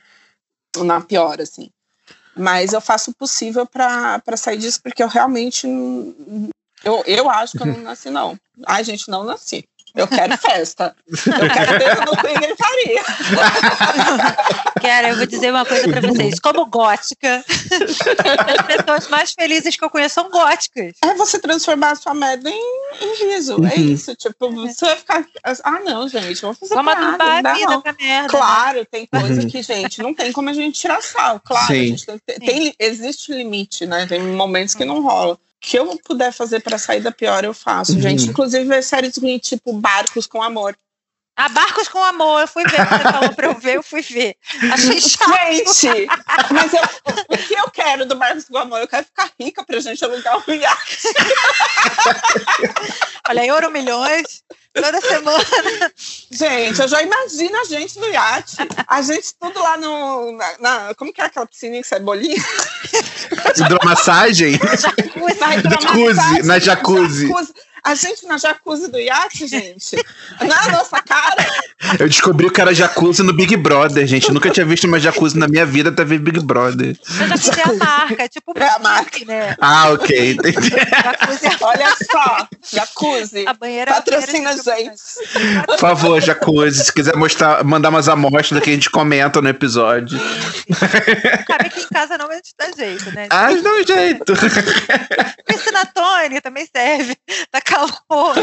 na 0.82 1.00
pior, 1.00 1.40
assim. 1.40 1.70
Mas 2.36 2.72
eu 2.72 2.80
faço 2.80 3.10
o 3.10 3.14
possível 3.14 3.64
para 3.66 4.36
sair 4.36 4.58
disso, 4.58 4.80
porque 4.82 5.02
eu 5.02 5.08
realmente. 5.08 5.68
Eu, 6.82 7.02
eu 7.06 7.30
acho 7.30 7.56
que 7.56 7.62
eu 7.62 7.66
não 7.66 7.78
nasci, 7.78 8.10
não. 8.10 8.36
Ai, 8.66 8.82
gente, 8.82 9.08
não 9.08 9.24
nasci. 9.24 9.64
Eu 9.94 10.08
quero 10.08 10.36
festa. 10.36 10.94
Eu 11.08 11.50
quero 11.50 11.78
beijo 11.78 12.00
no 12.00 12.16
cu 12.16 12.26
e 12.26 12.34
gritaria. 12.34 13.02
Cara, 14.82 15.10
eu 15.10 15.16
vou 15.16 15.26
dizer 15.26 15.50
uma 15.50 15.64
coisa 15.64 15.88
pra 15.88 16.00
vocês. 16.00 16.38
Como 16.40 16.66
gótica, 16.66 17.44
as 17.46 18.66
pessoas 18.66 19.08
mais 19.08 19.32
felizes 19.32 19.76
que 19.76 19.84
eu 19.84 19.90
conheço 19.90 20.16
são 20.16 20.28
góticas. 20.30 20.94
É 21.02 21.14
você 21.14 21.38
transformar 21.38 21.92
a 21.92 21.94
sua 21.94 22.12
merda 22.12 22.50
em, 22.50 22.80
em 23.00 23.14
riso. 23.34 23.54
É 23.64 23.78
Uhum. 23.78 23.92
isso. 23.92 24.14
Tipo, 24.16 24.50
você 24.50 24.84
vai 24.86 24.96
ficar. 24.96 25.24
Ah, 25.62 25.80
não, 25.84 26.08
gente, 26.08 26.42
vou 26.42 26.54
fazer 26.54 26.74
Vamos 26.74 26.92
adubar 26.92 27.42
não 27.42 27.50
a 27.50 27.54
vida 27.54 27.80
pra 27.80 27.92
merda. 27.92 28.22
né? 28.22 28.28
Claro, 28.28 28.84
tem 28.86 29.06
coisa 29.06 29.40
Uhum. 29.42 29.48
que, 29.48 29.62
gente, 29.62 30.02
não 30.02 30.12
tem 30.14 30.32
como 30.32 30.50
a 30.50 30.52
gente 30.52 30.78
tirar 30.80 31.00
sal. 31.02 31.40
Claro, 31.44 31.64
a 31.64 31.68
Sim. 31.68 31.86
gente 31.96 32.06
tem, 32.06 32.38
tem- 32.40 32.74
existe 32.78 33.32
limite, 33.32 33.86
né? 33.86 34.06
Tem 34.06 34.20
momentos 34.20 34.74
que 34.74 34.84
não 34.84 35.00
rola. 35.02 35.38
O 35.64 35.66
que 35.66 35.78
eu 35.78 35.98
puder 36.04 36.30
fazer 36.32 36.60
pra 36.60 36.76
sair 36.78 37.00
da 37.00 37.10
pior, 37.10 37.42
eu 37.42 37.54
faço, 37.54 37.94
Uhum. 37.94 38.00
gente. 38.00 38.28
Inclusive, 38.28 38.64
ver 38.66 38.82
séries 38.82 39.16
ruins, 39.16 39.40
tipo 39.40 39.72
Barcos 39.72 40.26
com 40.26 40.42
Amor. 40.42 40.76
Ah, 41.36 41.48
Barcos 41.48 41.88
com 41.88 41.98
Amor, 42.04 42.42
eu 42.42 42.46
fui 42.48 42.62
ver. 42.64 42.86
Você 42.86 43.02
falou 43.02 43.34
pra 43.34 43.46
eu 43.46 43.54
ver, 43.58 43.76
eu 43.76 43.82
fui 43.82 44.02
ver. 44.02 44.36
Achei 44.72 45.00
chato. 45.00 45.52
Gente, 45.52 46.06
mas 46.52 46.72
eu, 46.72 46.82
o 47.28 47.36
que 47.38 47.54
eu 47.54 47.70
quero 47.70 48.06
do 48.06 48.14
Barcos 48.14 48.44
com 48.44 48.58
Amor? 48.58 48.78
Eu 48.80 48.86
quero 48.86 49.04
ficar 49.06 49.30
rica 49.40 49.64
pra 49.64 49.80
gente 49.80 50.04
alugar 50.04 50.36
um 50.48 50.52
iate. 50.52 51.08
Olha, 53.28 53.46
euro 53.46 53.70
milhões, 53.70 54.42
toda 54.74 55.00
semana. 55.00 55.92
Gente, 56.30 56.80
eu 56.80 56.88
já 56.88 57.02
imagino 57.02 57.60
a 57.60 57.64
gente 57.64 57.98
no 57.98 58.06
iate. 58.08 58.56
A 58.86 59.00
gente 59.02 59.34
tudo 59.40 59.58
lá 59.62 59.76
no. 59.76 60.32
Na, 60.32 60.58
na- 60.58 60.94
como 60.94 61.12
que 61.12 61.20
é 61.20 61.24
aquela 61.24 61.46
piscininha 61.46 61.80
que 61.82 61.88
sai 61.88 62.00
bolinha? 62.00 62.42
Hidromassagem? 63.56 64.58
Jacuzzi. 64.58 65.40
Na 65.40 65.56
Jacuzzi, 65.58 66.42
na 66.44 66.58
jacuzzi. 66.58 67.32
A 67.84 67.94
gente 67.94 68.26
na 68.26 68.38
jacuzzi 68.38 68.90
do 68.90 68.98
iate, 68.98 69.46
gente. 69.46 69.96
Na 70.40 70.68
nossa 70.72 71.02
cara. 71.02 71.46
Eu 71.98 72.08
descobri 72.08 72.50
que 72.50 72.60
era 72.60 72.74
jacuzzi 72.74 73.22
no 73.22 73.32
Big 73.34 73.56
Brother, 73.58 74.06
gente. 74.06 74.28
Eu 74.28 74.34
nunca 74.34 74.48
tinha 74.50 74.64
visto 74.64 74.86
uma 74.86 74.98
jacuzzi 74.98 75.36
na 75.38 75.46
minha 75.46 75.66
vida 75.66 75.90
até 75.90 76.02
ver 76.04 76.18
Big 76.18 76.40
Brother. 76.40 76.96
Mas 77.28 77.42
jacuzzi 77.42 77.60
é 77.60 77.62
a 77.62 77.72
marca, 77.74 78.22
é 78.22 78.28
tipo 78.28 78.52
É 78.56 78.68
a 78.68 78.78
marca. 78.78 79.24
né? 79.26 79.54
Ah, 79.60 79.90
ok, 79.90 80.32
entendi. 80.32 80.70
Jacuzzi 80.70 81.46
é 81.46 81.50
Olha 81.60 81.94
só, 82.10 82.48
jacuzzi. 82.72 83.44
a 83.46 83.52
banheira. 83.52 83.90
é 83.90 83.94
a 83.94 83.96
Patrocina 83.96 84.50
a 84.50 84.56
banheira 84.56 84.90
gente. 84.90 85.66
Por 85.66 85.78
favor, 85.78 86.20
jacuzzi, 86.22 86.84
se 86.84 86.92
quiser 86.92 87.16
mostrar, 87.16 87.62
mandar 87.64 87.90
umas 87.90 88.08
amostras 88.08 88.62
que 88.62 88.70
a 88.70 88.72
gente 88.72 88.88
comenta 88.88 89.42
no 89.42 89.48
episódio. 89.48 90.18
Cabe 91.46 91.66
aqui 91.66 91.80
em 91.82 91.88
casa 91.88 92.16
não, 92.16 92.28
mas 92.28 92.40
dá 92.58 92.70
jeito, 92.76 93.10
né? 93.14 93.26
Ah, 93.30 93.52
dá 93.52 93.70
um 93.72 93.86
jeito. 93.86 94.32
Piscina 95.46 95.84
Tony 95.86 96.40
também 96.40 96.66
serve. 96.74 97.14
Tá 97.50 97.60
calor. 97.74 98.34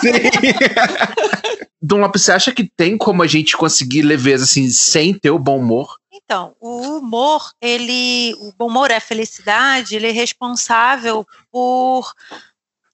Sim. 0.00 1.66
Dom 1.80 1.98
Lopes, 1.98 2.22
você 2.22 2.32
acha 2.32 2.52
que 2.52 2.64
tem 2.64 2.96
como 2.96 3.22
a 3.22 3.26
gente 3.26 3.56
conseguir 3.56 4.02
leveza 4.02 4.44
assim 4.44 4.68
sem 4.70 5.14
ter 5.14 5.30
o 5.30 5.38
bom 5.38 5.58
humor? 5.58 5.96
Então, 6.12 6.54
o 6.60 6.98
humor, 6.98 7.50
ele, 7.60 8.34
o 8.38 8.52
bom 8.56 8.66
humor 8.68 8.90
é 8.90 8.96
a 8.96 9.00
felicidade, 9.00 9.96
ele 9.96 10.08
é 10.08 10.12
responsável 10.12 11.26
por 11.50 12.12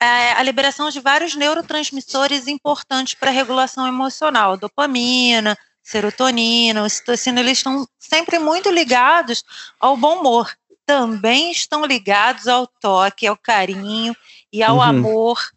é, 0.01 0.33
a 0.33 0.43
liberação 0.43 0.89
de 0.91 1.01
vários 1.01 1.35
neurotransmissores 1.35 2.47
importantes 2.47 3.15
para 3.15 3.31
a 3.31 3.35
regulação 3.35 3.87
emocional, 3.87 4.57
dopamina, 4.57 5.59
serotonina, 5.83 6.85
ocitocina, 6.85 7.41
eles 7.41 7.59
estão 7.59 7.87
sempre 7.99 8.39
muito 8.39 8.71
ligados 8.71 9.43
ao 9.81 9.97
bom 9.97 10.21
humor. 10.21 10.53
Também 10.87 11.51
estão 11.51 11.85
ligados 11.85 12.47
ao 12.47 12.67
toque, 12.67 13.27
ao 13.27 13.37
carinho 13.37 14.15
e 14.53 14.63
ao 14.63 14.77
Uhum. 14.77 14.83
amor. 14.83 15.51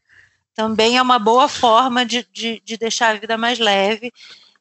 Também 0.53 0.97
é 0.97 1.01
uma 1.01 1.17
boa 1.19 1.47
forma 1.47 2.05
de, 2.05 2.27
de, 2.31 2.61
de 2.63 2.77
deixar 2.77 3.09
a 3.09 3.19
vida 3.19 3.37
mais 3.37 3.57
leve 3.59 4.11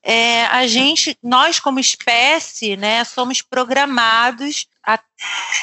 é, 0.02 0.46
a 0.46 0.66
gente, 0.66 1.16
nós 1.22 1.60
como 1.60 1.78
espécie, 1.78 2.76
né, 2.76 3.04
somos 3.04 3.42
programados 3.42 4.66
a, 4.84 4.98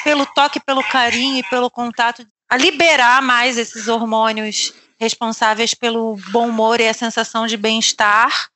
pelo 0.04 0.24
toque, 0.26 0.60
pelo 0.60 0.82
carinho 0.84 1.38
e 1.38 1.42
pelo 1.44 1.70
contato 1.70 2.26
a 2.48 2.56
liberar 2.56 3.20
mais 3.20 3.58
esses 3.58 3.88
hormônios 3.88 4.72
responsáveis 4.98 5.74
pelo 5.74 6.16
bom 6.30 6.48
humor 6.48 6.80
e 6.80 6.88
a 6.88 6.94
sensação 6.94 7.46
de 7.46 7.56
bem-estar, 7.56 8.48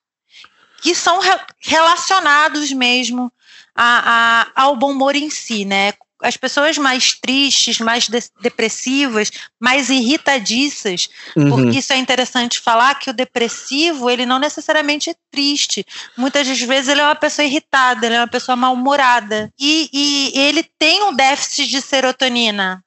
que 0.80 0.94
são 0.94 1.20
re- 1.20 1.40
relacionados 1.60 2.72
mesmo 2.72 3.30
a- 3.74 4.46
a- 4.56 4.62
ao 4.62 4.76
bom 4.76 4.92
humor 4.92 5.14
em 5.14 5.30
si, 5.30 5.64
né? 5.64 5.92
As 6.22 6.36
pessoas 6.36 6.78
mais 6.78 7.14
tristes, 7.14 7.78
mais 7.80 8.08
de- 8.08 8.30
depressivas, 8.40 9.30
mais 9.60 9.90
irritadiças, 9.90 11.08
Uhum. 11.36 11.48
porque 11.48 11.78
isso 11.78 11.92
é 11.92 11.96
interessante 11.96 12.60
falar 12.60 12.94
que 12.94 13.10
o 13.10 13.12
depressivo, 13.12 14.08
ele 14.08 14.24
não 14.24 14.38
necessariamente 14.38 15.10
é 15.10 15.14
triste. 15.30 15.84
Muitas 16.16 16.46
das 16.46 16.60
vezes 16.60 16.88
ele 16.88 17.00
é 17.00 17.04
uma 17.04 17.14
pessoa 17.16 17.44
irritada, 17.44 18.06
ele 18.06 18.14
é 18.14 18.20
uma 18.20 18.28
pessoa 18.28 18.54
mal-humorada. 18.54 19.50
E, 19.58 19.90
e 19.92 20.38
ele 20.38 20.62
tem 20.62 21.02
um 21.02 21.14
déficit 21.14 21.66
de 21.68 21.80
serotonina. 21.82 22.82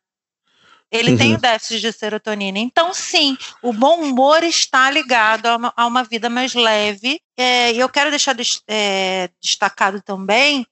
Ele 0.91 1.17
tem 1.17 1.31
Uhum. 1.31 1.37
um 1.37 1.39
déficit 1.41 1.81
de 1.81 1.91
serotonina. 1.91 2.57
Então, 2.57 2.93
sim, 2.93 3.37
o 3.61 3.73
bom 3.73 3.99
humor 4.01 4.43
está 4.43 4.89
ligado 4.89 5.47
a 5.47 5.57
uma, 5.57 5.73
a 5.75 5.85
uma 5.85 6.03
vida 6.03 6.29
mais 6.29 6.53
leve. 6.53 7.19
É, 7.35 7.73
E 7.73 7.79
eu 7.79 7.89
quero 7.89 8.09
deixar 8.09 8.33
des- 8.33 8.61
é, 8.67 9.29
destacado 9.41 10.01
também 10.01 10.65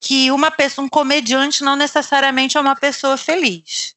que 0.00 0.30
uma 0.30 0.50
pessoa, 0.50 0.84
um 0.84 0.88
comediante 0.88 1.62
não 1.64 1.76
necessariamente 1.76 2.56
é 2.56 2.60
uma 2.60 2.76
pessoa 2.76 3.16
feliz. 3.16 3.94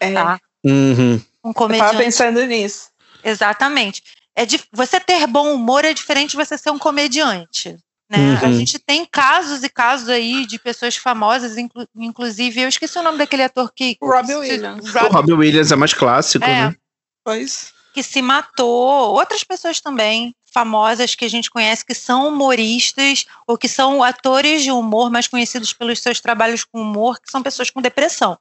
É, 0.00 0.12
Tá? 0.12 0.38
Uhum. 0.64 1.14
Um 1.44 1.50
eu 1.50 1.54
tava 1.54 1.54
comediante. 1.54 1.96
pensando 1.96 2.44
nisso. 2.44 2.88
Exatamente. 3.22 4.02
É 4.34 4.44
dif- 4.44 4.66
você 4.72 4.98
ter 5.00 5.26
bom 5.26 5.54
humor 5.54 5.84
é 5.84 5.94
diferente 5.94 6.30
de 6.32 6.36
você 6.36 6.58
ser 6.58 6.70
um 6.70 6.78
comediante. 6.78 7.76
Né? 8.10 8.38
A 8.40 8.46
Uhum. 8.46 8.52
gente 8.58 8.78
tem 8.78 9.04
casos 9.04 9.62
e 9.64 9.68
casos 9.68 10.08
aí 10.08 10.46
de 10.46 10.58
pessoas 10.58 10.96
famosas, 10.96 11.56
inclu- 11.56 11.88
inclusive, 11.96 12.60
eu 12.60 12.68
esqueci 12.68 12.98
o 12.98 13.02
nome 13.02 13.18
daquele 13.18 13.42
ator 13.42 13.72
que. 13.74 13.96
Robbie 14.00 14.28
se- 14.28 14.36
Williams. 14.36 14.94
O 14.94 15.08
Robin 15.08 15.32
Williams 15.32 15.72
é 15.72 15.76
mais 15.76 15.92
clássico, 15.92 16.44
É. 16.44 16.68
né? 16.70 16.76
Pois. 17.24 17.74
que 17.94 18.02
se 18.02 18.20
matou, 18.20 19.14
outras 19.14 19.42
pessoas 19.42 19.80
também 19.80 20.34
famosas 20.56 21.14
que 21.14 21.26
a 21.26 21.28
gente 21.28 21.50
conhece 21.50 21.84
que 21.84 21.94
são 21.94 22.28
humoristas 22.28 23.26
ou 23.46 23.58
que 23.58 23.68
são 23.68 24.02
atores 24.02 24.62
de 24.62 24.70
humor 24.70 25.10
mais 25.10 25.28
conhecidos 25.28 25.74
pelos 25.74 25.98
seus 25.98 26.18
trabalhos 26.18 26.64
com 26.64 26.80
humor, 26.80 27.20
que 27.20 27.30
são 27.30 27.42
pessoas 27.42 27.68
com 27.68 27.82
depressão. 27.82 28.38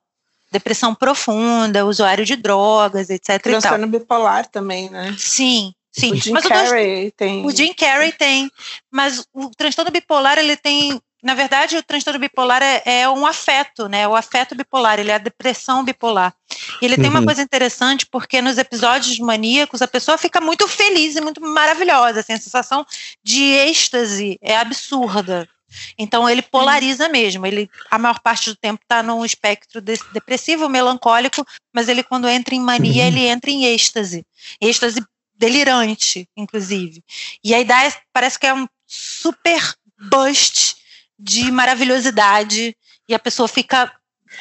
Depressão 0.49 0.95
profunda, 0.95 1.85
usuário 1.85 2.23
de 2.23 2.37
drogas, 2.37 3.09
etc. 3.09 3.41
Transtorno 3.41 3.85
bipolar 3.87 4.47
também, 4.47 4.89
né? 4.89 5.13
Sim, 5.17 5.73
sim. 5.91 6.13
O 6.13 6.15
Jim 6.15 6.31
Mas 6.31 6.45
o 6.45 6.47
Carrey 6.47 7.11
tem. 7.11 7.45
o 7.45 7.51
Jim 7.51 7.73
Carrey 7.73 8.13
tem, 8.13 8.49
mas 8.89 9.27
o 9.33 9.49
transtorno 9.49 9.91
bipolar 9.91 10.37
ele 10.37 10.55
tem, 10.55 10.97
na 11.25 11.33
verdade, 11.33 11.75
o 11.75 11.81
transtorno 11.81 12.19
bipolar 12.19 12.61
é, 12.61 12.83
é 12.85 13.09
um 13.09 13.25
afeto, 13.25 13.89
né? 13.89 14.07
O 14.07 14.15
afeto 14.15 14.53
bipolar, 14.53 14.99
ele 14.99 15.09
é 15.09 15.15
a 15.15 15.17
depressão 15.17 15.83
bipolar. 15.83 16.35
E 16.79 16.85
ele 16.85 16.97
tem 16.97 17.09
uma 17.09 17.19
Uhum. 17.19 17.25
coisa 17.25 17.41
interessante 17.41 18.05
porque 18.05 18.43
nos 18.43 18.59
episódios 18.59 19.17
maníacos 19.17 19.81
a 19.81 19.87
pessoa 19.87 20.19
fica 20.19 20.39
muito 20.39 20.67
feliz 20.67 21.15
e 21.15 21.21
muito 21.21 21.41
maravilhosa, 21.41 22.19
assim, 22.19 22.33
a 22.33 22.37
sensação 22.39 22.85
de 23.23 23.41
êxtase 23.41 24.37
é 24.39 24.55
absurda. 24.55 25.49
Então 25.97 26.29
ele 26.29 26.43
polariza 26.43 27.09
mesmo. 27.09 27.43
Ele 27.43 27.67
a 27.89 27.97
maior 27.97 28.19
parte 28.19 28.51
do 28.51 28.55
tempo 28.55 28.83
está 28.83 29.01
no 29.01 29.25
espectro 29.25 29.81
de- 29.81 29.99
depressivo, 30.13 30.69
melancólico, 30.69 31.43
mas 31.73 31.89
ele 31.89 32.03
quando 32.03 32.29
entra 32.29 32.53
em 32.53 32.59
mania 32.61 33.01
Uhum. 33.01 33.07
ele 33.07 33.21
entra 33.27 33.49
em 33.49 33.65
êxtase, 33.65 34.23
êxtase 34.61 35.03
delirante, 35.35 36.29
inclusive. 36.37 37.03
E 37.43 37.53
a 37.55 37.59
ideia 37.59 37.91
parece 38.13 38.37
que 38.37 38.45
é 38.45 38.53
um 38.53 38.67
super 38.85 39.73
bust 39.99 40.84
de 41.17 41.51
maravilhosidade 41.51 42.75
e 43.07 43.13
a 43.13 43.19
pessoa 43.19 43.47
fica 43.47 43.91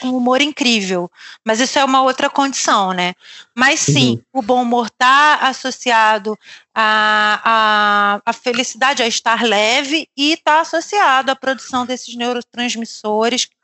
com 0.01 0.09
um 0.09 0.17
humor 0.17 0.41
incrível. 0.41 1.11
Mas 1.45 1.61
isso 1.61 1.79
é 1.79 1.85
uma 1.85 2.03
outra 2.03 2.29
condição, 2.29 2.93
né? 2.93 3.15
Mas 3.55 3.81
sim, 3.81 4.21
o 4.33 4.43
bom 4.43 4.63
humor 4.63 4.87
está 4.87 5.37
associado 5.37 6.37
à, 6.75 7.41
à, 7.45 8.23
à 8.27 8.33
felicidade, 8.33 9.03
a 9.03 9.07
estar 9.07 9.43
leve 9.43 10.09
e 10.17 10.33
está 10.33 10.61
associado 10.61 11.31
à 11.31 11.37
produção 11.37 11.87
desses 11.87 12.15
neurotransmissores 12.17 13.47
que 13.47 13.55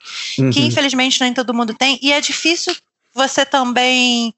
Uhum. 0.42 0.50
infelizmente 0.66 1.20
nem 1.20 1.34
todo 1.34 1.52
mundo 1.52 1.74
tem, 1.74 1.98
e 2.00 2.12
é 2.12 2.20
difícil 2.20 2.74
você 3.14 3.44
também 3.44 4.34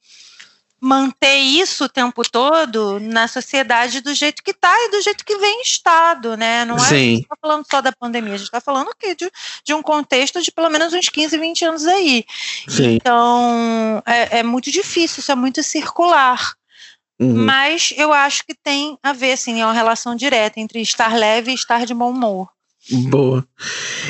manter 0.85 1.37
isso 1.37 1.85
o 1.85 1.89
tempo 1.89 2.29
todo 2.29 2.99
na 2.99 3.29
sociedade 3.29 4.01
do 4.01 4.13
jeito 4.13 4.43
que 4.43 4.51
está 4.51 4.75
e 4.85 4.91
do 4.91 5.01
jeito 5.01 5.25
que 5.25 5.37
vem 5.37 5.63
estado, 5.63 6.37
né? 6.37 6.65
Não 6.65 6.77
é 6.77 6.81
a 6.81 6.85
Sim. 6.85 6.97
gente 6.97 7.23
está 7.23 7.37
falando 7.41 7.65
só 7.71 7.81
da 7.81 7.93
pandemia, 7.93 8.35
a 8.35 8.37
gente 8.37 8.47
está 8.47 8.61
falando 8.61 8.91
aqui 8.91 9.15
de, 9.15 9.31
de 9.65 9.73
um 9.73 9.81
contexto 9.81 10.43
de 10.43 10.51
pelo 10.51 10.69
menos 10.69 10.93
uns 10.93 11.09
15, 11.09 11.39
20 11.39 11.65
anos 11.67 11.87
aí. 11.87 12.25
Sim. 12.69 12.97
Então, 12.97 14.03
é, 14.05 14.41
é 14.41 14.43
muito 14.43 14.73
difícil, 14.73 15.21
isso 15.21 15.31
é 15.31 15.37
muito 15.37 15.63
circular. 15.63 16.53
Uhum. 17.21 17.45
Mas 17.45 17.95
eu 17.97 18.13
acho 18.13 18.45
que 18.45 18.53
tem 18.53 18.99
a 19.05 19.13
ver, 19.13 19.35
assim, 19.35 19.61
é 19.61 19.65
uma 19.65 19.73
relação 19.73 20.17
direta 20.17 20.59
entre 20.59 20.81
estar 20.81 21.15
leve 21.15 21.53
e 21.53 21.55
estar 21.55 21.87
de 21.87 21.95
bom 21.95 22.11
humor. 22.11 22.49
Boa. 22.91 23.45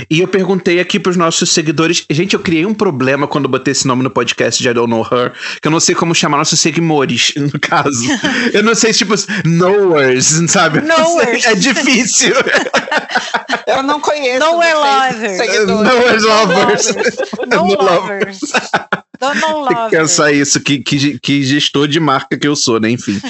E 0.08 0.20
eu 0.20 0.28
perguntei 0.28 0.80
aqui 0.80 0.98
pros 0.98 1.16
nossos 1.16 1.50
seguidores. 1.50 2.04
Gente, 2.10 2.34
eu 2.34 2.40
criei 2.40 2.64
um 2.64 2.72
problema 2.72 3.26
quando 3.28 3.44
eu 3.44 3.50
botei 3.50 3.72
esse 3.72 3.86
nome 3.86 4.02
no 4.02 4.10
podcast 4.10 4.62
de 4.62 4.68
I 4.68 4.72
Don't 4.72 4.90
Know 4.90 5.06
Her, 5.10 5.32
que 5.60 5.68
eu 5.68 5.70
não 5.72 5.78
sei 5.78 5.94
como 5.94 6.14
chamar 6.14 6.38
nossos 6.38 6.58
seguidores, 6.58 7.34
no 7.36 7.60
caso. 7.60 8.04
eu 8.52 8.62
não 8.62 8.74
sei, 8.74 8.92
tipo, 8.92 9.14
knowers, 9.44 10.40
sabe? 10.48 10.80
Knowers. 10.80 11.44
É 11.44 11.54
difícil. 11.54 12.34
Eu 13.66 13.82
não 13.82 14.00
conheço. 14.00 14.40
Nowhere 14.40 14.74
vocês, 14.74 15.20
lovers. 15.20 15.36
seguidores. 15.36 15.92
Knowers 15.92 16.22
lovers. 16.24 16.86
No 17.48 17.64
lovers. 17.74 18.40
Don't 19.20 19.40
know 19.40 19.66
Tem 19.66 19.76
que 19.76 19.82
lovers. 19.82 19.90
pensar 20.00 20.32
isso, 20.32 20.60
que, 20.60 20.78
que, 20.80 21.18
que 21.20 21.42
gestor 21.44 21.86
de 21.86 22.00
marca 22.00 22.36
que 22.36 22.46
eu 22.48 22.56
sou, 22.56 22.80
né? 22.80 22.90
Enfim. 22.90 23.20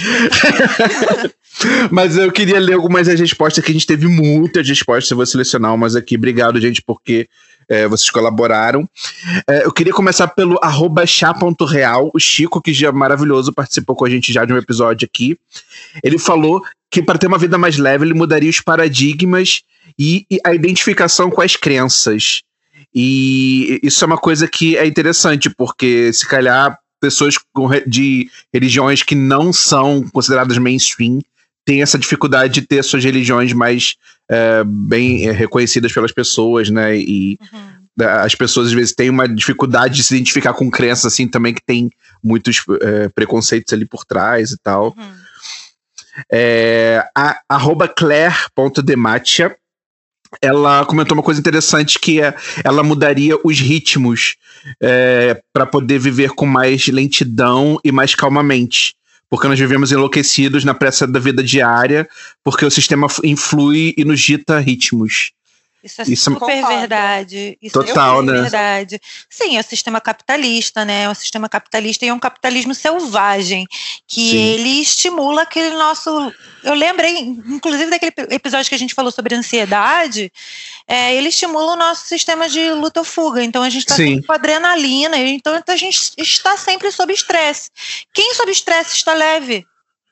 Mas 1.91 2.17
eu 2.17 2.31
queria 2.33 2.59
ler 2.59 2.75
algumas 2.75 3.07
das 3.07 3.19
respostas 3.19 3.65
que 3.65 3.71
a 3.71 3.75
gente 3.75 3.87
teve 3.87 4.07
muitas 4.07 4.67
respostas. 4.69 5.11
Eu 5.11 5.17
vou 5.17 5.27
selecionar 5.27 5.75
umas 5.75 5.95
aqui. 5.95 6.17
Obrigado, 6.17 6.61
gente, 6.61 6.83
porque 6.83 7.29
é, 7.69 7.87
vocês 7.87 8.11
colaboraram. 8.11 8.89
É, 9.49 9.65
eu 9.65 9.73
queria 9.73 9.93
começar 9.93 10.29
pelo 10.29 10.59
chá.real. 11.07 12.11
O 12.15 12.19
Chico, 12.19 12.61
que 12.61 12.73
já 12.73 12.89
é 12.89 12.93
maravilhoso, 12.93 13.53
participou 13.53 13.95
com 13.95 14.05
a 14.05 14.11
gente 14.11 14.33
já 14.33 14.45
de 14.45 14.53
um 14.53 14.59
episódio 14.59 15.07
aqui. 15.07 15.39
Ele 16.03 16.19
falou 16.19 16.63
que 16.91 17.03
para 17.03 17.19
ter 17.19 17.27
uma 17.27 17.39
vida 17.39 17.57
mais 17.57 17.79
leve, 17.79 18.05
ele 18.05 18.15
mudaria 18.15 18.51
os 18.51 18.61
paradigmas 18.61 19.63
e, 19.99 20.27
e 20.31 20.39
a 20.45 20.55
identificação 20.55 21.31
com 21.31 21.41
as 21.41 21.57
crenças. 21.57 22.43
E 22.95 23.81
isso 23.83 24.05
é 24.05 24.07
uma 24.07 24.19
coisa 24.19 24.47
que 24.47 24.77
é 24.77 24.87
interessante, 24.87 25.49
porque 25.49 26.13
se 26.13 26.29
calhar 26.29 26.79
pessoas 27.01 27.35
de 27.87 28.31
religiões 28.53 29.03
que 29.03 29.15
não 29.15 29.53
são 29.53 30.05
consideradas 30.13 30.57
mainstream 30.59 31.21
têm 31.65 31.83
essa 31.83 31.99
dificuldade 31.99 32.55
de 32.55 32.63
ter 32.63 32.83
suas 32.83 33.05
religiões 33.05 33.53
mais 33.53 33.97
é, 34.29 34.63
bem 34.65 35.29
é, 35.29 35.33
reconhecidas 35.33 35.93
pelas 35.93 36.13
pessoas, 36.13 36.71
né? 36.71 36.97
E 36.97 37.39
Uhum. 37.53 38.07
as 38.23 38.35
pessoas 38.35 38.69
às 38.69 38.73
vezes 38.73 38.95
têm 38.95 39.11
uma 39.11 39.29
dificuldade 39.29 39.97
de 39.97 40.03
se 40.03 40.15
identificar 40.15 40.55
com 40.55 40.71
crenças 40.71 41.07
assim 41.07 41.29
também 41.29 41.53
que 41.53 41.63
tem 41.65 41.91
muitos 42.23 42.65
é, 42.81 43.09
preconceitos 43.09 43.73
ali 43.73 43.85
por 43.85 44.05
trás 44.05 44.51
e 44.51 44.59
tal. 44.59 44.95
Uhum. 44.97 45.13
É, 46.31 47.05
a, 47.17 47.41
arroba 47.49 47.89
claire.dematia 47.89 49.57
ela 50.41 50.85
comentou 50.87 51.17
uma 51.17 51.23
coisa 51.23 51.41
interessante 51.41 51.99
que 51.99 52.21
é 52.21 52.35
ela 52.65 52.83
mudaria 52.83 53.37
os 53.45 53.59
ritmos 53.61 54.37
é, 54.81 55.43
para 55.53 55.67
poder 55.67 55.99
viver 55.99 56.31
com 56.31 56.47
mais 56.47 56.87
lentidão 56.87 57.79
e 57.85 57.93
mais 57.93 58.15
calmamente. 58.15 58.95
Porque 59.33 59.49
nós 59.49 59.59
vivemos 59.59 59.91
enlouquecidos 59.91 60.63
na 60.63 60.75
pressa 60.75 61.07
da 61.07 61.19
vida 61.19 61.43
diária, 61.43 62.07
porque 62.45 62.67
o 62.67 62.71
sistema 62.71 63.07
influi 63.25 63.95
e 63.97 64.05
nos 64.05 64.21
dita 64.21 64.59
ritmos. 64.59 65.33
Isso 65.83 66.01
é 66.01 66.05
Isso 66.07 66.25
super 66.25 66.41
concordo. 66.41 66.79
verdade. 66.79 67.59
Isso 67.61 67.73
Total, 67.73 68.17
é 68.17 68.21
super 68.21 68.35
né? 68.35 68.41
verdade. 68.43 69.01
Sim, 69.29 69.57
é 69.57 69.61
o 69.61 69.65
sistema 69.65 70.01
capitalista, 70.01 70.85
né? 70.85 71.03
É 71.03 71.09
um 71.09 71.15
sistema 71.15 71.49
capitalista 71.49 72.05
e 72.05 72.09
é 72.09 72.15
um 72.15 72.21
capitalismo 72.21 72.73
selvagem, 72.75 73.67
que 74.07 74.31
Sim. 74.31 74.37
ele 74.37 74.81
estimula 74.81 75.43
aquele 75.43 75.75
nosso. 75.77 76.33
Eu 76.63 76.75
lembrei, 76.75 77.19
inclusive, 77.19 77.91
daquele 77.91 78.13
episódio 78.31 78.69
que 78.69 78.75
a 78.75 78.79
gente 78.79 78.95
falou 78.95 79.11
sobre 79.11 79.35
ansiedade, 79.35 80.33
é, 80.87 81.15
ele 81.17 81.31
estimula 81.31 81.73
o 81.73 81.77
nosso 81.77 82.07
sistema 82.07 82.49
de 82.49 82.71
luta 82.73 83.01
ou 83.01 83.05
fuga. 83.05 83.43
Então 83.43 83.63
a 83.63 83.71
gente 83.71 83.83
está 83.83 83.97
sempre 83.97 84.27
com 84.27 84.33
adrenalina, 84.33 85.17
então 85.19 85.61
a 85.67 85.77
gente 85.77 86.13
está 86.17 86.57
sempre 86.57 86.93
sob 86.93 87.13
estresse. 87.13 87.71
Quem 88.15 88.35
sob 88.35 88.53
estresse 88.53 88.97
está 88.97 89.15
leve? 89.15 89.67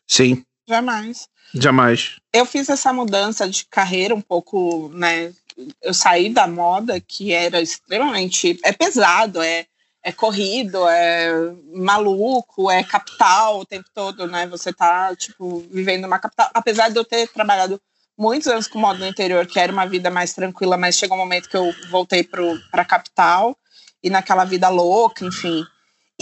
Sim. 0.09 0.45
Jamais. 0.69 1.29
Jamais. 1.55 2.17
Eu 2.33 2.47
fiz 2.47 2.69
essa 2.69 2.93
mudança 2.93 3.49
de 3.49 3.65
carreira 3.65 4.15
um 4.15 4.21
pouco, 4.21 4.91
né? 4.95 5.33
Eu 5.83 5.95
saí 5.95 6.29
da 6.29 6.47
moda 6.47 7.01
que 7.01 7.33
era 7.33 7.61
extremamente. 7.61 8.59
É 8.65 8.73
pesado, 8.73 9.43
é, 9.43 9.67
é 10.03 10.13
corrido, 10.13 10.87
é 10.89 11.53
maluco, 11.73 12.71
é 12.71 12.83
capital 12.83 13.61
o 13.61 13.67
tempo 13.67 13.89
todo, 13.95 14.27
né? 14.27 14.47
Você 14.47 14.73
tá, 14.73 15.15
tipo, 15.15 15.61
vivendo 15.71 16.05
uma 16.07 16.19
capital. 16.19 16.51
Apesar 16.55 16.91
de 16.91 16.99
eu 16.99 17.05
ter 17.05 17.29
trabalhado 17.29 17.81
muitos 18.17 18.49
anos 18.49 18.69
com 18.69 18.79
moda 18.79 18.99
no 18.99 19.07
interior, 19.07 19.47
que 19.47 19.59
era 19.59 19.73
uma 19.73 19.87
vida 19.87 20.11
mais 20.11 20.35
tranquila, 20.35 20.77
mas 20.77 20.97
chegou 20.97 21.17
um 21.17 21.21
momento 21.21 21.49
que 21.49 21.57
eu 21.57 21.75
voltei 21.91 22.23
para 22.23 22.83
a 22.83 22.85
capital 22.85 23.57
e 24.03 24.11
naquela 24.11 24.45
vida 24.45 24.69
louca, 24.69 25.25
enfim. 25.25 25.65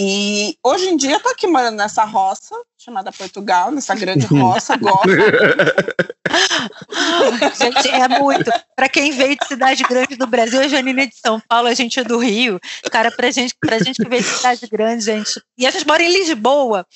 E 0.00 0.56
hoje 0.64 0.90
em 0.90 0.96
dia 0.96 1.14
eu 1.14 1.20
tô 1.20 1.28
aqui 1.28 1.48
morando 1.48 1.74
nessa 1.74 2.04
roça, 2.04 2.54
chamada 2.78 3.10
Portugal, 3.10 3.72
nessa 3.72 3.96
grande 3.96 4.26
roça, 4.26 4.76
gosto. 4.76 5.08
gente, 7.58 7.88
é 7.88 8.06
muito. 8.06 8.48
Para 8.76 8.88
quem 8.88 9.10
veio 9.10 9.36
de 9.36 9.44
cidade 9.48 9.82
grande 9.82 10.14
do 10.14 10.28
Brasil, 10.28 10.60
a 10.60 10.68
Janine 10.68 11.02
é 11.02 11.06
de 11.06 11.16
São 11.16 11.40
Paulo, 11.40 11.66
a 11.66 11.74
gente 11.74 11.98
é 11.98 12.04
do 12.04 12.18
Rio. 12.18 12.60
Cara, 12.92 13.10
pra 13.10 13.28
gente, 13.32 13.56
pra 13.60 13.80
gente 13.80 14.00
que 14.00 14.08
veio 14.08 14.22
de 14.22 14.28
cidade 14.28 14.68
grande, 14.68 15.04
gente. 15.04 15.42
E 15.58 15.66
a 15.66 15.70
gente 15.72 15.84
mora 15.84 16.00
em 16.00 16.12
Lisboa. 16.12 16.86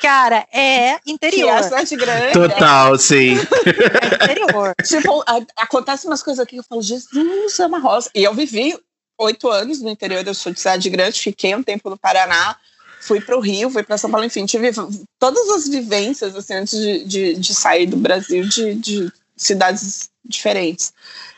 Cara, 0.00 0.46
é 0.50 0.98
interior. 1.06 1.52
Que 1.52 1.58
é 1.58 1.62
cidade 1.62 1.96
grande. 1.96 2.32
Total, 2.32 2.94
é, 2.94 2.98
sim. 2.98 3.34
É 3.34 4.32
interior. 4.32 4.72
Tipo, 4.82 5.22
acontece 5.56 6.06
umas 6.06 6.22
coisas 6.22 6.42
aqui 6.42 6.56
que 6.56 6.60
eu 6.60 6.64
falo, 6.66 6.80
Jesus, 6.80 7.60
é 7.60 7.66
uma 7.66 7.78
roça. 7.78 8.08
E 8.14 8.24
eu 8.24 8.32
vivi 8.32 8.74
oito 9.18 9.48
anos 9.48 9.80
no 9.80 9.90
interior, 9.90 10.26
eu 10.26 10.34
sou 10.34 10.52
de 10.52 10.58
cidade 10.58 10.88
grande, 10.90 11.20
fiquei 11.20 11.54
um 11.54 11.62
tempo 11.62 11.90
no 11.90 11.96
Paraná, 11.96 12.56
fui 13.00 13.20
para 13.20 13.36
o 13.36 13.40
Rio, 13.40 13.70
fui 13.70 13.82
para 13.82 13.98
São 13.98 14.10
Paulo, 14.10 14.26
enfim, 14.26 14.46
tive 14.46 14.70
todas 15.18 15.48
as 15.50 15.68
vivências 15.68 16.34
assim, 16.34 16.54
antes 16.54 16.78
de, 16.78 17.04
de, 17.04 17.34
de 17.34 17.54
sair 17.54 17.86
do 17.86 17.96
Brasil, 17.96 18.46
de, 18.48 18.74
de 18.74 19.12
cidades 19.36 20.10
diferentes. 20.24 20.92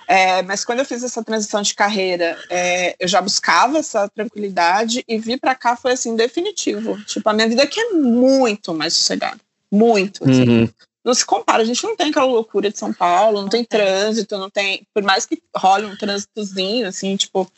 É, 0.07 0.43
mas 0.43 0.65
quando 0.65 0.79
eu 0.79 0.87
fiz 0.87 1.03
essa 1.03 1.23
transição 1.23 1.61
de 1.61 1.75
carreira, 1.75 2.39
é, 2.49 2.97
eu 2.99 3.07
já 3.07 3.21
buscava 3.21 3.79
essa 3.79 4.09
tranquilidade 4.09 5.05
e 5.07 5.19
vir 5.19 5.39
para 5.39 5.55
cá 5.55 5.77
foi 5.77 5.93
assim 5.93 6.17
definitivo. 6.17 6.99
Tipo, 7.05 7.29
a 7.29 7.35
minha 7.35 7.47
vida 7.47 7.63
aqui 7.63 7.79
é 7.79 7.91
muito 7.93 8.73
mais 8.73 8.95
sossegada, 8.95 9.39
muito. 9.71 10.25
Assim. 10.25 10.49
Uhum 10.49 10.69
não 11.09 11.15
se 11.15 11.25
compara. 11.25 11.63
A 11.63 11.67
gente 11.67 11.83
não 11.83 11.97
tem 11.97 12.11
aquela 12.11 12.27
loucura 12.27 12.71
de 12.71 12.79
São 12.79 12.93
Paulo, 12.93 13.41
não 13.41 13.49
tem 13.49 13.65
trânsito, 13.65 14.37
não 14.37 14.51
tem. 14.51 14.87
Por 14.93 15.03
mais 15.03 15.25
que 15.25 15.43
role 15.57 15.87
um 15.87 15.97
trânsitozinho, 15.97 16.87
assim, 16.87 17.17
tipo. 17.17 17.51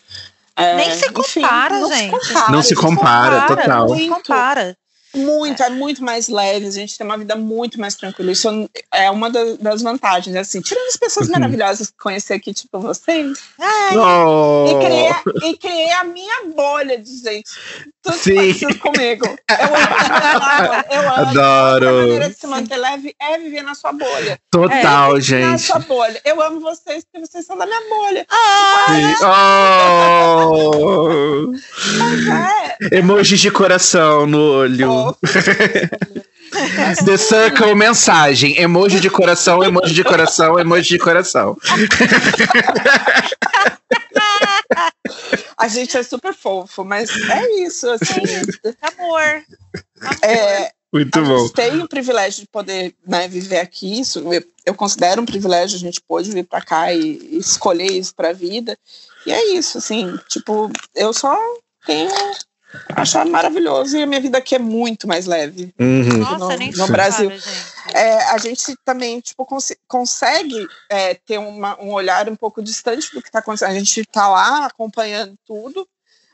É, 0.57 0.77
Nem 0.77 0.95
se 0.95 1.11
compara, 1.11 1.81
enfim, 1.81 1.95
gente. 1.95 2.11
Não 2.13 2.21
se 2.21 2.29
compara, 2.29 2.51
não 2.51 2.63
se 2.63 2.75
compara, 2.75 3.41
compara 3.41 3.63
total. 3.63 3.89
Não 3.89 3.97
se 3.97 4.09
compara. 4.09 4.77
Muito, 5.15 5.63
é. 5.63 5.67
é. 5.67 5.71
muito 5.71 6.05
mais 6.05 6.29
leve, 6.29 6.67
a 6.67 6.71
gente 6.71 6.97
tem 6.97 7.05
uma 7.05 7.19
vida 7.19 7.35
muito 7.35 7.81
mais 7.81 7.97
tranquila. 7.97 8.31
Isso 8.31 8.49
é 8.93 9.11
uma 9.11 9.29
das 9.31 9.83
vantagens, 9.83 10.37
assim, 10.37 10.61
tirando 10.61 10.87
as 10.87 10.97
pessoas 10.97 11.27
uhum. 11.27 11.33
maravilhosas 11.33 11.91
que 11.91 11.97
conheci 11.99 12.33
aqui, 12.33 12.55
tipo 12.55 12.79
vocês. 12.79 13.39
Ai, 13.59 13.97
oh. 13.97 14.67
e, 14.69 14.85
criei, 14.85 15.51
e 15.51 15.57
criei 15.57 15.93
a 15.93 16.05
minha 16.05 16.45
bolha 16.55 16.99
de 16.99 17.19
gente. 17.19 17.51
Tudo 18.03 18.19
parecido 18.35 18.79
comigo. 18.79 19.27
Eu 19.27 19.75
amo, 19.77 20.85
eu 20.91 21.01
amo. 21.01 21.29
Adoro. 21.29 21.89
A 21.89 21.93
maneira 21.93 22.31
de 22.31 22.37
se 22.37 22.47
manter 22.47 22.77
leve 22.77 23.15
é 23.21 23.39
viver 23.39 23.63
na 23.63 23.75
sua 23.75 23.93
bolha. 23.93 24.39
Total, 24.51 25.17
é, 25.17 25.21
gente. 25.21 25.47
Na 25.47 25.59
sua 25.59 25.81
bolha. 25.81 26.21
Eu 26.25 26.41
amo 26.41 26.61
vocês 26.61 27.05
porque 27.05 27.27
vocês 27.27 27.45
são 27.45 27.59
da 27.59 27.67
minha 27.67 27.81
bolha. 27.89 28.27
Ai, 28.31 29.15
oh. 30.43 31.53
Mas 31.99 32.27
é. 32.27 32.99
Emojis 32.99 33.41
de 33.41 33.51
coração 33.51 34.27
no 34.27 34.39
olho. 34.39 34.91
Oh. 34.91 35.15
The 37.05 37.17
Circle 37.17 37.75
mensagem. 37.75 38.59
Emoji 38.61 38.99
de 38.99 39.11
coração, 39.11 39.63
emoji 39.63 39.95
de 39.95 40.03
coração, 40.03 40.59
emoji 40.59 40.89
de 40.89 40.99
coração. 40.99 41.57
A 45.57 45.69
gente 45.69 45.97
é 45.97 46.03
super 46.03 46.35
fofo, 46.35 46.85
mas 46.85 47.11
é 47.11 47.63
isso, 47.63 47.89
assim. 47.91 48.23
Amor. 48.81 49.45
É, 50.23 50.73
Muito 50.93 51.23
bom. 51.23 51.49
tem 51.51 51.83
o 51.83 51.89
privilégio 51.89 52.41
de 52.41 52.49
poder 52.49 52.95
né, 53.07 53.29
viver 53.29 53.59
aqui. 53.59 54.01
Isso 54.01 54.21
eu, 54.33 54.45
eu, 54.67 54.75
considero 54.75 55.23
um 55.23 55.27
privilégio 55.27 55.77
a 55.77 55.81
gente 55.81 56.01
pôde 56.01 56.31
vir 56.31 56.47
para 56.47 56.63
cá 56.63 56.93
e, 56.93 57.19
e 57.19 57.39
escolher 57.39 57.93
isso 57.93 58.15
para 58.15 58.31
a 58.31 58.35
vida. 58.35 58.79
E 59.27 59.33
é 59.33 59.53
isso, 59.53 59.79
assim. 59.79 60.17
Tipo, 60.29 60.71
eu 60.95 61.13
só 61.13 61.37
tenho 61.87 62.11
achar 62.95 63.27
maravilhoso 63.27 63.97
e 63.97 64.03
a 64.03 64.07
minha 64.07 64.21
vida 64.21 64.39
aqui 64.39 64.55
é 64.55 64.59
muito 64.59 65.09
mais 65.09 65.27
leve. 65.27 65.75
Uhum. 65.79 66.19
Nossa, 66.19 66.39
no, 66.39 66.57
nem 66.57 66.71
no 66.73 66.87
Brasil. 66.87 67.31
É, 67.95 68.25
a 68.31 68.39
gente 68.39 68.75
também 68.85 69.21
tipo, 69.21 69.45
cons 69.45 69.73
consegue 69.89 70.67
é, 70.89 71.15
ter 71.15 71.39
uma, 71.39 71.81
um 71.81 71.93
olhar 71.93 72.29
um 72.29 72.37
pouco 72.37 72.63
distante 72.63 73.13
do 73.13 73.21
que 73.21 73.29
está 73.29 73.41
acontecendo. 73.41 73.71
A 73.71 73.79
gente 73.79 74.01
está 74.01 74.29
lá 74.29 74.67
acompanhando 74.67 75.35
tudo, 75.47 75.87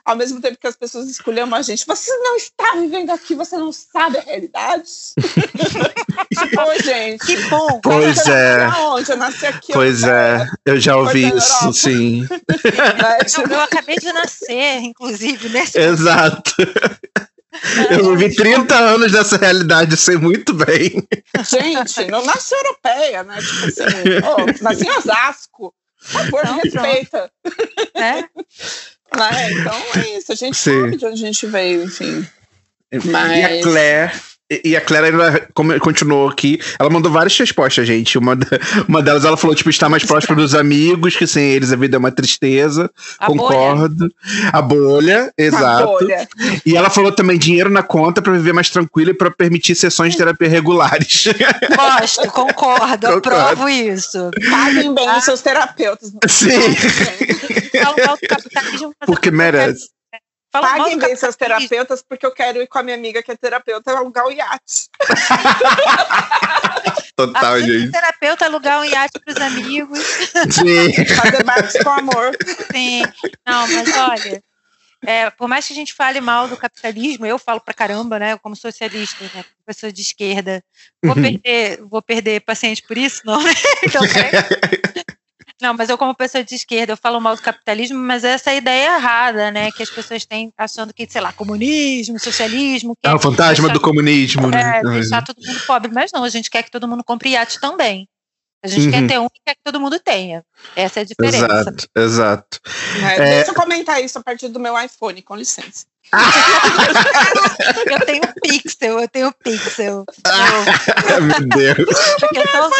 ao 0.06 0.14
mesmo 0.14 0.40
tempo 0.40 0.56
que 0.56 0.66
as 0.68 0.76
pessoas 0.76 1.08
escolham 1.10 1.52
a 1.52 1.62
gente. 1.62 1.84
Você 1.84 2.16
não 2.18 2.36
está 2.36 2.76
vivendo 2.76 3.10
aqui, 3.10 3.34
você 3.34 3.58
não 3.58 3.72
sabe 3.72 4.18
a 4.18 4.20
realidade. 4.20 4.88
Oi, 6.68 6.82
gente. 6.82 7.26
Que 7.26 7.36
bom. 7.48 7.80
Pois 7.82 8.24
é. 8.28 8.68
Onde? 8.68 9.10
Eu 9.10 9.16
nasci 9.16 9.46
aqui. 9.46 9.72
Pois 9.72 10.04
é, 10.04 10.46
eu 10.64 10.78
já 10.78 10.96
ouvi 10.96 11.26
isso, 11.28 11.72
sim. 11.72 12.24
eu, 12.30 13.50
eu 13.50 13.60
acabei 13.60 13.96
de 13.96 14.12
nascer, 14.12 14.78
inclusive, 14.78 15.48
nesse 15.48 15.78
Exato. 15.78 16.54
Eu 17.90 18.14
vivi 18.14 18.36
30 18.36 18.74
anos 18.76 19.12
dessa 19.12 19.38
realidade, 19.38 19.96
sei 19.96 20.16
muito 20.16 20.52
bem. 20.52 21.02
Gente, 21.42 22.04
não 22.10 22.22
nasci 22.22 22.54
europeia, 22.54 23.22
né? 23.22 23.38
Tipo 23.38 23.66
assim, 23.66 23.82
oh, 24.26 24.62
nasci 24.62 24.84
em 24.84 24.90
Osasco. 24.90 25.74
Por 25.98 26.20
favor, 26.20 26.44
não, 26.44 26.58
respeita. 26.58 27.30
É? 27.94 28.24
Né? 29.14 29.52
Então 29.52 29.74
é 29.96 30.18
isso, 30.18 30.32
a 30.32 30.34
gente 30.34 30.56
Sim. 30.56 30.82
sabe 30.82 30.96
de 30.96 31.06
onde 31.06 31.24
a 31.24 31.26
gente 31.26 31.46
veio, 31.46 31.84
enfim. 31.84 32.26
Mas... 33.04 33.38
E 33.38 33.42
a 33.42 33.62
Claire 33.62 34.12
e 34.48 34.76
a 34.76 34.80
Claire 34.80 35.06
ainda 35.06 35.48
continuou 35.80 36.28
aqui. 36.28 36.60
Ela 36.78 36.88
mandou 36.88 37.10
várias 37.10 37.36
respostas, 37.36 37.86
gente. 37.86 38.16
Uma, 38.16 38.38
uma 38.88 39.02
delas 39.02 39.24
ela 39.24 39.36
falou, 39.36 39.56
tipo, 39.56 39.70
estar 39.70 39.88
mais 39.88 40.04
próximo 40.04 40.36
dos 40.36 40.54
amigos, 40.54 41.16
que 41.16 41.26
sem 41.26 41.50
eles 41.50 41.72
a 41.72 41.76
vida 41.76 41.96
é 41.96 41.98
uma 41.98 42.12
tristeza. 42.12 42.90
A 43.18 43.26
Concordo. 43.26 44.08
Bolha. 44.08 44.50
A 44.52 44.62
bolha, 44.62 45.32
exato. 45.36 45.82
A 45.82 45.86
bolha. 45.86 46.28
E 46.64 46.76
ela 46.76 46.90
falou 46.90 47.10
também 47.10 47.38
dinheiro 47.38 47.70
na 47.70 47.82
conta 47.82 48.22
para 48.22 48.32
viver 48.32 48.52
mais 48.52 48.70
tranquilo 48.70 49.10
e 49.10 49.14
para 49.14 49.30
permitir 49.30 49.74
sessões 49.74 50.12
de 50.12 50.18
terapia 50.18 50.48
regulares. 50.48 51.24
Gosto, 51.76 52.30
concordo, 52.30 53.06
eu 53.08 53.20
provo 53.20 53.68
isso. 53.68 54.30
Paguem 54.48 54.94
bem 54.94 55.08
ah. 55.08 55.18
os 55.18 55.24
seus 55.24 55.40
terapeutas. 55.42 56.12
Sim. 56.28 56.50
Porque 59.06 59.30
merece. 59.30 59.95
Fala 60.62 60.78
Paguem 60.78 60.98
bem 60.98 61.16
seus 61.16 61.36
terapeutas, 61.36 62.02
porque 62.02 62.24
eu 62.24 62.32
quero 62.32 62.62
ir 62.62 62.66
com 62.66 62.78
a 62.78 62.82
minha 62.82 62.96
amiga 62.96 63.22
que 63.22 63.30
é 63.30 63.36
terapeuta 63.36 63.92
alugar 63.92 64.26
o 64.26 64.32
iate. 64.32 64.88
Total, 67.16 67.54
a 67.54 67.60
gente. 67.60 67.90
terapeuta 67.90 68.44
alugar 68.44 68.80
um 68.80 68.84
iate 68.84 69.18
para 69.18 69.34
os 69.34 69.40
amigos. 69.40 69.98
Sim. 70.50 70.92
Fazer 71.14 71.42
barcos 71.44 71.72
com 71.82 71.90
amor. 71.90 72.36
Sim. 72.70 73.02
Não, 73.46 73.66
mas 73.68 73.96
olha, 73.96 74.42
é, 75.04 75.28
por 75.30 75.48
mais 75.48 75.66
que 75.66 75.72
a 75.72 75.76
gente 75.76 75.94
fale 75.94 76.20
mal 76.20 76.48
do 76.48 76.56
capitalismo, 76.56 77.26
eu 77.26 77.38
falo 77.38 77.60
pra 77.60 77.74
caramba, 77.74 78.18
né? 78.18 78.36
Como 78.38 78.56
socialista, 78.56 79.24
né? 79.34 79.44
Pessoa 79.64 79.92
de 79.92 80.02
esquerda. 80.02 80.64
Vou, 81.02 81.14
uhum. 81.14 81.22
perder, 81.22 81.80
vou 81.82 82.02
perder 82.02 82.40
paciente 82.40 82.82
por 82.82 82.98
isso? 82.98 83.22
Não, 83.24 83.42
né? 83.42 83.52
Então, 83.84 84.02
é. 84.04 84.82
Não, 85.66 85.74
mas 85.74 85.88
eu, 85.88 85.98
como 85.98 86.14
pessoa 86.14 86.44
de 86.44 86.54
esquerda, 86.54 86.92
eu 86.92 86.96
falo 86.96 87.20
mal 87.20 87.34
do 87.34 87.42
capitalismo, 87.42 87.98
mas 87.98 88.22
essa 88.22 88.50
é 88.50 88.52
a 88.52 88.56
ideia 88.56 88.96
errada, 88.96 89.50
né? 89.50 89.72
Que 89.72 89.82
as 89.82 89.90
pessoas 89.90 90.24
têm 90.24 90.52
achando 90.56 90.94
que, 90.94 91.08
sei 91.10 91.20
lá, 91.20 91.32
comunismo, 91.32 92.20
socialismo. 92.20 92.96
É 93.02 93.12
o 93.12 93.18
fantasma 93.18 93.64
deixar, 93.64 93.72
do 93.72 93.80
comunismo, 93.80 94.48
né? 94.48 94.78
É, 94.78 94.82
deixar 94.82 95.24
todo 95.24 95.44
mundo 95.44 95.60
pobre. 95.66 95.90
Mas 95.92 96.12
não, 96.12 96.22
a 96.22 96.28
gente 96.28 96.48
quer 96.48 96.62
que 96.62 96.70
todo 96.70 96.86
mundo 96.86 97.02
compre 97.02 97.30
iate 97.30 97.58
também. 97.58 98.08
A 98.64 98.68
gente 98.68 98.86
uhum. 98.86 98.92
quer 98.92 99.06
ter 99.08 99.18
um 99.18 99.26
e 99.26 99.40
quer 99.44 99.54
que 99.56 99.60
todo 99.64 99.80
mundo 99.80 99.98
tenha. 99.98 100.44
Essa 100.76 101.00
é 101.00 101.02
a 101.02 101.04
diferença. 101.04 101.46
Exato, 101.46 101.88
exato. 101.96 102.60
É, 103.02 103.14
é... 103.14 103.34
Deixa 103.36 103.50
eu 103.50 103.54
comentar 103.54 104.00
isso 104.00 104.18
a 104.18 104.22
partir 104.22 104.46
do 104.46 104.60
meu 104.60 104.80
iPhone, 104.80 105.20
com 105.22 105.34
licença. 105.34 105.84
eu 107.90 108.00
tenho 108.06 108.22
pixel, 108.42 109.00
eu 109.00 109.08
tenho 109.08 109.32
pixel. 109.32 110.04
Ah, 110.24 110.64
meu 111.20 111.48
Deus. 111.48 111.98
Porque 112.20 112.38
eu 112.38 112.44
tô 112.44 112.70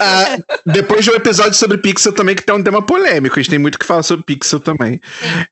ah, 0.00 0.38
depois 0.66 1.04
de 1.04 1.10
um 1.10 1.14
episódio 1.14 1.54
sobre 1.54 1.78
pixel 1.78 2.12
também, 2.12 2.34
que 2.34 2.42
tem 2.42 2.54
um 2.54 2.62
tema 2.62 2.82
polêmico. 2.82 3.38
A 3.38 3.42
gente 3.42 3.50
tem 3.50 3.58
muito 3.58 3.78
que 3.78 3.86
falar 3.86 4.02
sobre 4.02 4.24
pixel 4.24 4.60
também. 4.60 5.00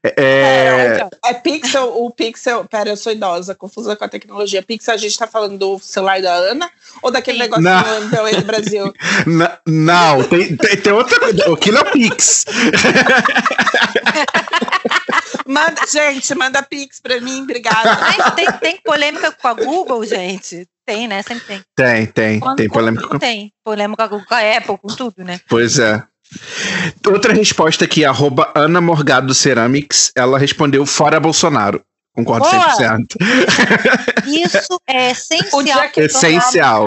É... 0.03 0.19
É, 0.19 1.09
é 1.25 1.35
pixel, 1.35 1.93
o 1.97 2.11
pixel. 2.11 2.65
Pera, 2.65 2.91
eu 2.91 2.97
sou 2.97 3.13
idosa, 3.13 3.55
confusa 3.55 3.95
com 3.97 4.05
a 4.05 4.09
tecnologia. 4.09 4.63
Pixel, 4.63 4.95
a 4.95 4.99
gente 4.99 5.19
tá 5.19 5.27
falando 5.27 5.59
do 5.59 5.79
celular 5.79 6.21
da 6.21 6.35
Ana 6.35 6.71
ou 7.03 7.11
daquele 7.11 7.39
negócio 7.39 7.63
do 7.63 8.41
do 8.41 8.45
Brasil? 8.45 8.93
Não, 9.27 9.49
não 9.67 10.23
tem, 10.25 10.57
tem, 10.57 10.77
tem 10.77 10.93
outra 10.93 11.19
coisa. 11.19 11.53
Aquilo 11.53 11.79
é 11.79 11.81
o 11.81 11.91
Pix. 11.91 12.45
Manda, 15.49 15.81
gente, 15.91 16.35
manda 16.35 16.63
pix 16.63 17.01
pra 17.01 17.19
mim, 17.23 17.41
obrigada. 17.41 17.97
Tem, 17.97 18.33
tem, 18.33 18.53
tem, 18.59 18.81
polêmica 18.85 19.33
com 19.33 19.49
a 19.49 19.55
Google, 19.55 20.05
gente? 20.05 20.69
Tem, 20.85 21.09
né? 21.09 21.23
Sempre 21.23 21.47
tem. 21.47 21.63
Tem, 21.75 22.07
tem. 22.07 22.39
Quando, 22.39 22.59
tem 22.59 22.69
polêmica 22.69 23.09
com... 23.09 23.19
Tem. 23.19 23.51
Polêmica 23.65 24.09
com 24.11 24.35
a 24.35 24.57
Apple, 24.57 24.77
com 24.77 24.89
tudo, 24.89 25.25
né? 25.25 25.41
Pois 25.49 25.79
é. 25.79 26.03
Outra 27.07 27.33
resposta 27.33 27.87
aqui, 27.87 28.05
arroba 28.05 28.53
Ana 28.55 28.79
Morgado 28.79 29.33
Ceramics, 29.33 30.13
ela 30.15 30.39
respondeu 30.39 30.85
fora 30.85 31.19
Bolsonaro. 31.19 31.83
Concordo 32.19 32.51
Boa. 32.51 32.77
100%. 32.77 33.17
Isso 34.27 34.81
é 34.89 35.11
essencial. 35.13 35.83
É 35.83 36.05
essencial. 36.05 36.85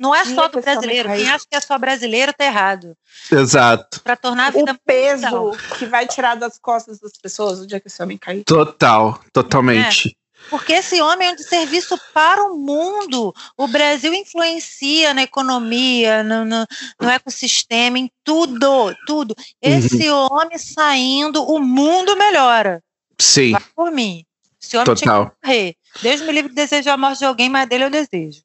Não 0.00 0.14
é 0.14 0.24
só 0.24 0.48
do 0.48 0.62
brasileiro. 0.62 1.10
Quem 1.10 1.28
acha 1.28 1.44
que 1.50 1.54
é 1.54 1.60
só 1.60 1.78
brasileiro 1.78 2.32
tá 2.32 2.46
errado. 2.46 2.96
Exato. 3.30 4.00
Para 4.00 4.16
tornar 4.16 4.46
a 4.46 4.50
vida 4.50 4.72
o 4.72 4.78
peso 4.78 5.52
que 5.76 5.84
vai 5.84 6.06
tirar 6.06 6.36
das 6.36 6.58
costas 6.58 6.98
das 6.98 7.12
pessoas 7.20 7.60
o 7.60 7.66
dia 7.66 7.78
que 7.78 7.88
esse 7.88 8.02
homem 8.02 8.16
cair. 8.16 8.42
Total, 8.44 9.20
totalmente. 9.30 10.08
É. 10.08 10.48
Porque 10.48 10.72
esse 10.72 11.02
homem 11.02 11.28
é 11.28 11.32
um 11.32 11.36
de 11.36 11.44
serviço 11.44 12.00
para 12.14 12.42
o 12.42 12.56
mundo. 12.56 13.34
O 13.58 13.68
Brasil 13.68 14.14
influencia 14.14 15.12
na 15.12 15.22
economia, 15.22 16.22
no, 16.22 16.46
no, 16.46 16.66
no 16.98 17.10
ecossistema, 17.10 17.98
em 17.98 18.10
tudo, 18.24 18.96
tudo. 19.06 19.34
Esse 19.60 20.08
uhum. 20.08 20.28
homem 20.30 20.56
saindo, 20.56 21.44
o 21.44 21.58
mundo 21.58 22.16
melhora. 22.16 22.82
Sim. 23.20 23.52
Vai 23.52 23.62
por 23.76 23.90
mim. 23.92 24.24
Esse 24.62 24.76
homem 24.76 24.84
Total. 24.84 24.96
tinha 24.96 25.30
que 25.30 25.46
morrer. 25.46 25.76
Deus 26.02 26.20
me 26.20 26.32
livre 26.32 26.50
de 26.50 26.54
desejar 26.54 26.94
a 26.94 26.96
morte 26.96 27.20
de 27.20 27.24
alguém, 27.24 27.48
mas 27.48 27.68
dele 27.68 27.84
eu 27.84 27.90
desejo. 27.90 28.42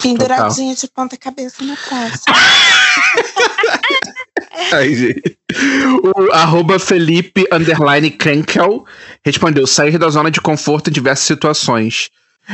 Penduradinha 0.00 0.74
de 0.74 0.88
ponta 0.88 1.16
cabeça 1.16 1.62
na 1.64 1.76
praça. 1.88 2.24
Aí, 4.72 4.94
gente. 4.94 5.38
O 6.02 6.32
arroba 6.32 6.78
Felipe 6.78 7.44
underline 7.52 8.10
Krenkel 8.10 8.84
respondeu: 9.22 9.66
sair 9.66 9.98
da 9.98 10.08
zona 10.08 10.30
de 10.30 10.40
conforto 10.40 10.88
em 10.88 10.92
diversas 10.92 11.26
situações. 11.26 12.08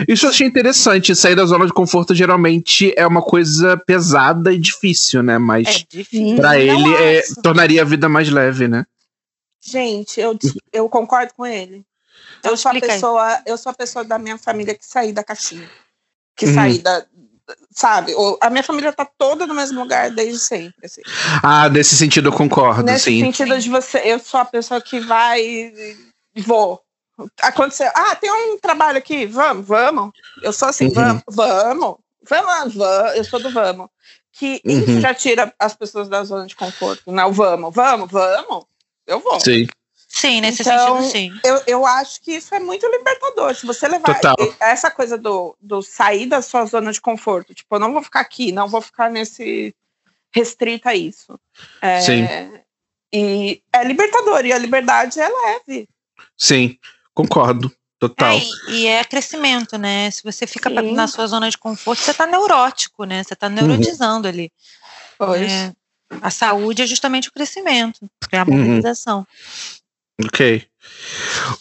Isso 0.08 0.26
eu 0.26 0.30
achei 0.30 0.46
interessante. 0.46 1.14
Sair 1.14 1.34
da 1.34 1.46
zona 1.46 1.66
de 1.66 1.72
conforto 1.72 2.14
geralmente 2.14 2.92
é 2.96 3.06
uma 3.06 3.22
coisa 3.22 3.76
pesada 3.76 4.52
e 4.52 4.58
difícil, 4.58 5.22
né? 5.22 5.38
Mas 5.38 5.86
é 5.94 6.34
pra 6.34 6.58
ele 6.58 6.94
é, 6.94 7.22
tornaria 7.42 7.82
a 7.82 7.84
vida 7.84 8.08
mais 8.08 8.28
leve, 8.28 8.66
né? 8.66 8.84
Gente, 9.64 10.20
eu, 10.20 10.36
eu 10.72 10.88
concordo 10.88 11.32
com 11.34 11.46
ele. 11.46 11.84
Eu 12.46 12.56
sou, 12.56 12.70
a 12.70 12.80
pessoa, 12.80 13.42
eu 13.46 13.56
sou 13.58 13.70
a 13.70 13.74
pessoa 13.74 14.04
da 14.04 14.18
minha 14.18 14.38
família 14.38 14.74
que 14.74 14.86
saí 14.86 15.12
da 15.12 15.24
caixinha. 15.24 15.68
Que 16.36 16.46
uhum. 16.46 16.54
saí 16.54 16.78
da. 16.78 17.04
Sabe? 17.70 18.12
A 18.40 18.50
minha 18.50 18.62
família 18.62 18.92
tá 18.92 19.04
toda 19.04 19.46
no 19.46 19.54
mesmo 19.54 19.80
lugar 19.80 20.10
desde 20.10 20.38
sempre. 20.38 20.84
Assim. 20.84 21.02
Ah, 21.42 21.68
nesse 21.68 21.96
sentido 21.96 22.28
eu 22.28 22.32
concordo, 22.32 22.82
Nesse 22.82 23.04
sim. 23.04 23.20
sentido 23.20 23.58
de 23.58 23.68
você. 23.68 23.98
Eu 24.04 24.18
sou 24.18 24.40
a 24.40 24.44
pessoa 24.44 24.80
que 24.80 24.98
vai 24.98 25.40
e 25.40 26.42
vou. 26.42 26.82
Aconteceu. 27.40 27.90
Ah, 27.94 28.14
tem 28.16 28.30
um 28.30 28.58
trabalho 28.58 28.98
aqui. 28.98 29.26
Vamos, 29.26 29.66
vamos. 29.66 30.10
Eu 30.42 30.52
sou 30.52 30.68
assim, 30.68 30.86
uhum. 30.86 30.94
vamos, 30.94 31.22
vamos. 31.28 31.96
Vamos, 32.28 32.74
vamos. 32.74 33.16
Eu 33.16 33.24
sou 33.24 33.40
do 33.40 33.50
vamos. 33.50 33.88
Que 34.32 34.60
uhum. 34.64 34.78
isso 34.80 35.00
já 35.00 35.14
tira 35.14 35.54
as 35.58 35.74
pessoas 35.74 36.08
da 36.08 36.22
zona 36.24 36.46
de 36.46 36.56
conforto. 36.56 37.10
Não, 37.10 37.32
vamos, 37.32 37.74
vamos, 37.74 38.10
vamos. 38.10 38.64
Eu 39.06 39.20
vou. 39.20 39.40
Sim. 39.40 39.66
Sim, 40.16 40.40
nesse 40.40 40.62
então, 40.62 41.02
sentido, 41.02 41.12
sim. 41.12 41.40
Eu, 41.44 41.62
eu 41.66 41.86
acho 41.86 42.22
que 42.22 42.32
isso 42.32 42.54
é 42.54 42.58
muito 42.58 42.86
libertador. 42.86 43.54
Se 43.54 43.66
você 43.66 43.86
levar 43.86 44.14
Total. 44.14 44.34
essa 44.58 44.90
coisa 44.90 45.18
do, 45.18 45.54
do 45.60 45.82
sair 45.82 46.24
da 46.24 46.40
sua 46.40 46.64
zona 46.64 46.90
de 46.90 47.02
conforto, 47.02 47.52
tipo, 47.52 47.76
eu 47.76 47.78
não 47.78 47.92
vou 47.92 48.02
ficar 48.02 48.20
aqui, 48.20 48.50
não 48.50 48.66
vou 48.66 48.80
ficar 48.80 49.10
nesse 49.10 49.74
restrita 50.32 50.88
a 50.88 50.94
isso. 50.94 51.38
É, 51.82 52.00
sim. 52.00 52.26
E 53.12 53.62
é 53.70 53.84
libertador, 53.84 54.46
e 54.46 54.54
a 54.54 54.58
liberdade 54.58 55.20
é 55.20 55.28
leve. 55.28 55.86
Sim, 56.34 56.78
concordo. 57.12 57.70
Total. 57.98 58.32
É, 58.32 58.42
e 58.70 58.86
é 58.86 59.04
crescimento, 59.04 59.76
né? 59.76 60.10
Se 60.10 60.22
você 60.22 60.46
fica 60.46 60.70
sim. 60.70 60.92
na 60.94 61.06
sua 61.06 61.26
zona 61.26 61.50
de 61.50 61.58
conforto, 61.58 62.00
você 62.00 62.14
tá 62.14 62.26
neurótico, 62.26 63.04
né? 63.04 63.22
Você 63.22 63.36
tá 63.36 63.50
neurotizando 63.50 64.28
uhum. 64.28 64.34
ali. 64.34 64.52
Pois. 65.18 65.52
É, 65.52 65.72
a 66.22 66.30
saúde 66.30 66.80
é 66.80 66.86
justamente 66.86 67.28
o 67.28 67.32
crescimento, 67.32 68.08
é 68.32 68.38
a 68.38 68.44
mobilização. 68.46 69.18
Uhum. 69.18 69.26
Ok. 70.24 70.62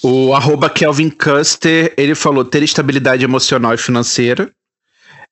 O 0.01 0.34
arroba 0.34 0.70
Kelvin 0.70 1.10
Custer, 1.10 1.93
ele 1.97 2.16
falou 2.16 2.45
ter 2.45 2.64
estabilidade 2.64 3.24
emocional 3.24 3.74
e 3.74 3.78
financeira. 3.78 4.49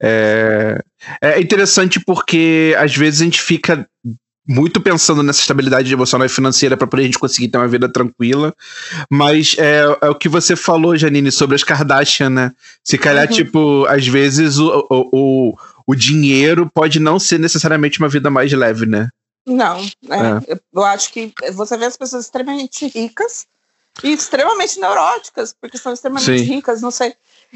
É, 0.01 0.83
é 1.21 1.39
interessante 1.39 1.99
porque 1.99 2.75
às 2.77 2.95
vezes 2.95 3.21
a 3.21 3.23
gente 3.23 3.41
fica 3.41 3.87
muito 4.45 4.81
pensando 4.81 5.23
nessa 5.23 5.39
estabilidade 5.39 5.91
emocional 5.93 6.25
e 6.25 6.29
financeira 6.29 6.75
para 6.75 6.85
poder 6.85 7.03
a 7.03 7.05
gente 7.05 7.19
conseguir 7.19 7.47
ter 7.47 7.57
uma 7.57 7.67
vida 7.67 7.87
tranquila. 7.87 8.53
Mas 9.09 9.55
é, 9.57 9.83
é, 10.01 10.09
o 10.09 10.15
que 10.15 10.27
você 10.27 10.55
falou, 10.55 10.97
Janine, 10.97 11.31
sobre 11.31 11.55
as 11.55 11.63
Kardashian, 11.63 12.29
né? 12.29 12.51
Se 12.83 12.97
calhar, 12.97 13.27
uhum. 13.27 13.33
tipo, 13.33 13.85
às 13.87 14.05
vezes 14.05 14.57
o, 14.57 14.85
o, 14.89 15.09
o, 15.13 15.57
o 15.87 15.95
dinheiro 15.95 16.69
pode 16.73 16.99
não 16.99 17.17
ser 17.17 17.39
necessariamente 17.39 17.99
uma 17.99 18.09
vida 18.09 18.29
mais 18.29 18.51
leve, 18.51 18.85
né? 18.85 19.09
Não, 19.45 19.79
é, 19.79 20.53
é. 20.53 20.59
Eu, 20.73 20.83
acho 20.83 21.11
que 21.11 21.33
você 21.51 21.77
vê 21.77 21.85
as 21.85 21.97
pessoas 21.97 22.25
extremamente 22.25 22.87
ricas 22.87 23.45
e 24.01 24.11
extremamente 24.11 24.79
neuróticas, 24.79 25.53
porque 25.59 25.77
são 25.77 25.93
extremamente 25.93 26.39
Sim. 26.39 26.45
ricas, 26.45 26.81
não 26.81 26.89
sei. 26.89 27.13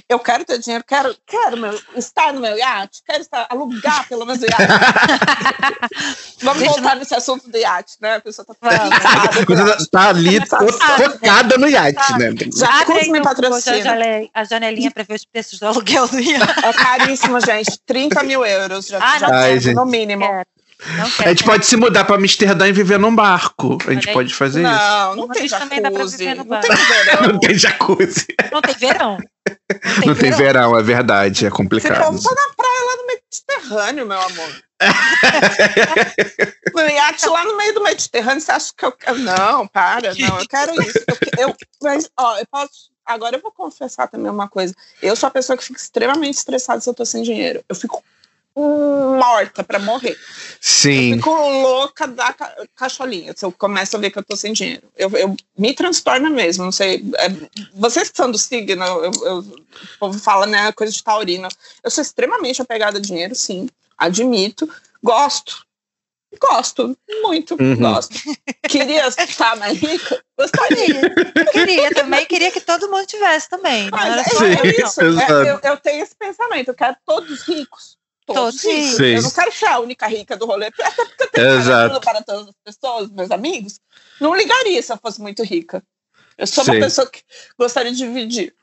Eu 0.08 0.20
quero 0.20 0.46
ter 0.46 0.60
dinheiro, 0.60 0.84
quero, 0.86 1.16
quero 1.26 1.58
meu, 1.58 1.80
estar 1.96 2.32
no 2.32 2.42
meu 2.42 2.56
iate, 2.56 3.02
quero 3.08 3.22
estar, 3.22 3.48
alugar 3.50 4.08
pelo 4.08 4.26
menos 4.26 4.44
o 4.44 4.46
iate. 4.46 4.58
Vamos 6.44 6.60
Deixa 6.60 6.74
voltar 6.74 6.92
não... 6.92 7.00
nesse 7.00 7.16
assunto 7.16 7.50
do 7.50 7.58
iate, 7.58 7.94
né? 8.00 8.16
A 8.16 8.22
pessoa 8.22 8.46
tá 8.46 8.54
focada. 8.54 9.88
tá 9.90 10.10
ali 10.10 10.46
focada 10.46 11.58
no 11.58 11.68
iate, 11.68 12.14
né? 12.20 12.36
Já 12.56 12.86
me 13.12 13.22
patrocina. 13.22 13.98
A 14.34 14.44
janelinha 14.44 14.92
para 14.92 15.04
ver 15.04 15.16
os 15.16 15.26
preços 15.26 15.58
do 15.58 15.66
aluguel 15.66 16.08
do 16.08 16.20
iate. 16.20 16.66
É 16.66 16.74
caríssimo, 16.74 17.40
gente. 17.40 17.80
30 17.86 18.22
mil 18.24 18.46
euros 18.46 18.86
já, 18.86 19.00
ah, 19.02 19.18
já 19.18 19.28
Ai, 19.32 19.60
no 19.74 19.86
mínimo. 19.86 20.28
Quero. 20.28 20.57
A 20.80 21.30
gente 21.30 21.44
pode 21.44 21.66
se 21.66 21.76
mudar 21.76 22.06
para 22.06 22.18
Amsterdã 22.18 22.68
e 22.68 22.72
viver 22.72 23.00
num 23.00 23.16
barco. 23.16 23.78
A 23.88 23.94
gente 23.94 24.14
pode 24.14 24.34
fazer 24.34 24.62
não, 24.62 24.72
isso. 24.72 24.80
Não, 24.80 25.16
não 25.16 25.28
tem 25.30 25.48
jacuzzi. 25.48 26.36
Não 26.36 26.46
tem 26.60 26.76
verão. 26.76 27.22
não 27.22 27.40
tem 27.40 27.56
jacuzzi. 27.56 28.28
Não 28.52 28.62
tem 28.62 28.76
verão. 28.76 29.12
Não 29.12 29.18
tem, 29.18 30.08
não 30.08 30.16
tem 30.16 30.32
verão. 30.32 30.70
verão. 30.70 30.80
é 30.80 30.84
verdade. 30.84 31.46
É 31.48 31.50
complicado. 31.50 32.12
Você 32.12 32.30
tá 32.30 32.36
na 32.36 32.54
praia 32.54 32.86
lá 32.86 32.96
no 32.98 33.08
Mediterrâneo, 33.08 34.06
meu 34.06 34.22
amor. 34.22 34.64
no 36.76 36.82
iate 36.82 37.28
lá 37.28 37.44
no 37.44 37.58
meio 37.58 37.74
do 37.74 37.82
Mediterrâneo, 37.82 38.42
você 38.42 38.52
acha 38.52 38.72
que 38.78 38.86
eu 38.86 38.92
quero. 38.92 39.18
Não, 39.18 39.68
para, 39.68 40.14
não, 40.14 40.40
eu 40.40 40.48
quero 40.48 40.80
isso. 40.84 41.00
Eu, 41.38 41.48
eu, 41.48 41.56
mas, 41.82 42.08
ó, 42.16 42.38
eu 42.38 42.46
posso. 42.46 42.92
Agora 43.04 43.38
eu 43.38 43.42
vou 43.42 43.52
confessar 43.52 44.08
também 44.08 44.30
uma 44.30 44.48
coisa. 44.48 44.76
Eu 45.02 45.16
sou 45.16 45.28
a 45.28 45.32
pessoa 45.32 45.58
que 45.58 45.64
fica 45.64 45.80
extremamente 45.80 46.36
estressada 46.36 46.82
se 46.82 46.90
eu 46.90 46.94
tô 46.94 47.06
sem 47.06 47.24
dinheiro. 47.24 47.64
Eu 47.68 47.76
fico 47.76 48.04
morta 48.60 49.64
para 49.64 49.80
morrer. 49.80 50.18
Sim. 50.60 51.12
Eu 51.12 51.18
fico 51.18 51.30
louca 51.30 52.08
da 52.08 52.34
ca 52.34 52.56
cacholinha 52.76 53.34
se 53.36 53.46
eu 53.46 53.52
começo 53.52 53.96
a 53.96 54.00
ver 54.00 54.10
que 54.10 54.18
eu 54.18 54.24
tô 54.24 54.36
sem 54.36 54.54
dinheiro. 54.54 54.84
Eu, 54.96 55.10
eu 55.12 55.38
me 55.58 55.74
transtorna 55.74 56.30
mesmo, 56.30 56.64
não 56.64 56.72
sei. 56.72 57.06
É, 57.18 57.30
vocês 57.74 58.10
que 58.10 58.18
são 58.18 58.32
do 58.32 58.38
signo, 58.38 58.84
eu, 58.84 59.12
eu, 59.24 59.38
o 59.40 60.00
povo 60.00 60.20
fala, 60.20 60.46
né, 60.46 60.72
coisa 60.72 60.92
de 60.92 61.04
taurino. 61.04 61.48
Eu 61.84 61.92
sou 61.92 62.02
extremamente 62.02 62.62
apegada 62.62 62.98
a 62.98 63.02
dinheiro, 63.02 63.36
sim, 63.36 63.70
admito. 63.98 64.68
Gosto. 65.04 65.66
Gosto, 66.40 66.96
muito, 67.22 67.56
uhum. 67.60 67.78
gosto. 67.78 68.20
Queria 68.68 69.08
estar 69.08 69.56
mais 69.56 69.80
rica? 69.80 70.22
Gostaria. 70.38 71.02
queria 71.52 71.90
também, 71.92 72.26
queria 72.26 72.52
que 72.52 72.60
todo 72.60 72.90
mundo 72.90 73.08
tivesse 73.08 73.50
também. 73.50 73.90
Mas 73.90 74.28
é, 74.42 74.68
é, 74.68 74.82
isso. 74.86 75.02
É, 75.02 75.52
eu, 75.52 75.60
eu 75.64 75.78
tenho 75.78 76.04
esse 76.04 76.16
pensamento, 76.16 76.68
eu 76.68 76.76
quero 76.76 76.98
todos 77.06 77.44
ricos 77.44 77.97
todos 78.34 78.64
ricos. 78.64 78.98
Sim. 78.98 79.16
Eu 79.16 79.22
não 79.22 79.32
quero 79.32 79.52
ser 79.52 79.66
a 79.66 79.80
única 79.80 80.08
rica 80.08 80.36
do 80.36 80.46
rolê, 80.46 80.68
até 80.68 80.92
porque 80.92 81.24
eu 81.24 81.32
tenho 81.32 81.60
Exato. 81.60 82.02
para 82.02 82.22
todas 82.24 82.48
as 82.48 82.56
pessoas, 82.64 83.10
meus 83.10 83.32
amigos. 83.32 83.80
Não 84.20 84.36
ligaria 84.36 84.82
se 84.82 84.92
eu 84.92 84.98
fosse 84.98 85.22
muito 85.22 85.44
rica. 85.44 85.84
Eu 86.38 86.46
sou 86.46 86.64
uma 86.64 86.76
Sim. 86.76 86.80
pessoa 86.80 87.10
que 87.10 87.22
gostaria 87.58 87.92
de 87.92 87.98
dividir. 87.98 88.54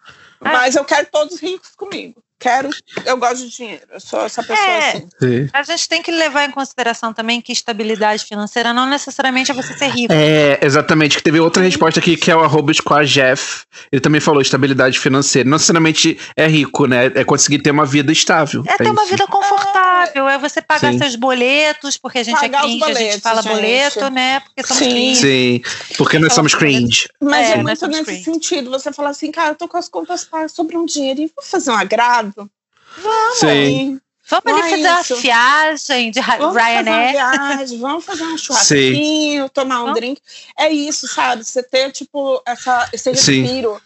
Ah. 0.40 0.52
Mas 0.52 0.76
eu 0.76 0.84
quero 0.84 1.08
todos 1.10 1.40
ricos 1.40 1.70
comigo. 1.74 2.22
Quero, 2.44 2.68
eu 3.06 3.16
gosto 3.16 3.38
de 3.38 3.56
dinheiro. 3.56 3.80
Eu 3.90 3.98
sou 3.98 4.20
essa 4.20 4.42
pessoa 4.42 4.68
É. 4.68 4.88
assim. 4.90 5.08
Sim. 5.18 5.48
A 5.50 5.62
gente 5.62 5.88
tem 5.88 6.02
que 6.02 6.10
levar 6.10 6.44
em 6.44 6.50
consideração 6.50 7.10
também 7.10 7.40
que 7.40 7.50
estabilidade 7.50 8.22
financeira 8.22 8.74
não 8.74 8.86
necessariamente 8.86 9.50
é 9.50 9.54
você 9.54 9.72
ser 9.72 9.86
rico. 9.88 10.12
É, 10.12 10.58
exatamente, 10.60 11.16
que 11.16 11.22
teve 11.22 11.40
outra 11.40 11.62
resposta 11.62 12.00
aqui 12.00 12.18
que 12.18 12.30
é 12.30 12.36
o 12.36 12.40
arroba 12.40 12.70
Jeff. 13.06 13.62
Ele 13.90 13.98
também 13.98 14.20
falou 14.20 14.42
estabilidade 14.42 14.98
financeira. 14.98 15.48
Não 15.48 15.56
necessariamente 15.56 16.18
é 16.36 16.46
rico, 16.46 16.84
né? 16.86 17.06
É 17.14 17.24
conseguir 17.24 17.60
ter 17.60 17.70
uma 17.70 17.86
vida 17.86 18.12
estável. 18.12 18.62
É 18.66 18.76
ter 18.76 18.90
uma 18.90 19.00
isso. 19.04 19.12
vida 19.12 19.26
confortável, 19.26 20.28
é 20.28 20.36
você 20.36 20.60
pagar 20.60 20.92
Sim. 20.92 20.98
seus 20.98 21.16
boletos, 21.16 21.96
porque 21.96 22.18
a 22.18 22.22
gente 22.22 22.38
Pagar 22.38 22.64
é 22.64 22.66
os 22.66 22.72
cringe, 22.72 22.84
a 22.84 22.86
gente 22.88 22.94
boletos, 22.98 23.22
fala 23.22 23.40
gente. 23.42 23.52
boleto, 23.54 24.10
né? 24.10 24.40
Porque 24.40 24.62
somos 24.64 24.82
Sim. 24.82 24.90
cringe. 24.90 25.20
Sim, 25.20 25.62
porque 25.96 26.18
nós 26.18 26.32
somos 26.34 26.54
cringe. 26.54 27.08
Mas 27.22 27.48
É, 27.48 27.52
é, 27.52 27.62
muito 27.62 27.86
nesse 27.86 28.04
cringe. 28.04 28.24
sentido. 28.24 28.70
Você 28.70 28.92
fala 28.92 29.08
assim, 29.08 29.30
cara, 29.32 29.52
eu 29.52 29.54
tô 29.54 29.66
com 29.66 29.78
as 29.78 29.88
contas 29.88 30.24
pagas, 30.24 30.52
sobrou 30.52 30.82
um 30.82 30.86
dinheiro 30.86 31.20
e 31.22 31.32
vou 31.34 31.42
fazer 31.42 31.70
um 31.70 31.74
agrado. 31.76 32.33
Vamos 32.36 33.38
Sim. 33.38 33.46
aí. 33.46 33.98
Vamos 34.30 34.44
Não 34.46 34.56
ali 34.56 34.66
é 34.66 34.70
fazer 34.70 34.88
uma 34.88 35.00
isso. 35.02 35.16
viagem 35.16 36.10
de 36.10 36.20
Vamos 36.20 36.38
fazer 36.38 36.50
uma 36.50 36.62
Ryanair. 36.62 37.12
viagem, 37.12 37.78
vamos 37.78 38.04
fazer 38.04 38.22
um 38.24 38.38
churrasquinho, 38.38 39.48
tomar 39.50 39.80
um 39.80 39.86
Vamos. 39.86 40.00
drink. 40.00 40.20
É 40.58 40.70
isso, 40.70 41.06
sabe? 41.06 41.44
Você 41.44 41.62
ter, 41.62 41.92
tipo, 41.92 42.42
essa, 42.46 42.88
esse 42.92 43.14
Sim. 43.16 43.42
respiro. 43.42 43.80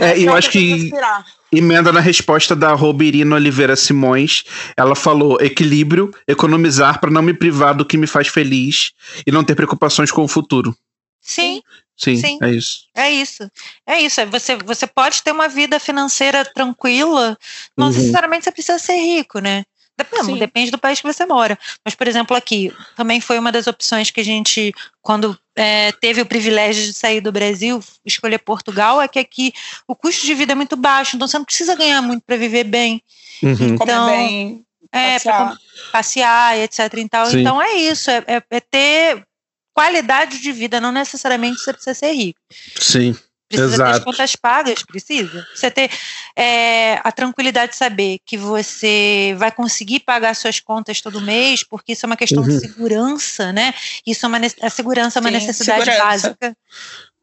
É, 0.00 0.18
e 0.18 0.24
eu 0.24 0.34
acho 0.34 0.50
que 0.50 0.72
respirar. 0.74 1.26
emenda 1.52 1.92
na 1.92 2.00
resposta 2.00 2.56
da 2.56 2.70
arroba 2.70 3.04
Irina 3.04 3.36
Oliveira 3.36 3.76
Simões. 3.76 4.44
Ela 4.74 4.94
falou: 4.94 5.36
equilíbrio, 5.42 6.10
economizar 6.26 6.98
para 6.98 7.10
não 7.10 7.20
me 7.20 7.34
privar 7.34 7.74
do 7.76 7.84
que 7.84 7.98
me 7.98 8.06
faz 8.06 8.28
feliz 8.28 8.92
e 9.26 9.30
não 9.30 9.44
ter 9.44 9.54
preocupações 9.54 10.10
com 10.10 10.24
o 10.24 10.28
futuro. 10.28 10.74
Sim, 11.20 11.60
Sim, 11.98 12.16
Sim. 12.16 12.38
é 12.40 12.50
isso. 12.50 12.86
é 12.94 13.10
isso. 13.10 13.50
É 13.86 14.00
isso. 14.00 14.20
é 14.20 14.26
Você, 14.26 14.56
você 14.56 14.86
pode 14.86 15.22
ter 15.22 15.32
uma 15.32 15.48
vida 15.48 15.80
financeira 15.80 16.44
tranquila, 16.44 17.36
não 17.76 17.88
Uhum. 17.88 17.92
necessariamente 17.92 18.44
você 18.44 18.52
precisa 18.52 18.78
ser 18.78 18.96
rico, 18.96 19.40
né? 19.40 19.64
Depende, 19.98 20.38
depende 20.38 20.70
do 20.70 20.78
país 20.78 21.00
que 21.00 21.06
você 21.12 21.26
mora. 21.26 21.58
Mas, 21.84 21.96
por 21.96 22.06
exemplo, 22.06 22.36
aqui, 22.36 22.72
também 22.96 23.20
foi 23.20 23.36
uma 23.36 23.50
das 23.50 23.66
opções 23.66 24.12
que 24.12 24.20
a 24.20 24.24
gente, 24.24 24.72
quando 25.02 25.36
é, 25.56 25.90
teve 25.90 26.20
o 26.20 26.26
privilégio 26.26 26.84
de 26.84 26.92
sair 26.92 27.20
do 27.20 27.32
Brasil, 27.32 27.82
escolher 28.06 28.38
Portugal, 28.38 29.02
é 29.02 29.08
que 29.08 29.18
aqui 29.18 29.52
o 29.88 29.96
custo 29.96 30.24
de 30.24 30.34
vida 30.34 30.52
é 30.52 30.54
muito 30.54 30.76
baixo, 30.76 31.16
então 31.16 31.26
você 31.26 31.36
não 31.36 31.44
precisa 31.44 31.74
ganhar 31.74 32.00
muito 32.00 32.22
para 32.24 32.36
viver 32.36 32.62
bem. 32.62 33.02
Uhum. 33.42 33.76
Comer 33.76 33.92
Então, 33.92 34.06
bem, 34.06 34.64
É, 34.92 35.18
pra 35.18 35.32
passear. 35.32 35.56
passear, 35.90 36.58
etc. 36.60 36.94
Então, 36.98 37.26
Sim. 37.26 37.40
então 37.40 37.60
é 37.60 37.74
isso, 37.74 38.08
é, 38.08 38.22
é- 38.28 38.42
é 38.52 38.60
ter 38.60 39.24
qualidade 39.78 40.40
de 40.40 40.50
vida, 40.50 40.80
não 40.80 40.90
necessariamente 40.90 41.60
você 41.60 41.72
precisa 41.72 41.94
ser 41.94 42.12
rico. 42.12 42.40
Sim. 42.80 43.16
Precisa 43.48 43.76
ter 43.76 43.82
as 43.82 43.88
Exato. 43.90 44.04
contas 44.04 44.36
pagas, 44.36 44.82
precisa. 44.82 45.46
Você 45.54 45.70
ter 45.70 45.88
é, 46.36 47.00
a 47.02 47.10
tranquilidade 47.12 47.72
de 47.72 47.78
saber 47.78 48.18
que 48.26 48.36
você 48.36 49.34
vai 49.38 49.50
conseguir 49.52 50.00
pagar 50.00 50.34
suas 50.34 50.58
contas 50.60 51.00
todo 51.00 51.20
mês, 51.20 51.62
porque 51.62 51.92
isso 51.92 52.04
é 52.04 52.08
uma 52.08 52.16
questão 52.16 52.42
Uhum. 52.42 52.48
de 52.48 52.60
segurança, 52.60 53.52
né? 53.52 53.72
Isso 54.06 54.26
é 54.26 54.28
uma 54.28 54.38
a 54.62 54.68
segurança 54.70 55.18
é 55.18 55.20
uma 55.20 55.30
Sim, 55.30 55.34
necessidade 55.36 55.84
segurança. 55.84 56.04
básica. 56.04 56.56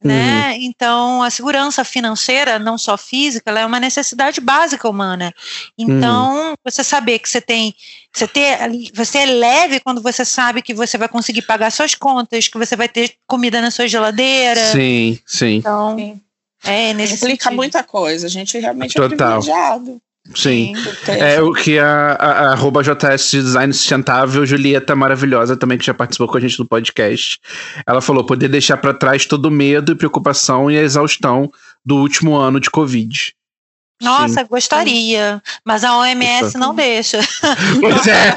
Né? 0.08 0.58
Então, 0.60 1.24
a 1.24 1.30
segurança 1.30 1.84
financeira, 1.84 2.60
não 2.60 2.78
só 2.78 2.98
física, 2.98 3.50
ela 3.50 3.62
é 3.62 3.66
uma 3.66 3.80
necessidade 3.80 4.40
básica 4.40 4.88
humana. 4.88 5.34
Então, 5.78 6.54
você 6.64 6.84
saber 6.84 7.20
que 7.20 7.28
você 7.28 7.42
tem, 7.42 7.74
você 8.14 8.28
ter, 8.28 8.58
você 8.94 9.20
é 9.20 9.26
leve 9.26 9.80
quando 9.80 10.02
você 10.02 10.24
sabe 10.24 10.62
que 10.62 10.74
você 10.74 10.98
vai 10.98 11.08
conseguir 11.08 11.42
pagar 11.42 11.72
suas 11.72 11.96
contas, 11.96 12.48
que 12.48 12.58
você 12.58 12.76
vai 12.76 12.88
ter 12.88 13.16
comida 13.28 13.60
na 13.62 13.72
sua 13.72 13.88
geladeira. 13.88 14.72
Sim, 14.72 15.18
sim, 15.26 15.56
Então, 15.56 15.96
Sim. 15.98 16.22
é 16.64 16.94
nesse 16.94 17.16
Implica 17.16 17.46
sentido. 17.46 17.56
muita 17.58 17.84
coisa. 17.84 18.28
A 18.28 18.30
gente 18.30 18.58
realmente 18.60 18.94
Total. 18.94 19.06
é 19.06 19.16
privilegiado. 19.16 20.02
Sim. 20.34 20.74
É 21.08 21.42
o 21.42 21.54
que 21.54 21.78
a, 21.78 22.14
a, 22.14 22.54
a 22.54 22.56
JS 22.82 23.32
Design 23.32 23.74
Sustentável, 23.74 24.46
Julieta 24.46 24.96
maravilhosa 24.96 25.56
também, 25.56 25.78
que 25.78 25.86
já 25.86 25.94
participou 25.94 26.28
com 26.28 26.38
a 26.38 26.42
gente 26.42 26.58
do 26.58 26.66
podcast. 26.66 27.40
Ela 27.86 28.02
falou: 28.02 28.26
poder 28.26 28.48
deixar 28.48 28.78
pra 28.78 28.94
trás 28.94 29.26
todo 29.26 29.46
o 29.46 29.52
medo 29.52 29.92
e 29.92 29.96
preocupação 29.96 30.72
e 30.72 30.78
a 30.78 30.82
exaustão 30.82 31.52
do 31.86 31.98
último 31.98 32.36
ano 32.36 32.60
de 32.60 32.70
Covid. 32.70 33.36
Nossa, 34.02 34.44
gostaria, 34.44 35.42
mas 35.66 35.84
a 35.84 35.98
OMS 35.98 36.58
não 36.58 36.76
deixa. 36.76 37.20
Pois 37.80 38.08
é. 38.08 38.34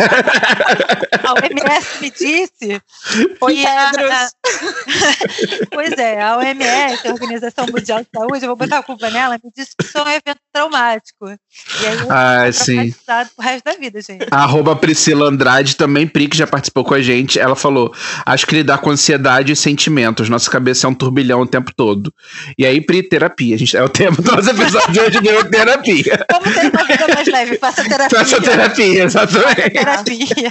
A 1.24 1.32
OMS 1.32 2.00
me 2.00 2.10
disse 2.10 2.52
que 2.58 3.66
a, 3.66 4.28
pois 5.70 5.92
é, 5.92 6.20
a 6.22 6.36
OMS, 6.38 7.08
a 7.08 7.10
Organização 7.12 7.66
Mundial 7.66 8.00
de 8.00 8.08
Saúde, 8.14 8.44
eu 8.44 8.48
vou 8.48 8.56
botar 8.56 8.78
a 8.78 8.82
culpa 8.82 9.10
nela, 9.10 9.38
me 9.42 9.50
disse 9.56 9.72
que 9.76 9.84
isso 9.84 9.98
é 9.98 10.02
um 10.02 10.08
evento 10.08 10.40
traumático. 10.52 11.28
E 11.28 11.86
aí 11.86 11.98
eu 11.98 12.06
Ah, 12.10 12.52
sim. 12.52 12.74
traumatizado 12.74 13.30
pro 13.36 13.44
resto 13.44 13.64
da 13.64 13.72
vida, 13.74 14.00
gente. 14.00 14.26
A 14.30 14.42
arroba 14.44 14.76
Priscila 14.76 15.28
Andrade, 15.28 15.76
também 15.76 16.06
Pri, 16.06 16.28
que 16.28 16.36
já 16.36 16.46
participou 16.46 16.84
com 16.84 16.94
a 16.94 17.02
gente, 17.02 17.38
ela 17.38 17.56
falou: 17.56 17.92
acho 18.24 18.46
que 18.46 18.54
lidar 18.54 18.78
com 18.78 18.90
ansiedade 18.90 19.52
e 19.52 19.56
sentimentos. 19.56 20.28
Nossa 20.28 20.50
cabeça 20.50 20.86
é 20.86 20.90
um 20.90 20.94
turbilhão 20.94 21.40
o 21.40 21.46
tempo 21.46 21.72
todo. 21.76 22.12
E 22.56 22.64
aí, 22.64 22.80
Pri, 22.80 23.02
terapia. 23.02 23.54
A 23.54 23.58
gente, 23.58 23.76
é 23.76 23.82
o 23.82 23.88
tema 23.88 24.16
do 24.16 24.30
nosso 24.30 24.50
episódio 24.50 24.92
de 24.92 25.00
hoje, 25.00 25.20
deu 25.20 25.47
terapia. 25.48 26.26
Como 26.30 26.54
ter 26.54 26.70
uma 26.70 26.84
vida 26.84 27.06
mais 27.14 27.28
leve? 27.28 27.58
Faça 27.58 27.84
terapia. 27.84 28.18
Faça 28.18 28.40
terapia, 28.40 29.04
exatamente. 29.04 29.70
terapia. 29.70 30.50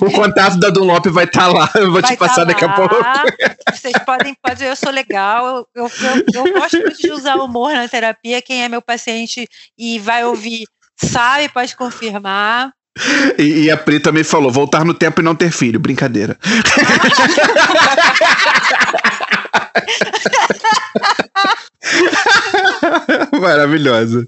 O 0.00 0.10
contato 0.12 0.58
da 0.58 0.70
Dunlop 0.70 1.06
vai 1.06 1.24
estar 1.24 1.48
lá, 1.48 1.70
eu 1.74 1.92
vou 1.92 2.00
Vai 2.00 2.12
te 2.12 2.16
passar 2.16 2.36
tá 2.36 2.44
daqui 2.44 2.64
a 2.64 2.68
pouco. 2.70 2.96
Vocês 3.72 3.94
podem, 4.04 4.34
pode, 4.42 4.64
eu 4.64 4.76
sou 4.76 4.90
legal, 4.90 5.66
eu, 5.74 5.90
eu, 5.90 5.90
eu 6.34 6.52
gosto 6.54 6.78
muito 6.78 6.98
de 6.98 7.10
usar 7.10 7.36
humor 7.36 7.72
na 7.72 7.88
terapia. 7.88 8.42
Quem 8.42 8.62
é 8.62 8.68
meu 8.68 8.82
paciente 8.82 9.48
e 9.76 9.98
vai 9.98 10.24
ouvir 10.24 10.64
sabe, 11.00 11.48
pode 11.48 11.76
confirmar. 11.76 12.72
E, 13.38 13.64
e 13.64 13.70
a 13.70 13.76
Pri 13.76 14.00
também 14.00 14.24
falou: 14.24 14.50
voltar 14.50 14.84
no 14.84 14.94
tempo 14.94 15.20
e 15.20 15.24
não 15.24 15.34
ter 15.34 15.50
filho. 15.50 15.78
Brincadeira. 15.78 16.38
Maravilhosa. 23.40 24.26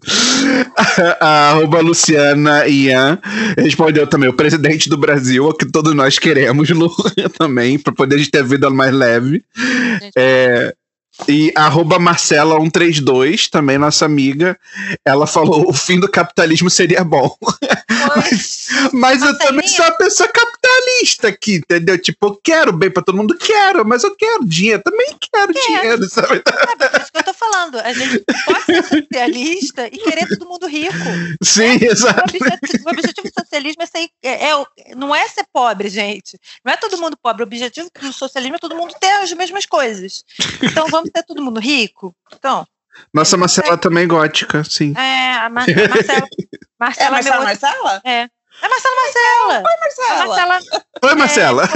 A 1.20 1.50
arroba 1.50 1.80
Luciana 1.80 2.66
Ian 2.66 3.18
respondeu 3.56 4.06
também: 4.06 4.28
o 4.28 4.36
presidente 4.36 4.88
do 4.88 4.96
Brasil, 4.96 5.44
o 5.44 5.54
que 5.54 5.70
todos 5.70 5.94
nós 5.94 6.18
queremos, 6.18 6.68
Lu, 6.70 6.90
também, 7.38 7.78
para 7.78 7.92
poder 7.92 8.20
a 8.20 8.30
ter 8.30 8.38
a 8.38 8.42
vida 8.42 8.70
mais 8.70 8.92
leve. 8.92 9.42
É, 10.16 10.74
e 11.28 11.52
arroba 11.56 11.98
Marcela132, 11.98 13.48
também 13.48 13.78
nossa 13.78 14.04
amiga, 14.04 14.58
ela 15.04 15.26
falou: 15.26 15.68
o 15.68 15.72
fim 15.72 15.98
do 16.00 16.10
capitalismo 16.10 16.70
seria 16.70 17.04
bom. 17.04 17.34
Pois, 18.14 18.68
Mas 18.94 19.22
eu 19.22 19.36
também 19.38 19.68
sou 19.68 19.84
uma 19.84 19.92
pessoa 19.96 20.28
capitalista 20.28 21.28
aqui, 21.28 21.56
entendeu? 21.56 21.98
Tipo, 22.00 22.28
eu 22.28 22.40
quero 22.42 22.72
bem 22.72 22.90
pra 22.90 23.02
todo 23.02 23.16
mundo, 23.16 23.36
quero, 23.36 23.84
mas 23.86 24.02
eu 24.02 24.16
quero 24.16 24.44
dinheiro, 24.46 24.82
também 24.82 25.14
quero 25.20 25.52
dinheiro, 25.52 26.08
sabe? 26.08 26.42
sabe, 26.42 26.88
por 26.90 27.00
isso 27.00 27.12
que 27.12 27.18
eu 27.18 27.22
tô 27.22 27.34
falando. 27.34 27.78
A 27.78 27.92
gente 27.92 28.24
pode 28.46 28.64
ser 28.64 28.82
socialista 29.04 29.86
e 29.86 29.98
querer 29.98 30.26
todo 30.28 30.48
mundo 30.48 30.66
rico. 30.66 30.94
Sim, 31.42 31.76
O 31.76 31.84
exato. 31.84 32.20
objetivo, 32.34 32.84
o 32.86 32.90
objetivo 32.90 33.28
do 33.28 33.40
socialismo 33.40 33.82
é 33.82 33.86
ser, 33.86 34.08
é, 34.22 34.48
é 34.48 34.56
o- 34.56 34.66
não 34.96 35.14
é 35.14 35.28
ser 35.28 35.44
pobre, 35.52 35.88
gente. 35.90 36.38
Não 36.64 36.72
é 36.72 36.76
todo 36.78 36.98
mundo 36.98 37.16
pobre. 37.22 37.42
O 37.42 37.46
objetivo 37.46 37.90
do 38.00 38.12
socialismo 38.14 38.56
é 38.56 38.58
todo 38.58 38.74
mundo 38.74 38.94
ter 38.98 39.10
as 39.22 39.32
mesmas 39.34 39.66
coisas. 39.66 40.24
Então 40.62 40.86
vamos 40.88 41.09
ter 41.10 41.22
todo 41.24 41.42
mundo 41.42 41.60
rico? 41.60 42.14
Então, 42.32 42.66
Nossa 43.14 43.36
Marcela 43.36 43.76
também 43.78 44.06
gótica, 44.08 44.62
sim. 44.64 44.94
é, 44.96 45.32
a, 45.34 45.48
Mar 45.50 45.64
a 45.68 45.88
Marcela. 45.88 46.26
É 46.26 46.78
Marcela, 46.78 47.08
a 47.08 47.10
Marcela 47.10 47.40
meu 47.40 47.48
outro- 47.50 47.68
Marcela? 47.68 48.02
É. 48.04 48.28
É 48.62 48.68
Marcela 48.68 48.96
Marcela. 48.96 49.58
A 49.58 49.80
Marcela. 49.80 50.26
Marcela. 50.26 50.60
Oi, 51.02 51.14
Marcela. 51.14 51.68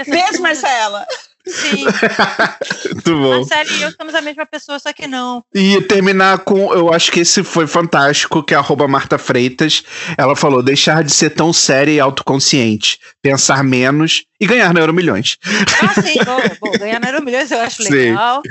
É, 0.00 0.10
Beijo, 0.10 0.42
Marcela. 0.42 1.06
Sim, 1.46 1.84
Muito 2.94 3.10
bom. 3.16 3.36
Marcela 3.40 3.70
e 3.70 3.82
eu 3.82 3.92
somos 3.92 4.14
a 4.14 4.22
mesma 4.22 4.46
pessoa, 4.46 4.78
só 4.78 4.92
que 4.92 5.06
não. 5.06 5.44
E 5.54 5.80
terminar 5.82 6.38
com, 6.38 6.72
eu 6.72 6.92
acho 6.92 7.12
que 7.12 7.20
esse 7.20 7.42
foi 7.44 7.66
fantástico, 7.66 8.42
que 8.42 8.54
é 8.54 8.56
arroba 8.56 8.88
Marta 8.88 9.18
Freitas. 9.18 9.82
Ela 10.16 10.34
falou: 10.34 10.62
deixar 10.62 11.04
de 11.04 11.12
ser 11.12 11.30
tão 11.30 11.52
séria 11.52 11.92
e 11.92 12.00
autoconsciente, 12.00 12.98
pensar 13.22 13.62
menos 13.62 14.24
e 14.40 14.46
ganhar 14.46 14.72
na 14.72 14.80
Euro 14.80 14.94
Milhões. 14.94 15.36
Ah, 15.82 16.00
sim, 16.00 16.18
bom, 16.24 16.40
bom, 16.60 16.78
ganhar 16.78 16.98
na 17.00 17.20
Milhões 17.20 17.50
eu 17.50 17.60
acho 17.60 17.82
Sim. 17.84 17.90
legal. 17.90 18.42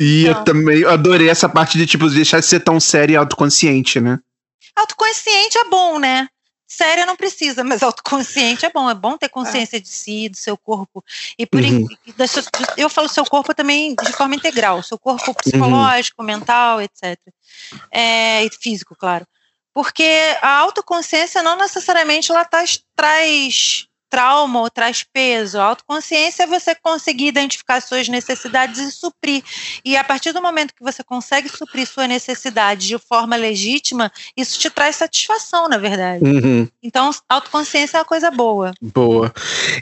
E 0.00 0.26
eu 0.26 0.32
Então. 0.32 0.44
também 0.44 0.84
adorei 0.84 1.30
essa 1.30 1.48
parte 1.48 1.78
de, 1.78 1.86
tipo, 1.86 2.08
deixar 2.10 2.40
de 2.40 2.46
ser 2.46 2.60
tão 2.60 2.78
séria 2.78 3.14
e 3.14 3.16
autoconsciente, 3.16 3.98
né? 4.00 4.18
Autoconsciente 4.76 5.56
é 5.56 5.64
bom, 5.64 5.98
né? 5.98 6.28
Séria 6.68 7.06
não 7.06 7.14
precisa, 7.16 7.62
mas 7.62 7.82
autoconsciente 7.82 8.66
é 8.66 8.70
bom. 8.70 8.90
É 8.90 8.94
bom 8.94 9.16
ter 9.16 9.28
consciência 9.28 9.80
de 9.80 9.88
si, 9.88 10.28
do 10.28 10.36
seu 10.36 10.56
corpo. 10.56 11.04
E 11.38 11.46
por 11.46 11.60
Uhum. 11.62 11.66
in- 11.68 11.86
eu 12.76 12.88
falo 12.88 13.08
seu 13.08 13.24
corpo 13.24 13.54
também 13.54 13.94
de 13.94 14.12
forma 14.12 14.34
integral, 14.34 14.82
seu 14.82 14.98
corpo 14.98 15.32
psicológico, 15.34 16.22
mental, 16.22 16.82
etc. 16.82 17.18
É, 17.90 18.44
e 18.44 18.50
físico, 18.50 18.96
claro. 18.96 19.26
Porque 19.72 20.08
a 20.40 20.56
autoconsciência 20.58 21.42
não 21.42 21.56
necessariamente 21.56 22.32
ela 22.32 22.44
traz 22.44 23.86
trauma 24.16 24.60
ou 24.62 24.70
traz 24.70 25.04
peso. 25.12 25.58
A 25.58 25.64
autoconsciência 25.64 26.44
é 26.44 26.46
você 26.46 26.74
conseguir 26.74 27.26
identificar 27.26 27.82
suas 27.82 28.08
necessidades 28.08 28.80
e 28.80 28.90
suprir. 28.90 29.42
E 29.84 29.94
a 29.94 30.02
partir 30.02 30.32
do 30.32 30.40
momento 30.40 30.72
que 30.74 30.82
você 30.82 31.04
consegue 31.04 31.50
suprir 31.50 31.86
sua 31.86 32.08
necessidade 32.08 32.88
de 32.88 32.96
forma 32.98 33.36
legítima, 33.36 34.10
isso 34.34 34.58
te 34.58 34.70
traz 34.70 34.96
satisfação, 34.96 35.68
na 35.68 35.76
verdade. 35.76 36.24
Uhum. 36.24 36.66
Então, 36.82 37.10
autoconsciência 37.28 37.98
é 37.98 38.00
uma 38.00 38.06
coisa 38.06 38.30
boa. 38.30 38.72
Boa. 38.80 39.30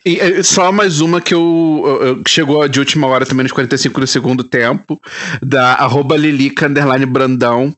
E 0.05 0.18
é, 0.18 0.43
só 0.43 0.72
mais 0.72 1.01
uma 1.01 1.20
que 1.20 1.32
eu, 1.32 2.01
eu- 2.03 2.22
chegou 2.26 2.66
de 2.66 2.80
última 2.80 3.07
hora 3.07 3.24
também 3.24 3.45
nos 3.45 3.53
45 3.53 4.01
do 4.01 4.07
segundo 4.07 4.43
tempo, 4.43 5.01
da 5.41 5.74
arroba 5.74 6.16
Lilica 6.16 6.66
underline 6.66 7.07
Brandão. 7.07 7.72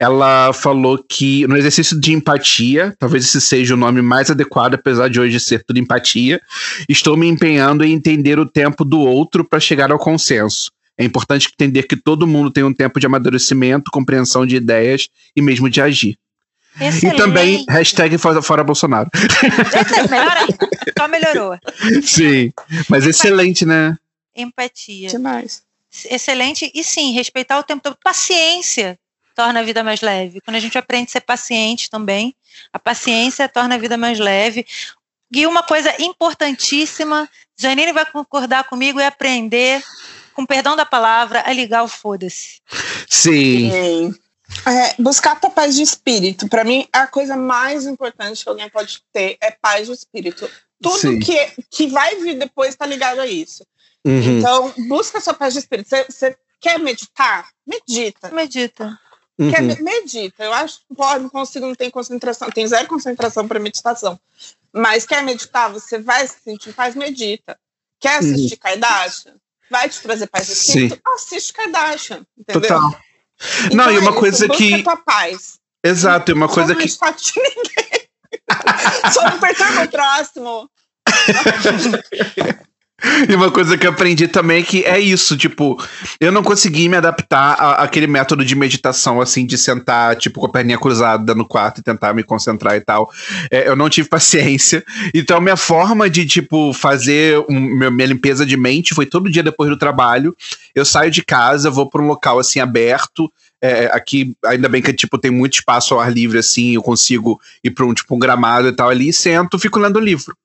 Ela 0.00 0.54
falou 0.54 1.04
que 1.06 1.46
no 1.46 1.56
exercício 1.56 2.00
de 2.00 2.14
empatia, 2.14 2.94
talvez 2.98 3.26
esse 3.26 3.42
seja 3.42 3.74
o 3.74 3.76
nome 3.76 4.00
mais 4.00 4.30
adequado, 4.30 4.72
apesar 4.74 5.10
de 5.10 5.20
hoje 5.20 5.38
ser 5.38 5.62
tudo 5.64 5.78
empatia, 5.78 5.97
estou 6.88 7.16
me 7.16 7.26
empenhando 7.26 7.84
em 7.84 7.92
entender 7.92 8.38
o 8.38 8.46
tempo 8.46 8.84
do 8.84 9.00
outro 9.00 9.44
para 9.44 9.60
chegar 9.60 9.90
ao 9.90 9.98
consenso. 9.98 10.70
É 10.96 11.04
importante 11.04 11.48
entender 11.52 11.84
que 11.84 11.96
todo 11.96 12.26
mundo 12.26 12.50
tem 12.50 12.64
um 12.64 12.74
tempo 12.74 12.98
de 12.98 13.06
amadurecimento, 13.06 13.90
compreensão 13.90 14.44
de 14.44 14.56
ideias 14.56 15.08
e 15.36 15.40
mesmo 15.40 15.70
de 15.70 15.80
agir. 15.80 16.18
Excelente. 16.80 17.14
E 17.14 17.16
também, 17.16 17.64
hashtag 17.68 18.18
fora, 18.18 18.42
fora 18.42 18.64
Bolsonaro. 18.64 19.08
Excelente. 19.14 20.10
Melhor 20.10 20.36
ainda. 20.36 20.58
Só 20.98 21.08
melhorou. 21.08 21.58
Sim, 22.02 22.52
mas 22.88 23.06
excelente, 23.06 23.64
né? 23.64 23.96
Empatia. 24.34 25.08
Demais. 25.08 25.62
Excelente. 26.10 26.70
E 26.74 26.84
sim, 26.84 27.12
respeitar 27.12 27.58
o 27.58 27.62
tempo 27.62 27.82
todo. 27.82 27.96
Paciência 28.02 28.98
torna 29.34 29.60
a 29.60 29.62
vida 29.62 29.84
mais 29.84 30.00
leve. 30.00 30.40
Quando 30.40 30.56
a 30.56 30.60
gente 30.60 30.76
aprende 30.76 31.08
a 31.08 31.12
ser 31.12 31.20
paciente 31.20 31.88
também, 31.88 32.34
a 32.72 32.78
paciência 32.78 33.48
torna 33.48 33.76
a 33.76 33.78
vida 33.78 33.96
mais 33.96 34.18
leve. 34.18 34.66
E 35.32 35.46
uma 35.46 35.62
coisa 35.62 35.94
importantíssima, 36.02 37.28
Janine 37.56 37.92
vai 37.92 38.06
concordar 38.10 38.64
comigo, 38.64 38.98
é 38.98 39.06
aprender, 39.06 39.82
com 40.32 40.46
perdão 40.46 40.74
da 40.76 40.86
palavra, 40.86 41.42
a 41.46 41.52
ligar 41.52 41.82
o 41.82 41.88
foda-se. 41.88 42.60
Sim. 43.08 43.70
Sim. 43.70 44.14
É, 44.66 44.94
buscar 45.02 45.38
a 45.42 45.50
paz 45.50 45.74
de 45.74 45.82
espírito. 45.82 46.48
Para 46.48 46.64
mim, 46.64 46.88
a 46.92 47.06
coisa 47.06 47.36
mais 47.36 47.84
importante 47.86 48.42
que 48.42 48.48
alguém 48.48 48.70
pode 48.70 49.02
ter 49.12 49.36
é 49.42 49.50
paz 49.50 49.86
de 49.86 49.92
espírito. 49.92 50.48
Tudo 50.80 50.98
Sim. 50.98 51.18
que, 51.18 51.52
que 51.70 51.86
vai 51.88 52.16
vir 52.16 52.38
depois 52.38 52.70
está 52.70 52.86
ligado 52.86 53.20
a 53.20 53.26
isso. 53.26 53.66
Uhum, 54.06 54.38
Então, 54.38 54.72
busca 54.88 55.18
a 55.18 55.20
sua 55.20 55.34
paz 55.34 55.52
de 55.52 55.58
espírito. 55.60 55.90
Você- 55.90 56.36
quer 56.60 56.78
meditar? 56.78 57.48
Medita. 57.66 58.30
Medita. 58.30 58.98
Quer 59.36 59.60
uhum. 59.60 59.66
me- 59.68 59.82
medita. 59.82 60.42
Eu 60.44 60.52
acho 60.52 60.78
que 60.78 60.94
pô, 60.96 61.18
não 61.18 61.28
consigo, 61.28 61.66
não 61.66 61.74
tem 61.74 61.90
concentração. 61.90 62.50
Tem 62.50 62.66
zero 62.66 62.88
concentração 62.88 63.46
para 63.46 63.60
meditação. 63.60 64.18
Mas 64.72 65.06
quer 65.06 65.22
meditar? 65.22 65.72
Você 65.72 65.98
vai 65.98 66.26
se 66.26 66.36
sentir 66.44 66.72
paz? 66.72 66.94
Medita. 66.94 67.58
Quer 68.00 68.18
assistir 68.18 68.56
Kardashian? 68.56 69.34
Vai 69.70 69.88
te 69.88 70.00
trazer 70.00 70.26
paz 70.28 70.46
de 70.46 70.52
espírito? 70.52 71.00
Assiste 71.14 71.52
Kardashian. 71.52 72.24
Entendeu? 72.38 72.62
Total. 72.62 73.00
Então 73.66 73.76
Não, 73.76 73.90
e 73.92 73.96
é 73.96 73.98
uma 74.00 74.10
isso, 74.10 74.18
coisa 74.20 74.46
busca 74.48 74.62
que- 74.62 74.82
tua 74.82 74.96
paz. 74.96 75.58
Exato, 75.84 76.30
e 76.30 76.34
uma 76.34 76.48
coisa 76.48 76.70
não 76.74 76.76
que. 76.80 76.84
enche 76.86 76.94
o 76.94 76.98
saco 76.98 77.20
de 77.20 77.32
ninguém. 77.40 78.08
Só 79.12 79.22
não 79.30 79.38
perturba 79.40 79.84
o 79.84 79.88
próximo. 79.88 80.70
E 83.28 83.34
uma 83.34 83.48
coisa 83.50 83.78
que 83.78 83.86
eu 83.86 83.90
aprendi 83.90 84.26
também 84.26 84.60
é 84.60 84.62
que 84.62 84.84
é 84.84 84.98
isso, 84.98 85.36
tipo, 85.36 85.80
eu 86.20 86.32
não 86.32 86.42
consegui 86.42 86.88
me 86.88 86.96
adaptar 86.96 87.52
àquele 87.80 88.08
método 88.08 88.44
de 88.44 88.56
meditação, 88.56 89.20
assim, 89.20 89.46
de 89.46 89.56
sentar, 89.56 90.16
tipo, 90.16 90.40
com 90.40 90.46
a 90.46 90.50
perninha 90.50 90.78
cruzada 90.78 91.32
no 91.32 91.46
quarto 91.46 91.78
e 91.78 91.82
tentar 91.82 92.12
me 92.12 92.24
concentrar 92.24 92.74
e 92.74 92.80
tal. 92.80 93.08
É, 93.52 93.68
eu 93.68 93.76
não 93.76 93.88
tive 93.88 94.08
paciência. 94.10 94.84
Então, 95.14 95.40
minha 95.40 95.56
forma 95.56 96.10
de, 96.10 96.26
tipo, 96.26 96.72
fazer 96.72 97.38
um- 97.48 97.90
minha 97.90 98.06
limpeza 98.08 98.44
de 98.44 98.56
mente 98.56 98.94
foi 98.94 99.06
todo 99.06 99.30
dia 99.30 99.44
depois 99.44 99.70
do 99.70 99.76
trabalho. 99.76 100.36
Eu 100.74 100.84
saio 100.84 101.10
de 101.10 101.22
casa, 101.22 101.70
vou 101.70 101.88
para 101.88 102.02
um 102.02 102.06
local, 102.08 102.40
assim, 102.40 102.58
aberto. 102.58 103.30
É, 103.62 103.86
aqui, 103.86 104.34
ainda 104.44 104.68
bem 104.68 104.82
que, 104.82 104.92
tipo, 104.92 105.18
tem 105.18 105.30
muito 105.30 105.54
espaço 105.54 105.94
ao 105.94 106.00
ar 106.00 106.12
livre, 106.12 106.38
assim, 106.38 106.74
eu 106.74 106.82
consigo 106.82 107.40
ir 107.62 107.70
para 107.70 107.86
um, 107.86 107.94
tipo, 107.94 108.14
um 108.14 108.18
gramado 108.18 108.66
e 108.68 108.72
tal 108.72 108.88
ali, 108.88 109.12
sento, 109.12 109.58
fico 109.58 109.78
lendo 109.78 110.00
livro. 110.00 110.36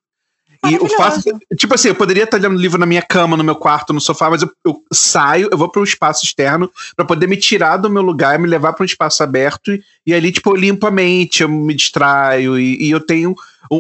E 0.66 0.78
o 0.78 0.88
fato, 0.88 1.22
tipo 1.58 1.74
assim, 1.76 1.90
eu 1.90 1.96
poderia 1.96 2.24
estar 2.24 2.38
lendo 2.38 2.56
livro 2.56 2.80
na 2.80 2.86
minha 2.86 3.02
cama, 3.02 3.36
no 3.36 3.44
meu 3.44 3.56
quarto, 3.56 3.92
no 3.92 4.00
sofá, 4.00 4.30
mas 4.30 4.42
eu, 4.42 4.52
eu 4.66 4.82
saio, 4.94 5.50
eu 5.52 5.58
vou 5.58 5.70
para 5.70 5.82
um 5.82 5.84
espaço 5.84 6.26
externo 6.26 6.72
para 6.96 7.06
poder 7.06 7.28
me 7.28 7.36
tirar 7.36 7.78
do 7.78 7.90
meu 7.90 8.02
lugar, 8.02 8.40
me 8.40 8.48
levar 8.48 8.72
para 8.72 8.84
um 8.84 8.86
espaço 8.86 9.22
aberto 9.24 9.74
e, 9.74 9.84
e 10.08 10.14
ali, 10.14 10.32
tipo, 10.32 10.52
eu 10.52 10.56
limpo 10.56 10.88
a 10.88 10.92
mente, 10.92 11.44
eu 11.44 11.50
me 11.50 11.74
distraio 11.74 12.58
e, 12.58 12.82
e 12.82 12.92
eu 12.92 13.00
tenho 13.00 13.36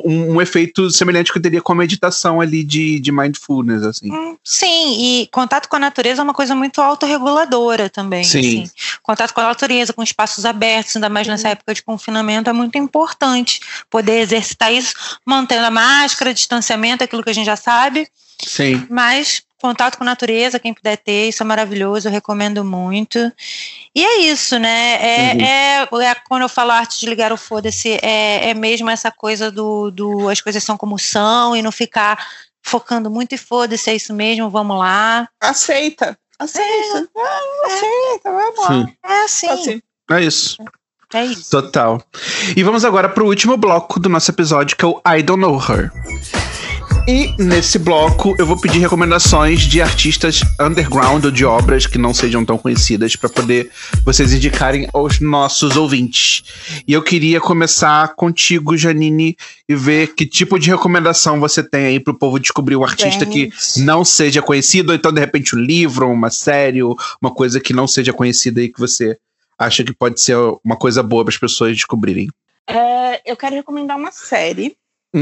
um, 0.05 0.35
um 0.35 0.41
efeito 0.41 0.89
semelhante 0.89 1.31
que 1.31 1.37
eu 1.37 1.41
teria 1.41 1.61
com 1.61 1.73
a 1.73 1.75
meditação 1.75 2.39
ali 2.39 2.63
de, 2.63 2.99
de 2.99 3.11
mindfulness, 3.11 3.83
assim. 3.83 4.11
Hum, 4.11 4.37
Sim, 4.43 4.97
e 4.99 5.27
contato 5.27 5.67
com 5.67 5.75
a 5.75 5.79
natureza 5.79 6.21
é 6.21 6.23
uma 6.23 6.33
coisa 6.33 6.55
muito 6.55 6.81
autorreguladora 6.81 7.89
também. 7.89 8.23
Sim. 8.23 8.39
assim. 8.39 8.71
Contato 9.01 9.33
com 9.33 9.41
a 9.41 9.45
natureza, 9.45 9.93
com 9.93 10.03
espaços 10.03 10.45
abertos, 10.45 10.95
ainda 10.95 11.09
mais 11.09 11.27
nessa 11.27 11.49
época 11.49 11.73
de 11.73 11.83
confinamento, 11.83 12.49
é 12.49 12.53
muito 12.53 12.77
importante 12.77 13.59
poder 13.89 14.19
exercitar 14.21 14.71
isso, 14.73 14.93
mantendo 15.25 15.65
a 15.65 15.71
máscara, 15.71 16.33
distanciamento, 16.33 17.03
aquilo 17.03 17.23
que 17.23 17.29
a 17.29 17.33
gente 17.33 17.45
já 17.45 17.55
sabe, 17.55 18.07
Sim. 18.45 18.85
mas 18.89 19.43
contato 19.63 19.97
com 19.97 20.03
a 20.03 20.05
natureza, 20.05 20.59
quem 20.59 20.73
puder 20.73 20.97
ter, 20.97 21.29
isso 21.29 21.41
é 21.41 21.45
maravilhoso, 21.45 22.07
eu 22.07 22.11
recomendo 22.11 22.65
muito. 22.65 23.17
E 23.95 24.03
é 24.03 24.19
isso, 24.21 24.59
né? 24.59 24.95
É, 25.01 25.33
Uhum. 25.87 26.01
é, 26.01 26.05
é 26.11 26.15
quando 26.27 26.41
eu 26.41 26.49
falo 26.49 26.71
arte 26.71 26.99
de 26.99 27.05
ligar 27.07 27.31
o 27.31 27.37
foda-se, 27.37 27.97
é, 28.01 28.49
é 28.49 28.53
mesmo 28.53 28.89
essa 28.89 29.09
coisa 29.09 29.49
do, 29.49 29.89
do 29.89 30.27
as 30.29 30.41
coisas 30.41 30.61
são 30.63 30.75
como 30.77 30.99
são 30.99 31.55
e 31.55 31.61
não 31.61 31.71
ficar 31.71 32.17
focando 32.61 33.09
muito 33.09 33.33
e 33.33 33.37
foda-se, 33.37 33.89
é 33.89 33.95
isso 33.95 34.13
mesmo, 34.13 34.49
vamos 34.49 34.77
lá. 34.77 35.27
Aceita. 35.41 36.17
Aceita. 36.37 37.07
Ah, 37.17 37.39
aceita, 37.67 38.31
vamos 38.31 38.59
lá. 38.59 38.67
Sim. 38.67 38.95
É 39.05 39.23
assim, 39.23 39.47
Assim. 39.49 39.81
É 40.11 40.21
isso. 40.21 40.57
é 41.13 41.25
isso. 41.25 41.49
Total. 41.49 42.01
E 42.55 42.61
vamos 42.63 42.83
agora 42.83 43.07
pro 43.07 43.25
último 43.27 43.55
bloco 43.55 43.97
do 43.99 44.09
nosso 44.09 44.29
episódio, 44.29 44.75
que 44.75 44.83
é 44.83 44.87
o 44.87 45.01
I 45.07 45.23
Don't 45.23 45.41
Know 45.41 45.55
Her. 45.57 45.89
E 47.05 47.35
nesse 47.37 47.77
bloco 47.77 48.33
eu 48.39 48.45
vou 48.45 48.57
pedir 48.57 48.79
recomendações 48.79 49.61
de 49.61 49.81
artistas 49.81 50.39
underground 50.57 51.25
ou 51.25 51.31
de 51.31 51.43
obras 51.43 51.85
que 51.85 51.97
não 51.97 52.13
sejam 52.13 52.45
tão 52.45 52.57
conhecidas 52.57 53.13
para 53.17 53.29
poder 53.29 53.69
vocês 54.05 54.31
indicarem 54.31 54.87
aos 54.93 55.19
nossos 55.19 55.75
ouvintes. 55.75 56.43
E 56.87 56.93
eu 56.93 57.03
queria 57.03 57.41
começar 57.41 58.15
contigo, 58.15 58.77
Janine, 58.77 59.35
e 59.67 59.75
ver 59.75 60.15
que 60.15 60.25
tipo 60.25 60.57
de 60.57 60.69
recomendação 60.69 61.41
você 61.41 61.61
tem 61.61 61.87
aí 61.87 61.99
pro 61.99 62.17
povo 62.17 62.39
descobrir 62.39 62.77
um 62.77 62.85
artista 62.85 63.25
que 63.25 63.51
não 63.77 64.05
seja 64.05 64.41
conhecido, 64.41 64.91
ou 64.91 64.95
então 64.95 65.11
de 65.11 65.19
repente 65.19 65.57
um 65.57 65.59
livro, 65.59 66.09
uma 66.09 66.29
série, 66.29 66.81
uma 66.81 67.33
coisa 67.33 67.59
que 67.59 67.73
não 67.73 67.85
seja 67.85 68.13
conhecida 68.13 68.61
aí 68.61 68.69
que 68.69 68.79
você 68.79 69.17
acha 69.59 69.83
que 69.83 69.93
pode 69.93 70.21
ser 70.21 70.37
uma 70.63 70.77
coisa 70.77 71.03
boa 71.03 71.25
para 71.25 71.33
as 71.33 71.39
pessoas 71.39 71.75
descobrirem. 71.75 72.29
É, 72.65 73.21
eu 73.29 73.35
quero 73.35 73.55
recomendar 73.55 73.97
uma 73.97 74.11
série 74.11 74.77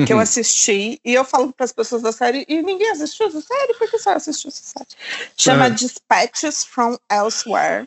que 0.06 0.14
eu 0.14 0.18
Uhum. 0.18 0.24
assisti 0.24 1.00
e 1.04 1.14
eu 1.14 1.26
falo 1.26 1.52
para 1.52 1.66
as 1.66 1.72
pessoas 1.74 2.02
da 2.02 2.12
série 2.14 2.46
e 2.48 2.62
ninguém 2.62 2.89
assistiu 2.92 3.28
essa 3.28 3.42
série, 3.42 3.74
por 3.74 3.89
que 3.89 3.98
você 3.98 4.10
assistiu 4.10 4.48
essa 4.48 4.64
série? 4.64 4.88
Chama 5.38 5.66
É. 5.66 5.70
Dispatches 5.70 6.64
from 6.64 6.98
Elsewhere. 7.12 7.86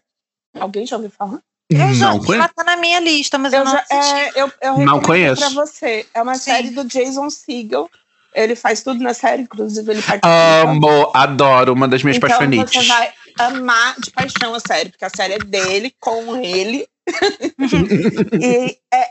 Alguém 0.61 0.87
já 0.87 0.97
ouviu 0.97 1.11
falar? 1.11 1.41
Eu 1.71 1.95
já, 1.95 2.11
Não 2.11 2.19
conheço. 2.19 2.43
já 2.47 2.49
tá 2.49 2.63
na 2.63 2.77
minha 2.77 3.01
lista, 3.01 3.39
mas 3.39 3.53
eu, 3.55 3.61
Eu, 3.61 3.65
não 3.65 3.73
já, 3.73 3.79
assisti. 3.81 4.15
é, 4.15 4.33
eu, 4.43 4.53
eu 4.61 4.79
Não 4.81 5.01
conheço. 5.01 5.41
pra 5.41 5.49
você. 5.49 6.07
É 6.13 6.23
uma 6.23 6.35
Sim. 6.35 6.43
série 6.43 6.71
do 6.71 6.85
Jason 6.85 7.31
Segel. 7.31 7.91
Ele 8.35 8.55
faz 8.55 8.83
tudo 8.83 9.03
na 9.03 9.15
série, 9.15 9.43
inclusive 9.43 9.91
ele 9.91 10.03
participa. 10.03 10.29
Amo, 10.29 11.11
adoro, 11.15 11.73
uma 11.73 11.89
das 11.89 12.03
minhas 12.03 12.17
então 12.19 12.29
paixonites. 12.29 12.75
você 12.75 12.87
vai 12.87 13.13
amar 13.39 13.95
de 13.99 14.11
paixão 14.11 14.55
a 14.55 14.61
série, 14.61 14.91
porque 14.91 15.05
a 15.05 15.11
série 15.11 15.35
é 15.35 15.39
dele, 15.39 15.95
com 16.01 16.37
ele. 16.37 16.87
e 18.41 18.77
é 18.93 19.11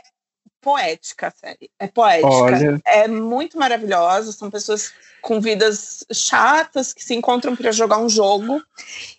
poética 0.64 1.28
a 1.28 1.30
série. 1.30 1.70
É 1.78 1.86
poética. 1.86 2.26
Olha. 2.26 2.80
É 2.86 3.06
muito 3.06 3.58
maravilhosa. 3.58 4.32
São 4.32 4.50
pessoas 4.50 4.92
com 5.20 5.40
vidas 5.40 6.04
chatas 6.10 6.94
que 6.94 7.04
se 7.04 7.14
encontram 7.14 7.54
para 7.54 7.70
jogar 7.70 7.98
um 7.98 8.08
jogo. 8.08 8.62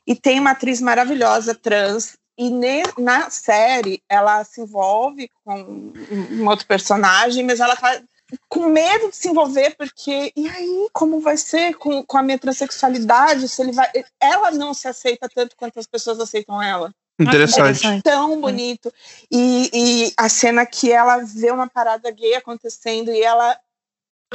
E 0.07 0.15
tem 0.15 0.39
uma 0.39 0.51
atriz 0.51 0.81
maravilhosa 0.81 1.53
trans. 1.53 2.17
E 2.37 2.49
ne- 2.49 2.83
na 2.97 3.29
série 3.29 4.01
ela 4.09 4.43
se 4.43 4.59
envolve 4.59 5.29
com 5.45 5.93
um 6.31 6.47
outro 6.47 6.65
personagem, 6.65 7.45
mas 7.45 7.59
ela 7.59 7.75
tá 7.77 8.01
com 8.49 8.65
medo 8.65 9.09
de 9.09 9.15
se 9.15 9.29
envolver, 9.29 9.75
porque 9.77 10.33
e 10.35 10.49
aí, 10.49 10.89
como 10.91 11.21
vai 11.21 11.37
ser 11.37 11.75
com, 11.75 12.03
com 12.03 12.17
a 12.17 12.23
minha 12.23 12.39
transexualidade? 12.39 13.47
Se 13.47 13.61
ele 13.61 13.71
vai. 13.71 13.89
Ela 14.19 14.51
não 14.51 14.73
se 14.73 14.87
aceita 14.87 15.29
tanto 15.33 15.55
quanto 15.55 15.79
as 15.79 15.85
pessoas 15.85 16.19
aceitam 16.19 16.61
ela 16.61 16.91
Interessante. 17.20 18.01
tão 18.03 18.39
bonito. 18.41 18.91
E, 19.32 19.70
e 19.74 20.13
a 20.18 20.28
cena 20.30 20.66
que 20.66 20.91
ela 20.91 21.18
vê 21.24 21.51
uma 21.51 21.68
parada 21.68 22.11
gay 22.11 22.36
acontecendo 22.36 23.11
e 23.11 23.22
ela 23.22 23.57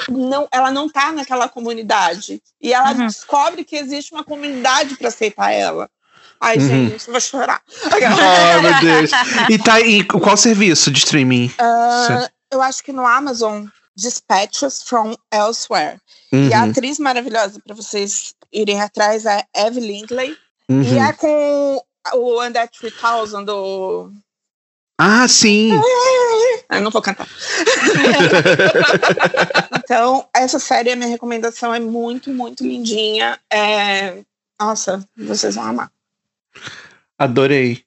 não, 0.09 0.49
ela 0.51 0.71
não 0.71 0.89
tá 0.89 1.13
naquela 1.13 1.49
comunidade. 1.49 2.43
E 2.61 2.73
ela 2.73 2.93
Uhum. 2.93 3.07
descobre 3.07 3.65
que 3.65 3.77
existe 3.77 4.13
uma 4.13 4.25
comunidade 4.25 4.97
para 4.97 5.09
aceitar 5.09 5.51
ela. 5.53 5.91
Ai, 6.41 6.59
Uhum. 6.59 6.67
gente, 6.89 7.07
eu 7.07 7.13
vou 7.13 7.21
chorar. 7.21 7.61
Ai, 7.93 8.61
meu 8.61 8.81
Deus. 8.81 9.11
E 9.51 9.59
tá 9.59 9.81
em 9.81 10.03
qual 10.07 10.37
serviço 10.37 10.91
de 10.91 10.99
streaming? 11.01 11.53
Ah, 11.59 12.31
eu 12.51 12.63
acho 12.63 12.83
que 12.83 12.93
no 12.93 13.07
Amazon, 13.07 13.67
Dispatches 13.95 14.83
from 14.83 15.15
Elsewhere. 15.31 15.99
E 16.33 16.55
a 16.55 16.63
Uhum, 16.65 16.71
atriz 16.71 16.99
maravilhosa 16.99 17.61
para 17.61 17.75
vocês 17.75 18.35
irem 18.51 18.81
atrás 18.81 19.27
é 19.27 19.45
Eve 19.55 19.81
Lindley. 19.81 20.39
E 20.69 20.73
uhum. 20.73 21.05
é 21.05 21.13
com 21.13 21.83
o 22.15 22.43
Under 22.43 22.69
3000 22.69 23.45
do. 23.45 24.13
Ah, 24.99 25.27
sim. 25.27 25.73
Eu 26.71 26.83
não 26.83 26.91
vou 26.91 27.03
cantar. 27.03 27.27
então, 29.83 30.29
essa 30.35 30.59
série, 30.59 30.93
a 30.93 30.97
minha 30.97 31.09
recomendação 31.09 31.75
é 31.75 31.81
muito, 31.81 32.31
muito 32.31 32.63
lindinha. 32.63 33.39
É... 33.53 34.19
Nossa, 34.61 35.05
vocês 35.17 35.57
vão 35.57 35.65
amar. 35.65 35.91
Adorei. 37.19 37.83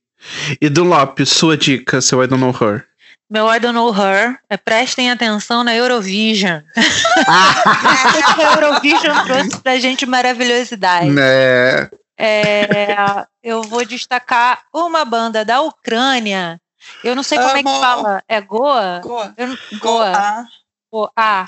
E 0.60 0.70
do 0.70 0.84
Lopes, 0.84 1.30
sua 1.30 1.56
dica, 1.56 2.02
seu 2.02 2.24
I 2.24 2.28
Don't 2.28 2.44
Know 2.44 2.52
Her. 2.52 2.86
Meu 3.30 3.52
I 3.52 3.60
Don't 3.60 3.74
Know 3.74 3.92
Her 3.92 4.40
é 4.50 4.58
prestem 4.58 5.10
atenção 5.10 5.64
na 5.64 5.76
Eurovision. 5.76 6.62
a 7.28 8.56
Eurovision 8.56 9.24
trouxe 9.26 9.62
pra 9.62 9.80
gente 9.80 10.06
maravilhosidade. 10.06 11.10
né? 11.10 11.90
É, 12.18 13.26
eu 13.42 13.62
vou 13.64 13.84
destacar 13.86 14.64
uma 14.74 15.04
banda 15.04 15.44
da 15.44 15.62
Ucrânia. 15.62 16.62
Eu 17.04 17.16
não 17.16 17.24
sei 17.24 17.38
como 17.38 17.50
é 17.58 17.64
que 17.64 17.70
fala. 17.70 18.24
É 18.28 18.42
Goa? 18.42 19.00
Goa. 19.02 19.34
Eu 19.38 19.48
Goa. 19.80 20.12
Goa. 20.12 20.48
Goa. 20.92 21.12
Ah, 21.16 21.48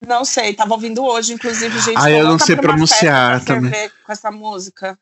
Não 0.00 0.24
sei, 0.24 0.54
tava 0.54 0.74
ouvindo 0.74 1.04
hoje, 1.04 1.32
inclusive, 1.32 1.78
gente. 1.80 1.98
Ah, 1.98 2.10
eu 2.10 2.24
não 2.24 2.38
sei 2.38 2.54
pronunciar 2.56 3.44
também. 3.44 3.90
Com 4.04 4.12
essa 4.12 4.30
música. 4.30 4.98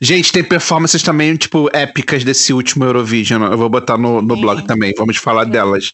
Gente, 0.00 0.30
tem 0.32 0.44
performances 0.44 1.02
também, 1.02 1.36
tipo, 1.36 1.68
épicas 1.72 2.22
desse 2.22 2.52
último 2.52 2.84
Eurovision. 2.84 3.42
Eu 3.44 3.56
vou 3.56 3.68
botar 3.68 3.96
no, 3.96 4.20
no 4.20 4.34
Sim. 4.34 4.40
blog 4.40 4.66
também. 4.66 4.92
Vamos 4.96 5.16
falar 5.16 5.44
delas. 5.44 5.92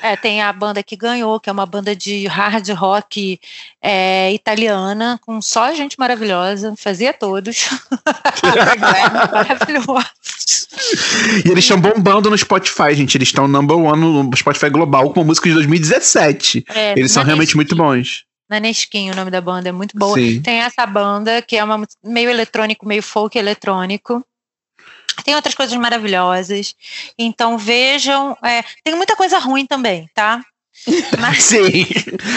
É, 0.00 0.16
tem 0.16 0.42
a 0.42 0.52
banda 0.52 0.82
que 0.82 0.96
ganhou, 0.96 1.40
que 1.40 1.50
é 1.50 1.52
uma 1.52 1.66
banda 1.66 1.94
de 1.96 2.26
hard 2.26 2.68
rock 2.70 3.40
é, 3.82 4.32
italiana, 4.32 5.18
com 5.24 5.42
só 5.42 5.74
gente 5.74 5.98
maravilhosa, 5.98 6.74
fazia 6.76 7.12
todos. 7.12 7.68
Maravilhosos. 9.32 10.68
E 11.44 11.50
eles 11.50 11.64
estão 11.64 11.80
bombando 11.80 12.30
no 12.30 12.38
Spotify, 12.38 12.94
gente. 12.94 13.16
Eles 13.16 13.28
estão 13.28 13.48
number 13.48 13.76
one 13.76 14.00
no 14.00 14.36
Spotify 14.36 14.70
global 14.70 15.12
com 15.12 15.24
música 15.24 15.48
de 15.48 15.54
2017. 15.54 16.64
É, 16.74 16.92
Eles 16.92 17.10
são 17.10 17.22
realmente 17.22 17.56
Naneskin. 17.56 17.56
muito 17.56 17.76
bons. 17.76 18.24
Naneskin, 18.48 19.10
o 19.10 19.16
nome 19.16 19.30
da 19.30 19.40
banda 19.40 19.68
é 19.68 19.72
muito 19.72 19.96
boa. 19.96 20.14
Sim. 20.14 20.40
Tem 20.42 20.60
essa 20.60 20.86
banda 20.86 21.42
que 21.42 21.56
é 21.56 21.64
uma, 21.64 21.86
meio 22.04 22.30
eletrônico, 22.30 22.86
meio 22.86 23.02
folk 23.02 23.36
eletrônico. 23.38 24.24
Tem 25.24 25.34
outras 25.34 25.54
coisas 25.54 25.76
maravilhosas. 25.76 26.74
Então 27.18 27.58
vejam. 27.58 28.36
é, 28.42 28.62
tem 28.84 28.94
muita 28.94 29.16
coisa 29.16 29.38
ruim 29.38 29.66
também, 29.66 30.08
tá? 30.14 30.42
Mas 31.18 31.42
Sim. 31.44 31.86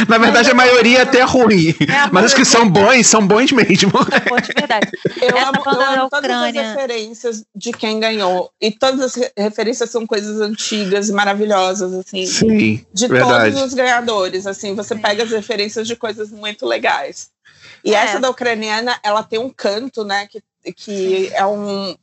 Na 0.08 0.18
verdade, 0.18 0.50
a 0.50 0.54
maioria 0.54 1.00
é 1.00 1.02
até 1.02 1.22
ruim. 1.24 1.70
é 1.82 2.10
Mas 2.12 2.26
os 2.26 2.34
que 2.34 2.44
são 2.46 2.68
bons, 2.70 3.06
são 3.08 3.26
bons 3.26 3.52
mesmo. 3.52 3.92
boa 4.28 4.42
de 4.42 4.54
verdade. 4.54 4.90
Eu 5.22 5.38
Essa 5.38 5.50
amo, 5.50 5.64
banda 5.64 5.84
eu 5.84 5.92
amo 6.02 6.10
todas 6.10 6.26
Ucrânia. 6.32 6.62
as 6.62 6.68
referências 6.76 7.44
de 7.56 7.72
quem 7.72 8.00
ganhou. 8.00 8.52
E 8.60 8.72
todas 8.72 9.02
as 9.02 9.16
re- 9.16 9.32
referências 9.38 9.90
são 9.92 10.06
coisas 10.08 10.42
antigas 10.42 11.10
e 11.10 11.14
maravilhosas, 11.14 11.94
assim. 11.94 12.26
Sim, 12.26 12.86
de 12.94 13.08
verdade. 13.08 13.52
todos 13.54 13.68
os 13.68 13.74
ganhadores, 13.74 14.48
assim, 14.48 14.74
você 14.76 14.96
pega 14.96 15.24
as 15.24 15.30
referências 15.32 15.88
de 15.88 15.96
coisas 15.96 16.32
muito 16.32 16.66
legais. 16.66 17.30
E 17.86 17.94
É. 17.94 17.98
essa 18.00 18.20
da 18.20 18.30
ucraniana, 18.30 18.98
ela 19.04 19.22
tem 19.24 19.40
um 19.40 19.50
canto, 19.50 20.04
né, 20.04 20.28
que, 20.28 20.42
que 20.74 21.32
é 21.34 21.46
um 21.46 21.96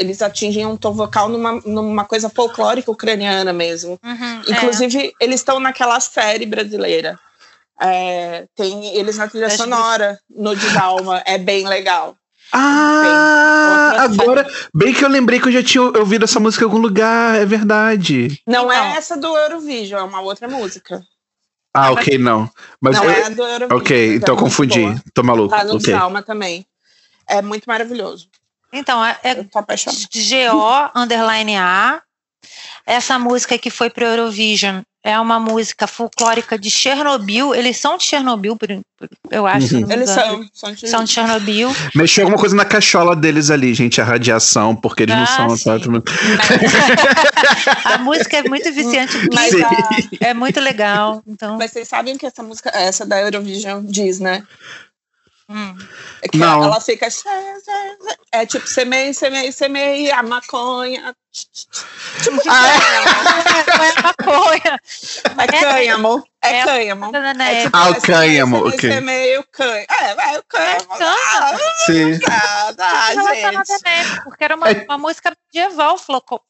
eles 0.00 0.22
atingem 0.22 0.64
um 0.66 0.76
tom 0.76 0.92
vocal 0.92 1.28
numa, 1.28 1.60
numa 1.64 2.04
coisa 2.04 2.28
folclórica 2.30 2.90
ucraniana 2.90 3.52
mesmo. 3.52 3.98
Uhum, 4.02 4.42
é. 4.48 4.50
Inclusive, 4.50 5.12
eles 5.20 5.36
estão 5.40 5.60
naquela 5.60 6.00
série 6.00 6.46
brasileira. 6.46 7.18
É, 7.80 8.46
tem 8.56 8.94
eles 8.96 9.16
na 9.18 9.28
trilha 9.28 9.46
Acho 9.46 9.56
que- 9.56 9.62
sonora, 9.62 10.18
no 10.28 10.56
Djalma, 10.56 11.22
é 11.26 11.38
bem 11.38 11.66
legal. 11.68 12.16
Ah, 12.52 13.92
agora, 14.00 14.46
bem 14.74 14.92
que 14.92 15.04
eu 15.04 15.08
lembrei 15.08 15.38
que 15.40 15.48
eu 15.48 15.52
já 15.52 15.62
tinha 15.62 15.82
ouvido 15.82 16.24
essa 16.24 16.40
música 16.40 16.64
em 16.64 16.66
algum 16.66 16.78
lugar, 16.78 17.36
é 17.40 17.44
verdade. 17.46 18.40
Não 18.46 18.64
Então. 18.64 18.72
é 18.72 18.96
essa 18.96 19.16
do 19.16 19.36
Eurovision, 19.36 20.00
é 20.00 20.02
uma 20.02 20.20
outra 20.20 20.48
música. 20.48 21.02
Ah, 21.72 21.86
Ah, 21.86 21.92
ok, 21.92 22.18
não. 22.18 22.50
Mas 22.80 22.96
não 22.96 23.04
eu- 23.04 23.10
é 23.10 23.24
a 23.24 23.28
do 23.28 23.42
Eurovision. 23.42 23.80
ok, 23.80 24.06
mas 24.08 24.16
então 24.16 24.34
é 24.34 24.38
confundi. 24.38 24.80
boa. 24.80 25.02
Tô 25.14 25.22
maluco. 25.22 25.50
Tá 25.54 25.62
no 25.64 25.76
ok. 25.76 25.94
Djalma 25.94 26.22
também. 26.22 26.66
É 27.28 27.40
muito 27.40 27.64
maravilhoso. 27.66 28.28
Então, 28.72 29.04
é, 29.04 29.16
é. 29.22 29.34
GO 29.34 30.90
underline 30.94 31.56
A. 31.56 32.00
Essa 32.86 33.18
música 33.18 33.58
que 33.58 33.70
foi 33.70 33.90
para 33.90 34.06
Eurovision 34.06 34.80
é 35.04 35.18
uma 35.18 35.38
música 35.40 35.86
folclórica 35.86 36.58
de 36.58 36.70
Chernobyl. 36.70 37.54
Eles 37.54 37.76
são 37.76 37.96
de 37.96 38.04
Chernobyl, 38.04 38.56
eu 39.30 39.46
acho. 39.46 39.74
Uhum. 39.76 39.80
não 39.82 39.90
Eles 39.92 40.10
são, 40.10 40.46
são 40.52 40.72
de... 40.72 40.88
São 40.88 41.04
de 41.04 41.10
Chernobyl. 41.12 41.74
Mexeu 41.94 42.24
alguma 42.24 42.38
coisa 42.38 42.54
na 42.56 42.64
cachola 42.64 43.14
deles 43.16 43.50
ali, 43.50 43.72
gente, 43.74 44.00
a 44.00 44.04
radiação, 44.04 44.74
porque 44.74 45.04
eles 45.04 45.14
não 45.14 45.22
Ah, 45.22 45.26
são. 45.26 45.56
sim. 45.56 45.64
tá, 45.64 45.78
a 47.94 47.98
música 47.98 48.38
é 48.38 48.42
muito 48.48 48.72
viciante, 48.72 49.16
Mas, 49.32 49.54
a- 49.54 49.70
é 50.20 50.34
muito 50.34 50.60
legal. 50.60 51.22
Então, 51.26 51.56
mas 51.58 51.70
vocês 51.72 51.88
sabem 51.88 52.16
que 52.18 52.26
essa 52.26 52.42
música, 52.42 52.70
essa 52.74 53.06
da 53.06 53.20
Eurovision 53.20 53.82
diz, 53.84 54.18
né? 54.20 54.42
Hum. 55.50 55.76
É 56.22 56.28
que 56.28 56.38
Não. 56.38 56.62
ela 56.64 56.80
fica. 56.80 57.08
É 58.32 58.46
tipo, 58.46 58.66
semei, 58.66 59.12
semei, 59.12 59.52
semei 59.52 60.10
a 60.10 60.22
maconha. 60.22 61.14
Tipo, 61.32 62.42
Qual 62.42 62.56
é 62.56 63.90
a 63.90 64.02
maconha? 64.02 64.80
é 65.38 65.46
cânhamo. 65.46 66.24
É 66.42 66.56
É. 66.58 66.64
cânhamo. 66.64 67.12
É, 67.14 67.62
tipo, 67.64 67.76
Ah, 67.76 67.90
o 67.90 67.92
é 67.92 68.00
cânhamo, 68.00 68.56
semei, 68.56 68.72
ok. 68.74 68.92
Semei 68.92 69.38
o 69.38 69.44
cânhamo. 69.52 69.86
É, 69.90 70.14
vai 70.14 70.38
o 70.38 70.42
cânhamo. 70.48 70.86
cânhamo. 70.98 71.58
Sim. 71.86 72.18
Ah, 72.28 72.72
tá, 72.76 73.06
relacionada 73.10 73.64
gente. 73.66 73.82
mesmo, 73.84 74.24
porque 74.24 74.44
era 74.44 74.56
uma, 74.56 74.70
É- 74.70 74.84
uma 74.88 74.98
música 74.98 75.32
medieval 75.54 75.96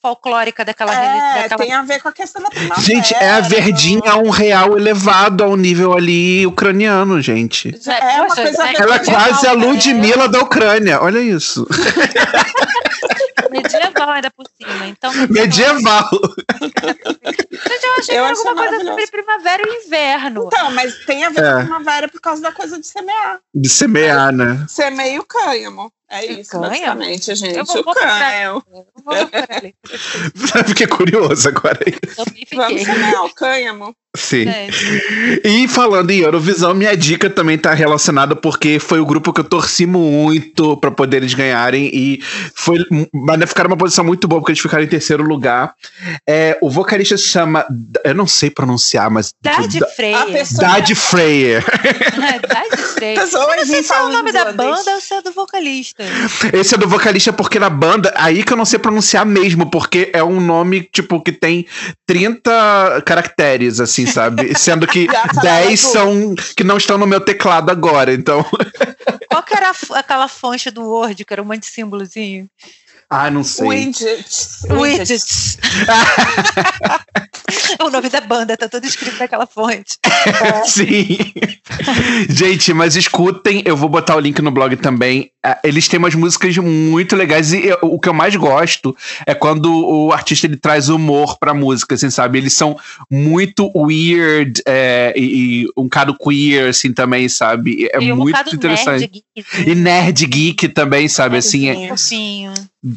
folclórica 0.00 0.64
daquela 0.64 0.94
É, 0.94 1.42
daquela- 1.42 1.58
tem 1.64 1.72
a 1.74 1.82
ver 1.82 2.00
com 2.00 2.08
a 2.08 2.12
questão 2.12 2.40
da 2.42 2.48
primavera. 2.50 2.80
Gente, 2.86 3.12
é 3.14 3.30
a 3.30 3.40
verdinha 3.40 4.12
a 4.12 4.16
um 4.16 4.30
real 4.30 4.78
elevado 4.78 5.44
ao 5.44 5.56
nível 5.56 5.92
ali 5.92 6.46
ucraniano, 6.46 7.20
gente. 7.20 7.68
É 7.86 8.22
uma 8.22 8.34
coisa 8.34 8.68
é- 8.68 8.74
Ela 8.80 8.94
é 8.96 8.98
quase 9.04 9.46
a 9.46 9.54
né? 9.56 9.66
Ludmilla 9.66 10.28
da 10.28 10.38
Ucrânia, 10.38 11.02
olha 11.02 11.18
isso. 11.20 11.66
medieval 13.50 14.08
ainda 14.10 14.30
por 14.30 14.46
cima. 14.56 14.86
Então, 14.86 15.12
Medieval. 15.28 16.08
Gente, 16.60 17.84
eu 17.84 17.92
achei 17.98 17.98
Eu 17.98 18.04
que 18.04 18.12
era 18.12 18.32
acho 18.32 18.48
alguma 18.48 18.68
coisa 18.68 18.84
sobre 18.84 19.06
primavera 19.08 19.62
e 19.66 19.86
inverno. 19.86 20.44
Então, 20.46 20.70
mas 20.72 20.94
tem 21.04 21.24
a 21.24 21.30
ver 21.30 21.44
É. 21.44 21.52
com 21.52 21.58
primavera 21.60 22.08
por 22.08 22.20
causa 22.20 22.42
da 22.42 22.52
coisa 22.52 22.78
de 22.78 22.86
semear. 22.86 23.40
De 23.54 23.68
semear, 23.68 24.32
né? 24.32 24.64
Semei 24.68 25.18
o 25.18 25.24
cânhamo. 25.24 25.92
É 26.10 26.26
isso, 26.26 26.50
Cânhamo? 26.50 26.70
basicamente, 26.70 27.34
gente. 27.36 27.56
Eu 27.56 27.64
vou- 27.64 27.82
o 27.84 27.90
ali. 29.56 29.74
Fiquei 30.66 30.86
curioso 30.86 31.48
agora. 31.48 31.78
Vamos 32.56 32.82
semear 32.82 33.24
o 33.24 33.34
cânhamo. 33.34 33.94
Sim. 34.16 34.48
É. 34.48 34.68
E 35.44 35.68
falando 35.68 36.10
em 36.10 36.18
Eurovisão, 36.18 36.74
minha 36.74 36.96
dica 36.96 37.30
também 37.30 37.56
tá 37.56 37.72
relacionada 37.72 38.34
porque 38.34 38.80
foi 38.80 38.98
o 38.98 39.06
grupo 39.06 39.32
que 39.32 39.38
eu 39.38 39.44
torci 39.44 39.86
muito 39.86 40.76
pra 40.78 40.90
poder 40.90 41.18
eles 41.18 41.32
ganharem 41.32 41.88
e 41.94 42.20
foi 42.52 42.78
mas 43.14 43.48
ficaram 43.48 43.68
uma 43.70 43.76
posição 43.76 44.04
muito 44.04 44.26
boa 44.26 44.40
porque 44.40 44.50
eles 44.50 44.60
ficaram 44.60 44.82
em 44.82 44.88
terceiro 44.88 45.22
lugar. 45.22 45.74
É, 46.28 46.58
o 46.60 46.68
vocalista 46.68 47.16
se 47.16 47.28
chama, 47.28 47.64
eu 48.04 48.12
não 48.14 48.26
sei 48.26 48.50
pronunciar, 48.50 49.08
mas 49.12 49.32
Dade 49.40 49.78
Da- 49.78 49.86
A 49.86 49.90
Freia. 49.90 50.26
pessoa- 50.26 50.68
Dade 50.68 50.94
Freyer. 50.96 51.64
Dade 52.48 52.76
Freia. 52.82 53.20
Pessoas 53.20 53.48
Eu 53.48 53.56
não 53.58 53.66
sei 53.66 53.82
se 53.84 53.92
é 53.92 54.02
o 54.02 54.08
nome 54.08 54.32
da 54.32 54.52
banda 54.52 54.94
ou 54.94 55.00
se 55.00 55.14
é 55.14 55.22
do 55.22 55.30
vocalista. 55.30 55.99
Esse 56.52 56.74
é 56.74 56.78
do 56.78 56.88
vocalista 56.88 57.32
porque 57.32 57.58
na 57.58 57.70
banda, 57.70 58.12
aí 58.16 58.42
que 58.42 58.52
eu 58.52 58.56
não 58.56 58.64
sei 58.64 58.78
pronunciar 58.78 59.24
mesmo, 59.26 59.70
porque 59.70 60.10
é 60.12 60.22
um 60.22 60.40
nome 60.40 60.82
tipo 60.82 61.20
que 61.22 61.32
tem 61.32 61.66
30 62.06 63.02
caracteres 63.04 63.80
assim, 63.80 64.06
sabe? 64.06 64.54
Sendo 64.58 64.86
que 64.86 65.06
Já 65.06 65.26
falaram 65.26 65.66
10 65.66 65.80
tudo. 65.80 65.92
são 65.92 66.34
que 66.56 66.64
não 66.64 66.76
estão 66.76 66.98
no 66.98 67.06
meu 67.06 67.20
teclado 67.20 67.70
agora, 67.70 68.12
então 68.12 68.44
Qual 69.30 69.42
que 69.42 69.54
era 69.54 69.72
aquela 69.94 70.28
fonte 70.28 70.70
do 70.70 70.82
Word, 70.82 71.24
que 71.24 71.32
era 71.32 71.42
um 71.42 71.46
monte 71.46 71.60
de 71.60 71.66
símbolozinho? 71.66 72.48
Ah, 73.12 73.28
não 73.28 73.42
sei. 73.42 73.66
Widgets. 73.66 74.62
Widgets. 74.70 75.58
o 77.80 77.90
nome 77.90 78.08
da 78.08 78.20
banda 78.20 78.56
tá 78.56 78.68
todo 78.68 78.84
escrito 78.84 79.18
naquela 79.18 79.46
fonte. 79.48 79.98
Sim. 80.64 81.18
Gente, 82.28 82.72
mas 82.72 82.94
escutem, 82.94 83.62
eu 83.66 83.76
vou 83.76 83.88
botar 83.88 84.14
o 84.14 84.20
link 84.20 84.40
no 84.40 84.52
blog 84.52 84.76
também. 84.76 85.32
É, 85.44 85.58
eles 85.64 85.88
têm 85.88 85.98
umas 85.98 86.14
músicas 86.14 86.56
muito 86.58 87.16
legais 87.16 87.54
e 87.54 87.70
o 87.80 87.98
que 87.98 88.10
eu 88.10 88.14
mais 88.14 88.36
gosto 88.36 88.94
é 89.26 89.34
quando 89.34 89.72
o 89.72 90.12
artista 90.12 90.46
ele 90.46 90.56
traz 90.56 90.90
humor 90.90 91.38
pra 91.38 91.54
música, 91.54 91.94
assim, 91.94 92.10
sabe? 92.10 92.38
Eles 92.38 92.52
são 92.52 92.76
muito 93.10 93.72
weird 93.74 94.60
é, 94.66 95.14
e, 95.16 95.62
e, 95.62 95.66
um 95.74 95.88
cara 95.88 96.14
queer, 96.14 96.68
assim, 96.68 96.92
também, 96.92 97.26
sabe? 97.28 97.88
É 97.90 98.00
muito 98.00 98.54
interessante. 98.54 99.00
Nerd 99.00 99.24
geek, 99.34 99.70
e 99.70 99.74
nerd 99.74 100.26
geek 100.26 100.68
também, 100.68 101.08
sabe? 101.08 101.38
Assim, 101.38 101.70
é, 101.70 101.74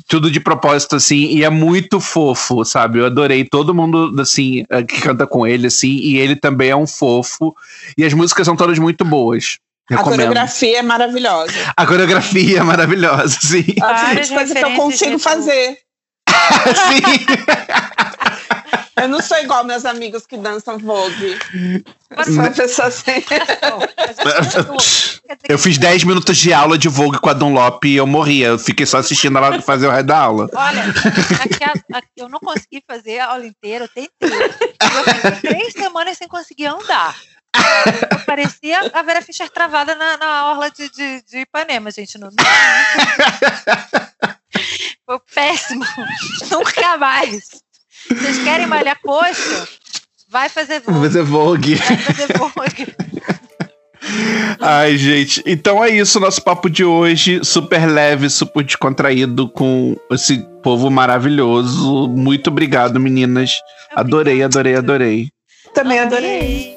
tudo 0.07 0.29
de 0.29 0.41
propósito, 0.41 0.97
assim, 0.97 1.27
e 1.27 1.45
é 1.45 1.49
muito 1.49 2.01
fofo, 2.01 2.65
sabe? 2.65 2.99
Eu 2.99 3.05
adorei 3.05 3.45
todo 3.45 3.73
mundo, 3.73 4.13
assim, 4.19 4.65
é, 4.69 4.83
que 4.83 4.99
canta 4.99 5.25
com 5.25 5.47
ele, 5.47 5.67
assim, 5.67 5.95
e 5.95 6.17
ele 6.17 6.35
também 6.35 6.71
é 6.71 6.75
um 6.75 6.87
fofo. 6.87 7.55
E 7.97 8.03
as 8.03 8.13
músicas 8.13 8.45
são 8.45 8.55
todas 8.55 8.77
muito 8.79 9.05
boas. 9.05 9.59
Recomendo. 9.89 10.13
A 10.13 10.17
coreografia 10.17 10.79
é 10.79 10.81
maravilhosa. 10.81 11.73
A 11.75 11.85
coreografia 11.85 12.59
é 12.59 12.63
maravilhosa, 12.63 13.37
sim. 13.41 13.65
Várias 13.77 14.27
tipo 14.27 14.39
coisa 14.39 14.55
que 14.55 14.63
eu 14.63 14.75
consigo 14.75 15.19
fazer. 15.19 15.77
sim. 16.87 17.25
Eu 18.95 19.09
não 19.09 19.21
sou 19.21 19.37
igual 19.39 19.65
meus 19.65 19.85
amigos 19.85 20.25
que 20.25 20.37
dançam 20.37 20.77
Vogue. 20.77 21.37
Eu 22.09 22.23
sou 22.23 22.33
uma 22.35 22.51
pessoa 22.51 22.89
sem. 22.91 23.23
eu 25.49 25.57
fiz 25.57 25.77
10 25.77 26.03
minutos 26.03 26.37
de 26.37 26.53
aula 26.53 26.77
de 26.77 26.87
Vogue 26.87 27.19
com 27.19 27.29
a 27.29 27.33
Dunlop 27.33 27.83
e 27.85 27.95
eu 27.95 28.05
morria. 28.05 28.47
Eu 28.47 28.59
fiquei 28.59 28.85
só 28.85 28.99
assistindo 28.99 29.37
ela 29.37 29.61
fazer 29.61 29.87
o 29.87 29.91
resto 29.91 30.05
da 30.05 30.19
aula. 30.19 30.49
Olha, 30.53 30.83
aqui, 30.83 31.81
aqui, 31.91 32.07
eu 32.17 32.29
não 32.29 32.39
consegui 32.39 32.83
fazer 32.87 33.19
a 33.19 33.31
aula 33.31 33.45
inteira, 33.45 33.85
eu 33.85 33.89
tentei. 33.89 34.09
Eu 34.21 35.13
fiquei 35.15 35.51
três 35.51 35.73
semanas 35.73 36.17
sem 36.17 36.27
conseguir 36.27 36.67
andar. 36.67 37.15
Parecia 38.25 38.91
a 38.93 39.01
Vera 39.03 39.21
Fischer 39.21 39.49
travada 39.49 39.95
na, 39.95 40.17
na 40.17 40.49
orla 40.51 40.71
de, 40.71 40.89
de, 40.89 41.21
de 41.23 41.37
Ipanema, 41.39 41.91
gente. 41.91 42.17
Não, 42.17 42.29
não, 42.29 42.45
Foi 45.05 45.19
péssimo. 45.33 45.85
Nunca 46.51 46.97
mais. 46.97 47.63
Vocês 48.09 48.43
querem 48.43 48.67
malhar 48.67 48.99
coxa? 49.01 49.67
Vai 50.29 50.49
fazer 50.49 50.79
Vogue. 50.79 50.99
Vai 50.99 51.09
fazer 51.09 51.23
Vogue. 51.23 51.75
Vai 51.75 51.97
fazer 51.97 52.37
Vogue. 52.37 52.95
Ai, 54.59 54.97
gente. 54.97 55.43
Então 55.45 55.83
é 55.83 55.89
isso, 55.89 56.19
nosso 56.19 56.41
papo 56.41 56.69
de 56.69 56.83
hoje. 56.83 57.39
Super 57.43 57.85
leve, 57.85 58.29
super 58.29 58.63
descontraído 58.63 59.47
com 59.49 59.95
esse 60.11 60.39
povo 60.61 60.89
maravilhoso. 60.89 62.07
Muito 62.09 62.49
obrigado, 62.49 62.99
meninas. 62.99 63.51
Adorei, 63.95 64.43
adorei, 64.43 64.75
adorei. 64.75 65.29
Também 65.73 65.99
adorei. 65.99 66.72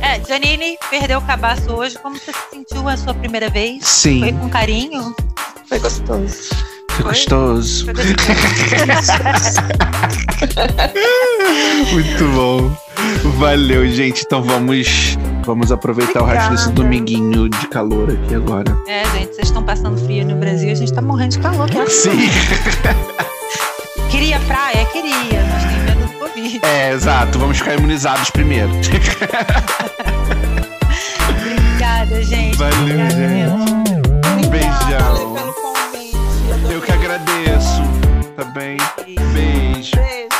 É, 0.00 0.22
Janine 0.26 0.78
perdeu 0.90 1.18
o 1.18 1.22
cabaço 1.22 1.72
hoje. 1.72 1.98
Como 1.98 2.16
você 2.16 2.32
se 2.32 2.50
sentiu 2.50 2.88
a 2.88 2.96
sua 2.96 3.14
primeira 3.14 3.48
vez? 3.48 3.86
Sim. 3.86 4.20
Foi 4.20 4.32
com 4.32 4.48
carinho? 4.48 5.14
Foi 5.68 5.78
gostoso. 5.78 6.50
Foi, 6.90 7.04
gostoso. 7.04 7.84
Foi 7.84 7.94
gostoso. 7.94 8.16
Muito 11.92 12.24
bom. 12.34 12.76
Valeu, 13.38 13.86
gente. 13.88 14.22
Então 14.24 14.42
vamos 14.42 15.16
vamos 15.44 15.70
aproveitar 15.70 16.22
Obrigada. 16.22 16.48
o 16.48 16.50
resto 16.50 16.64
desse 16.64 16.74
dominguinho 16.74 17.48
de 17.48 17.68
calor 17.68 18.10
aqui 18.10 18.34
agora. 18.34 18.76
É, 18.88 19.04
gente, 19.12 19.34
vocês 19.34 19.48
estão 19.48 19.62
passando 19.62 19.96
frio 20.04 20.26
no 20.26 20.34
Brasil, 20.36 20.72
a 20.72 20.74
gente 20.74 20.92
tá 20.92 21.00
morrendo 21.00 21.30
de 21.32 21.38
calor. 21.38 21.70
Que 21.70 21.78
é 21.78 21.86
Sim. 21.86 22.18
Queria 24.10 24.40
praia? 24.40 24.84
Queria, 24.86 25.45
Covid. 26.36 26.60
É, 26.62 26.92
exato. 26.92 27.38
Vamos 27.38 27.58
ficar 27.58 27.74
imunizados 27.74 28.28
primeiro. 28.30 28.70
Obrigada, 31.30 32.22
gente. 32.22 32.56
Valeu, 32.58 32.76
Obrigada, 32.82 33.10
gente. 33.10 34.48
Beijão. 34.50 35.36
Eu 36.70 36.80
que 36.82 36.92
agradeço. 36.92 37.82
Tá 38.36 38.44
bem? 38.44 38.76
Beijo. 39.32 39.96
Beijo. 39.96 40.35